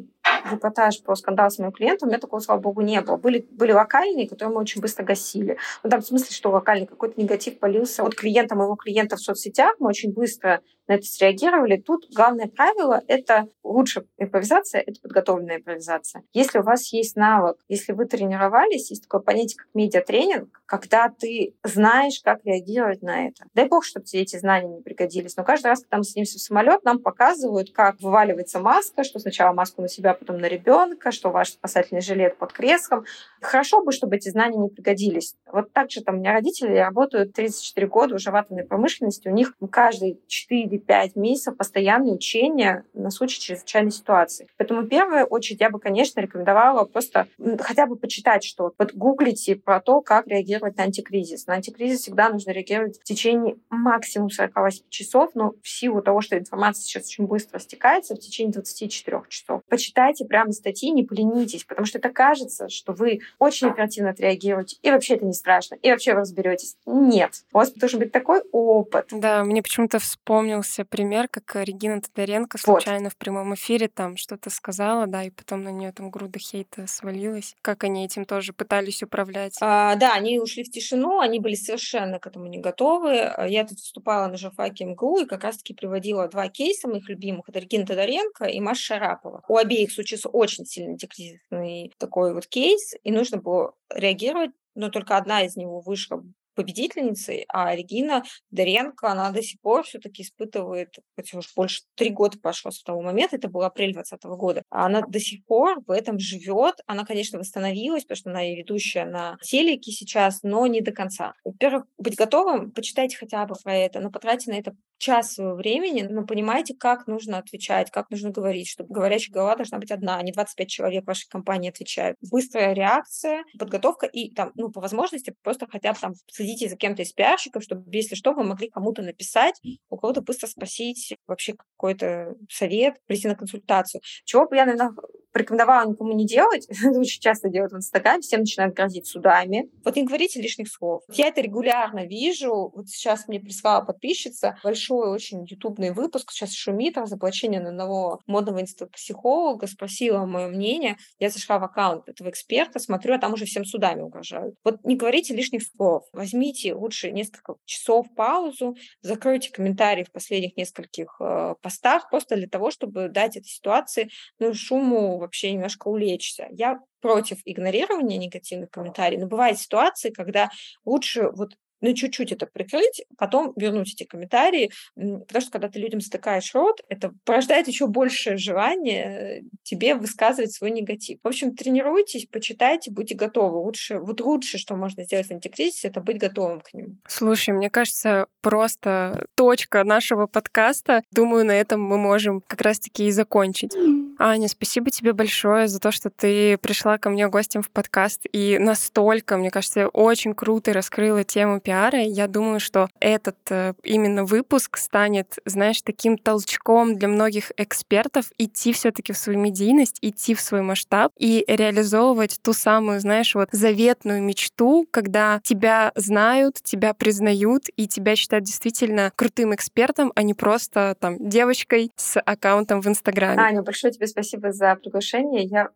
репортаж 0.50 1.02
про 1.02 1.14
скандал 1.14 1.50
с 1.50 1.58
моим 1.58 1.72
клиентом, 1.72 2.08
у 2.08 2.10
меня 2.10 2.20
такого, 2.20 2.40
слава 2.40 2.60
богу, 2.60 2.82
не 2.82 3.00
было. 3.00 3.16
Были, 3.16 3.46
были 3.50 3.72
локальные, 3.72 4.28
которые 4.28 4.54
мы 4.54 4.60
очень 4.60 4.82
быстро 4.82 5.04
гасили. 5.04 5.56
Ну, 5.82 5.90
там 5.90 6.02
в 6.02 6.06
смысле, 6.06 6.34
что 6.34 6.50
локальный 6.50 6.86
какой-то 6.86 7.18
негатив 7.18 7.58
полился 7.58 8.02
от 8.02 8.14
клиента, 8.14 8.56
моего 8.56 8.76
клиента 8.76 9.16
в 9.16 9.20
соцсетях, 9.20 9.76
мы 9.78 9.88
очень 9.88 10.12
быстро 10.12 10.60
на 10.90 10.94
это 10.94 11.06
среагировали. 11.06 11.76
Тут 11.76 12.08
главное 12.12 12.48
правило— 12.48 13.00
это 13.06 13.46
лучше 13.62 14.06
импровизация, 14.18 14.80
это 14.80 15.00
подготовленная 15.00 15.58
импровизация. 15.58 16.24
Если 16.32 16.58
у 16.58 16.62
вас 16.62 16.92
есть 16.92 17.14
навык, 17.14 17.58
если 17.68 17.92
вы 17.92 18.06
тренировались, 18.06 18.90
есть 18.90 19.04
такое 19.04 19.20
понятие, 19.20 19.58
как 19.58 19.68
медиатренинг, 19.72 20.60
когда 20.66 21.08
ты 21.08 21.54
знаешь, 21.62 22.20
как 22.24 22.44
реагировать 22.44 23.02
на 23.02 23.28
это. 23.28 23.44
Дай 23.54 23.68
бог, 23.68 23.84
чтобы 23.84 24.06
тебе 24.06 24.22
эти 24.22 24.36
знания 24.36 24.68
не 24.68 24.82
пригодились. 24.82 25.36
Но 25.36 25.44
каждый 25.44 25.68
раз, 25.68 25.82
когда 25.82 25.98
мы 25.98 26.04
садимся 26.04 26.38
в 26.38 26.40
самолет, 26.40 26.82
нам 26.82 26.98
показывают, 26.98 27.70
как 27.70 28.00
вываливается 28.00 28.58
маска, 28.58 29.04
что 29.04 29.20
сначала 29.20 29.52
маску 29.52 29.82
на 29.82 29.88
себя, 29.88 30.14
потом 30.14 30.38
на 30.38 30.46
ребенка, 30.46 31.12
что 31.12 31.30
ваш 31.30 31.50
спасательный 31.50 32.00
жилет 32.00 32.36
под 32.36 32.52
креслом. 32.52 33.04
Хорошо 33.40 33.84
бы, 33.84 33.92
чтобы 33.92 34.16
эти 34.16 34.28
знания 34.28 34.58
не 34.58 34.68
пригодились. 34.68 35.36
Вот 35.46 35.72
так 35.72 35.92
же 35.92 36.02
там 36.02 36.16
у 36.16 36.18
меня 36.18 36.32
родители 36.32 36.76
работают 36.76 37.32
34 37.32 37.86
года 37.86 38.16
уже 38.16 38.32
в 38.32 38.34
атомной 38.34 38.64
промышленности, 38.64 39.28
у 39.28 39.32
них 39.32 39.54
каждые 39.70 40.18
4 40.26 40.79
4-5 40.86 41.12
месяцев 41.16 41.56
постоянные 41.56 42.14
учения 42.14 42.84
на 42.94 43.10
случай 43.10 43.40
чрезвычайной 43.40 43.90
ситуации. 43.90 44.48
Поэтому 44.56 44.82
в 44.82 44.88
первую 44.88 45.24
очередь 45.26 45.60
я 45.60 45.70
бы, 45.70 45.78
конечно, 45.78 46.20
рекомендовала 46.20 46.84
просто 46.84 47.28
хотя 47.60 47.86
бы 47.86 47.96
почитать 47.96 48.44
что-то. 48.44 48.74
Вот 48.78 48.94
гуглите 48.94 49.56
про 49.56 49.80
то, 49.80 50.00
как 50.00 50.26
реагировать 50.26 50.76
на 50.76 50.84
антикризис. 50.84 51.46
На 51.46 51.54
антикризис 51.54 52.00
всегда 52.00 52.28
нужно 52.30 52.50
реагировать 52.50 52.98
в 53.00 53.04
течение 53.04 53.56
максимум 53.68 54.30
48 54.30 54.84
часов, 54.88 55.30
но 55.34 55.54
в 55.62 55.68
силу 55.68 56.02
того, 56.02 56.20
что 56.20 56.38
информация 56.38 56.82
сейчас 56.82 57.06
очень 57.06 57.26
быстро 57.26 57.58
стекается, 57.58 58.14
в 58.14 58.18
течение 58.18 58.52
24 58.52 59.22
часов. 59.28 59.62
Почитайте 59.68 60.24
прямо 60.24 60.52
статьи, 60.52 60.90
не 60.90 61.04
поленитесь, 61.04 61.64
потому 61.64 61.86
что 61.86 61.98
это 61.98 62.10
кажется, 62.10 62.68
что 62.68 62.92
вы 62.92 63.20
очень 63.38 63.68
оперативно 63.68 64.10
отреагируете, 64.10 64.76
и 64.82 64.90
вообще 64.90 65.14
это 65.14 65.24
не 65.24 65.32
страшно, 65.32 65.76
и 65.76 65.90
вообще 65.90 66.14
вы 66.14 66.20
разберетесь. 66.20 66.76
Нет. 66.86 67.44
У 67.52 67.58
вас 67.58 67.72
должен 67.72 68.00
быть 68.00 68.12
такой 68.12 68.42
опыт. 68.52 69.08
Да, 69.10 69.44
мне 69.44 69.62
почему-то 69.62 69.98
вспомнился 69.98 70.69
пример, 70.88 71.28
как 71.28 71.56
Регина 71.56 72.00
Тодоренко 72.00 72.58
случайно 72.58 73.04
вот. 73.04 73.12
в 73.12 73.16
прямом 73.16 73.54
эфире 73.54 73.88
там 73.88 74.16
что-то 74.16 74.50
сказала, 74.50 75.06
да, 75.06 75.24
и 75.24 75.30
потом 75.30 75.62
на 75.62 75.70
нее 75.70 75.92
там 75.92 76.10
груда 76.10 76.38
хейта 76.38 76.86
свалилась. 76.86 77.54
Как 77.62 77.84
они 77.84 78.04
этим 78.04 78.24
тоже 78.24 78.52
пытались 78.52 79.02
управлять? 79.02 79.56
А, 79.60 79.96
да, 79.96 80.14
они 80.14 80.38
ушли 80.38 80.64
в 80.64 80.70
тишину, 80.70 81.20
они 81.20 81.40
были 81.40 81.54
совершенно 81.54 82.18
к 82.18 82.26
этому 82.26 82.46
не 82.46 82.58
готовы. 82.58 83.32
Я 83.48 83.64
тут 83.64 83.78
выступала 83.78 84.26
на 84.28 84.36
журфаке 84.36 84.84
МГУ 84.84 85.20
и 85.20 85.26
как 85.26 85.44
раз-таки 85.44 85.74
приводила 85.74 86.28
два 86.28 86.48
кейса 86.48 86.88
моих 86.88 87.08
любимых. 87.08 87.48
Это 87.48 87.58
Регина 87.58 87.86
Тодоренко 87.86 88.44
и 88.46 88.60
Маша 88.60 88.82
Шарапова. 88.82 89.42
У 89.48 89.56
обеих 89.56 89.92
случился 89.92 90.28
очень 90.28 90.64
сильно 90.66 90.92
антикризисный 90.92 91.92
такой 91.98 92.34
вот 92.34 92.46
кейс, 92.46 92.94
и 93.02 93.10
нужно 93.10 93.38
было 93.38 93.74
реагировать 93.94 94.52
но 94.74 94.88
только 94.88 95.16
одна 95.16 95.42
из 95.42 95.56
него 95.56 95.80
вышла 95.80 96.22
победительницей, 96.60 97.44
а 97.48 97.74
Регина 97.74 98.22
Доренко, 98.50 99.10
она 99.10 99.30
до 99.30 99.42
сих 99.42 99.60
пор 99.60 99.84
все-таки 99.84 100.22
испытывает, 100.22 100.94
хотя 101.16 101.38
уж 101.38 101.52
больше 101.54 101.82
три 101.94 102.10
года 102.10 102.38
прошло 102.38 102.70
с 102.70 102.82
того 102.82 103.02
момента, 103.02 103.36
это 103.36 103.48
был 103.48 103.62
апрель 103.62 103.92
2020 103.92 104.24
года, 104.38 104.62
а 104.70 104.86
она 104.86 105.02
до 105.02 105.20
сих 105.20 105.44
пор 105.46 105.80
в 105.86 105.90
этом 105.90 106.18
живет. 106.18 106.76
Она, 106.86 107.04
конечно, 107.04 107.38
восстановилась, 107.38 108.04
потому 108.04 108.16
что 108.16 108.30
она 108.30 108.46
и 108.46 108.56
ведущая 108.56 109.04
на 109.04 109.38
телеке 109.42 109.92
сейчас, 109.92 110.40
но 110.42 110.66
не 110.66 110.80
до 110.80 110.92
конца. 110.92 111.34
Во-первых, 111.44 111.84
быть 111.98 112.16
готовым, 112.16 112.72
почитайте 112.72 113.16
хотя 113.16 113.46
бы 113.46 113.54
про 113.62 113.74
это, 113.74 114.00
но 114.00 114.10
потратьте 114.10 114.50
на 114.50 114.58
это 114.58 114.74
час 115.00 115.32
своего 115.34 115.54
времени, 115.54 116.02
но 116.02 116.24
понимаете, 116.24 116.74
как 116.74 117.06
нужно 117.06 117.38
отвечать, 117.38 117.90
как 117.90 118.10
нужно 118.10 118.30
говорить, 118.30 118.68
чтобы 118.68 118.94
говорящая 118.94 119.32
голова 119.32 119.56
должна 119.56 119.78
быть 119.78 119.90
одна, 119.90 120.18
а 120.18 120.22
не 120.22 120.30
25 120.32 120.68
человек 120.68 121.04
в 121.04 121.06
вашей 121.08 121.28
компании 121.28 121.70
отвечают. 121.70 122.16
Быстрая 122.30 122.74
реакция, 122.74 123.42
подготовка 123.58 124.06
и 124.06 124.32
там, 124.32 124.52
ну, 124.54 124.70
по 124.70 124.80
возможности 124.80 125.34
просто 125.42 125.66
хотя 125.68 125.92
бы 125.92 125.98
там 125.98 126.12
следите 126.30 126.68
за 126.68 126.76
кем-то 126.76 127.02
из 127.02 127.12
пиарщиков, 127.12 127.62
чтобы, 127.62 127.84
если 127.90 128.14
что, 128.14 128.32
вы 128.32 128.44
могли 128.44 128.68
кому-то 128.68 129.02
написать, 129.02 129.60
у 129.88 129.96
кого-то 129.96 130.20
быстро 130.22 130.46
спросить 130.46 131.16
вообще 131.26 131.54
какой-то 131.54 132.34
совет, 132.48 132.94
прийти 133.06 133.26
на 133.26 133.34
консультацию. 133.34 134.02
Чего 134.24 134.46
бы 134.46 134.56
я, 134.56 134.66
наверное, 134.66 134.92
порекомендовала 135.32 135.88
никому 135.88 136.12
не 136.12 136.26
делать, 136.26 136.66
очень 136.96 137.20
часто 137.20 137.48
делают 137.48 137.72
в 137.72 137.76
Инстаграме, 137.76 138.20
все 138.20 138.38
начинают 138.38 138.74
грозить 138.74 139.06
судами. 139.06 139.70
Вот 139.84 139.96
не 139.96 140.04
говорите 140.04 140.40
лишних 140.40 140.68
слов. 140.68 141.02
Я 141.08 141.28
это 141.28 141.40
регулярно 141.40 142.06
вижу. 142.06 142.72
Вот 142.74 142.88
сейчас 142.88 143.28
мне 143.28 143.40
прислала 143.40 143.84
подписчица 143.84 144.58
большой 144.64 145.10
очень 145.10 145.44
ютубный 145.46 145.92
выпуск, 145.92 146.30
сейчас 146.30 146.52
шумит 146.52 146.96
разоблачение 146.96 147.60
на 147.60 147.70
одного 147.70 148.20
модного 148.26 148.60
институт-психолога, 148.60 149.66
спросила 149.66 150.24
мое 150.26 150.48
мнение. 150.48 150.96
Я 151.18 151.30
зашла 151.30 151.58
в 151.58 151.64
аккаунт 151.64 152.08
этого 152.08 152.30
эксперта, 152.30 152.78
смотрю, 152.78 153.14
а 153.14 153.18
там 153.18 153.34
уже 153.34 153.44
всем 153.44 153.64
судами 153.64 154.02
угрожают. 154.02 154.54
Вот 154.64 154.84
не 154.84 154.96
говорите 154.96 155.34
лишних 155.34 155.62
слов. 155.62 156.04
Возьмите 156.12 156.74
лучше 156.74 157.10
несколько 157.10 157.54
часов 157.64 158.06
паузу, 158.14 158.76
закройте 159.02 159.50
комментарии 159.50 160.04
в 160.04 160.12
последних 160.12 160.56
нескольких 160.56 161.16
э, 161.20 161.54
постах, 161.62 162.10
просто 162.10 162.36
для 162.36 162.48
того, 162.48 162.70
чтобы 162.70 163.08
дать 163.08 163.36
этой 163.36 163.48
ситуации 163.48 164.10
ну, 164.38 164.54
шуму 164.54 165.19
вообще 165.20 165.52
немножко 165.52 165.88
улечься. 165.88 166.48
Я 166.50 166.80
против 167.00 167.38
игнорирования 167.44 168.18
негативных 168.18 168.70
комментариев, 168.70 169.20
но 169.22 169.26
бывают 169.28 169.58
ситуации, 169.58 170.10
когда 170.10 170.50
лучше 170.84 171.30
вот 171.32 171.54
ну, 171.80 171.94
чуть-чуть 171.94 172.32
это 172.32 172.46
прикрыть, 172.46 173.02
потом 173.16 173.52
вернуть 173.56 173.92
эти 173.94 174.04
комментарии, 174.04 174.70
потому 174.94 175.40
что 175.40 175.50
когда 175.50 175.68
ты 175.68 175.78
людям 175.78 176.00
стыкаешь 176.00 176.54
рот, 176.54 176.80
это 176.88 177.12
порождает 177.24 177.68
еще 177.68 177.86
большее 177.86 178.36
желание 178.36 179.44
тебе 179.62 179.94
высказывать 179.94 180.52
свой 180.52 180.70
негатив. 180.70 181.18
В 181.22 181.28
общем, 181.28 181.54
тренируйтесь, 181.54 182.26
почитайте, 182.30 182.90
будьте 182.90 183.14
готовы. 183.14 183.58
Лучше, 183.58 183.98
вот 183.98 184.20
лучше, 184.20 184.58
что 184.58 184.76
можно 184.76 185.04
сделать 185.04 185.26
в 185.26 185.30
антикризисе, 185.30 185.88
это 185.88 186.00
быть 186.00 186.18
готовым 186.18 186.60
к 186.60 186.72
нему. 186.74 186.96
Слушай, 187.06 187.54
мне 187.54 187.70
кажется, 187.70 188.26
просто 188.40 189.26
точка 189.34 189.84
нашего 189.84 190.26
подкаста. 190.26 191.02
Думаю, 191.10 191.44
на 191.44 191.52
этом 191.52 191.80
мы 191.82 191.98
можем 191.98 192.42
как 192.46 192.60
раз-таки 192.60 193.06
и 193.06 193.10
закончить. 193.10 193.74
Аня, 194.18 194.48
спасибо 194.48 194.90
тебе 194.90 195.14
большое 195.14 195.66
за 195.66 195.80
то, 195.80 195.90
что 195.90 196.10
ты 196.10 196.58
пришла 196.58 196.98
ко 196.98 197.08
мне 197.08 197.28
гостем 197.28 197.62
в 197.62 197.70
подкаст 197.70 198.26
и 198.30 198.58
настолько, 198.58 199.38
мне 199.38 199.50
кажется, 199.50 199.88
очень 199.88 200.34
круто 200.34 200.74
раскрыла 200.74 201.24
тему 201.24 201.58
пиара. 201.70 202.02
Я 202.02 202.26
думаю, 202.26 202.58
что 202.58 202.88
этот 202.98 203.36
э, 203.50 203.74
именно 203.84 204.24
выпуск 204.24 204.76
станет, 204.76 205.38
знаешь, 205.44 205.82
таким 205.82 206.18
толчком 206.18 206.96
для 206.96 207.06
многих 207.06 207.52
экспертов 207.56 208.32
идти 208.38 208.72
все 208.72 208.90
таки 208.90 209.12
в 209.12 209.16
свою 209.16 209.38
медийность, 209.38 209.98
идти 210.02 210.34
в 210.34 210.40
свой 210.40 210.62
масштаб 210.62 211.12
и 211.16 211.44
реализовывать 211.46 212.40
ту 212.42 212.52
самую, 212.52 213.00
знаешь, 213.00 213.34
вот 213.34 213.48
заветную 213.52 214.20
мечту, 214.22 214.86
когда 214.90 215.40
тебя 215.44 215.92
знают, 215.94 216.56
тебя 216.62 216.92
признают 216.92 217.64
и 217.76 217.86
тебя 217.86 218.16
считают 218.16 218.44
действительно 218.44 219.12
крутым 219.14 219.54
экспертом, 219.54 220.12
а 220.16 220.22
не 220.22 220.34
просто 220.34 220.96
там 220.98 221.16
девочкой 221.28 221.92
с 221.94 222.20
аккаунтом 222.20 222.80
в 222.80 222.88
Инстаграме. 222.88 223.40
Аня, 223.40 223.62
большое 223.62 223.92
тебе 223.92 224.08
спасибо 224.08 224.52
за 224.52 224.74
приглашение. 224.74 225.44
Я 225.44 225.68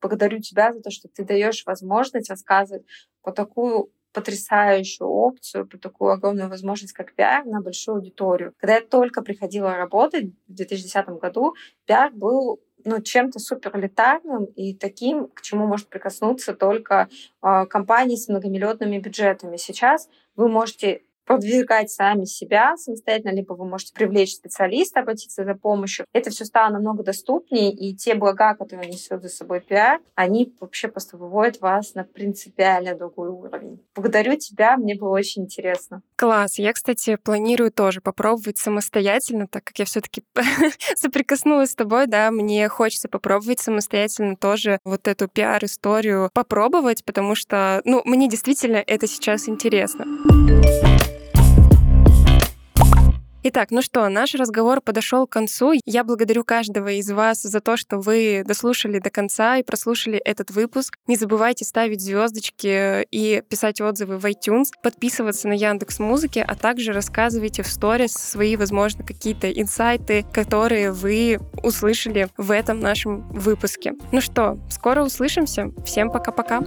благодарю 0.00 0.38
тебя 0.38 0.72
за 0.72 0.80
то, 0.80 0.90
что 0.90 1.08
ты 1.08 1.24
даешь 1.24 1.64
возможность 1.66 2.30
рассказывать 2.30 2.84
по 3.22 3.32
такую 3.32 3.90
потрясающую 4.12 5.08
опцию, 5.08 5.66
по 5.66 5.78
такую 5.78 6.12
огромную 6.12 6.48
возможность, 6.48 6.92
как 6.92 7.14
пиар, 7.14 7.44
на 7.44 7.60
большую 7.60 7.96
аудиторию. 7.96 8.54
Когда 8.58 8.76
я 8.76 8.80
только 8.80 9.22
приходила 9.22 9.76
работать 9.76 10.26
в 10.48 10.54
2010 10.54 11.08
году, 11.20 11.54
пиар 11.86 12.10
был 12.12 12.60
ну, 12.84 13.00
чем-то 13.00 13.38
супер 13.38 13.76
элитарным 13.78 14.44
и 14.44 14.74
таким, 14.74 15.28
к 15.28 15.42
чему 15.42 15.66
может 15.66 15.88
прикоснуться 15.88 16.54
только 16.54 17.08
э, 17.42 17.66
компании 17.66 18.16
с 18.16 18.28
многомиллионными 18.28 18.98
бюджетами. 18.98 19.56
Сейчас 19.56 20.08
вы 20.36 20.48
можете 20.48 21.02
продвигать 21.30 21.92
сами 21.92 22.24
себя 22.24 22.76
самостоятельно, 22.76 23.32
либо 23.32 23.52
вы 23.52 23.64
можете 23.64 23.94
привлечь 23.94 24.34
специалиста, 24.34 24.98
обратиться 24.98 25.44
за 25.44 25.54
помощью. 25.54 26.04
Это 26.12 26.30
все 26.30 26.44
стало 26.44 26.72
намного 26.72 27.04
доступнее, 27.04 27.70
и 27.70 27.94
те 27.94 28.16
блага, 28.16 28.54
которые 28.54 28.90
несет 28.90 29.22
за 29.22 29.28
собой 29.28 29.60
пиар, 29.60 30.00
они 30.16 30.52
вообще 30.58 30.88
просто 30.88 31.16
выводят 31.16 31.60
вас 31.60 31.94
на 31.94 32.02
принципиально 32.02 32.96
другой 32.96 33.28
уровень. 33.28 33.80
Благодарю 33.94 34.36
тебя, 34.38 34.76
мне 34.76 34.96
было 34.96 35.10
очень 35.10 35.44
интересно. 35.44 36.02
Класс. 36.16 36.58
Я, 36.58 36.72
кстати, 36.72 37.14
планирую 37.14 37.70
тоже 37.70 38.00
попробовать 38.00 38.58
самостоятельно, 38.58 39.46
так 39.46 39.62
как 39.62 39.78
я 39.78 39.84
все 39.84 40.00
таки 40.00 40.24
соприкоснулась 40.96 41.70
с 41.70 41.76
тобой, 41.76 42.08
да, 42.08 42.32
мне 42.32 42.68
хочется 42.68 43.08
попробовать 43.08 43.60
самостоятельно 43.60 44.34
тоже 44.34 44.80
вот 44.82 45.06
эту 45.06 45.28
пиар-историю 45.28 46.28
попробовать, 46.34 47.04
потому 47.04 47.36
что, 47.36 47.82
ну, 47.84 48.02
мне 48.04 48.28
действительно 48.28 48.82
это 48.84 49.06
сейчас 49.06 49.48
интересно. 49.48 50.06
Итак, 53.42 53.70
ну 53.70 53.80
что, 53.80 54.06
наш 54.10 54.34
разговор 54.34 54.82
подошел 54.82 55.26
к 55.26 55.30
концу. 55.30 55.72
Я 55.86 56.04
благодарю 56.04 56.44
каждого 56.44 56.88
из 56.88 57.10
вас 57.10 57.40
за 57.40 57.60
то, 57.60 57.78
что 57.78 57.98
вы 57.98 58.42
дослушали 58.44 58.98
до 58.98 59.08
конца 59.08 59.56
и 59.56 59.62
прослушали 59.62 60.18
этот 60.18 60.50
выпуск. 60.50 60.98
Не 61.06 61.16
забывайте 61.16 61.64
ставить 61.64 62.02
звездочки 62.02 63.06
и 63.10 63.42
писать 63.48 63.80
отзывы 63.80 64.18
в 64.18 64.26
iTunes, 64.26 64.66
подписываться 64.82 65.48
на 65.48 65.54
Яндекс 65.54 66.00
Музыки, 66.00 66.44
а 66.46 66.54
также 66.54 66.92
рассказывайте 66.92 67.62
в 67.62 67.68
сторис 67.68 68.12
свои, 68.12 68.56
возможно, 68.56 69.04
какие-то 69.04 69.50
инсайты, 69.50 70.26
которые 70.34 70.92
вы 70.92 71.38
услышали 71.62 72.28
в 72.36 72.50
этом 72.50 72.80
нашем 72.80 73.26
выпуске. 73.30 73.94
Ну 74.12 74.20
что, 74.20 74.58
скоро 74.68 75.02
услышимся. 75.02 75.72
Всем 75.86 76.10
пока-пока. 76.10 76.60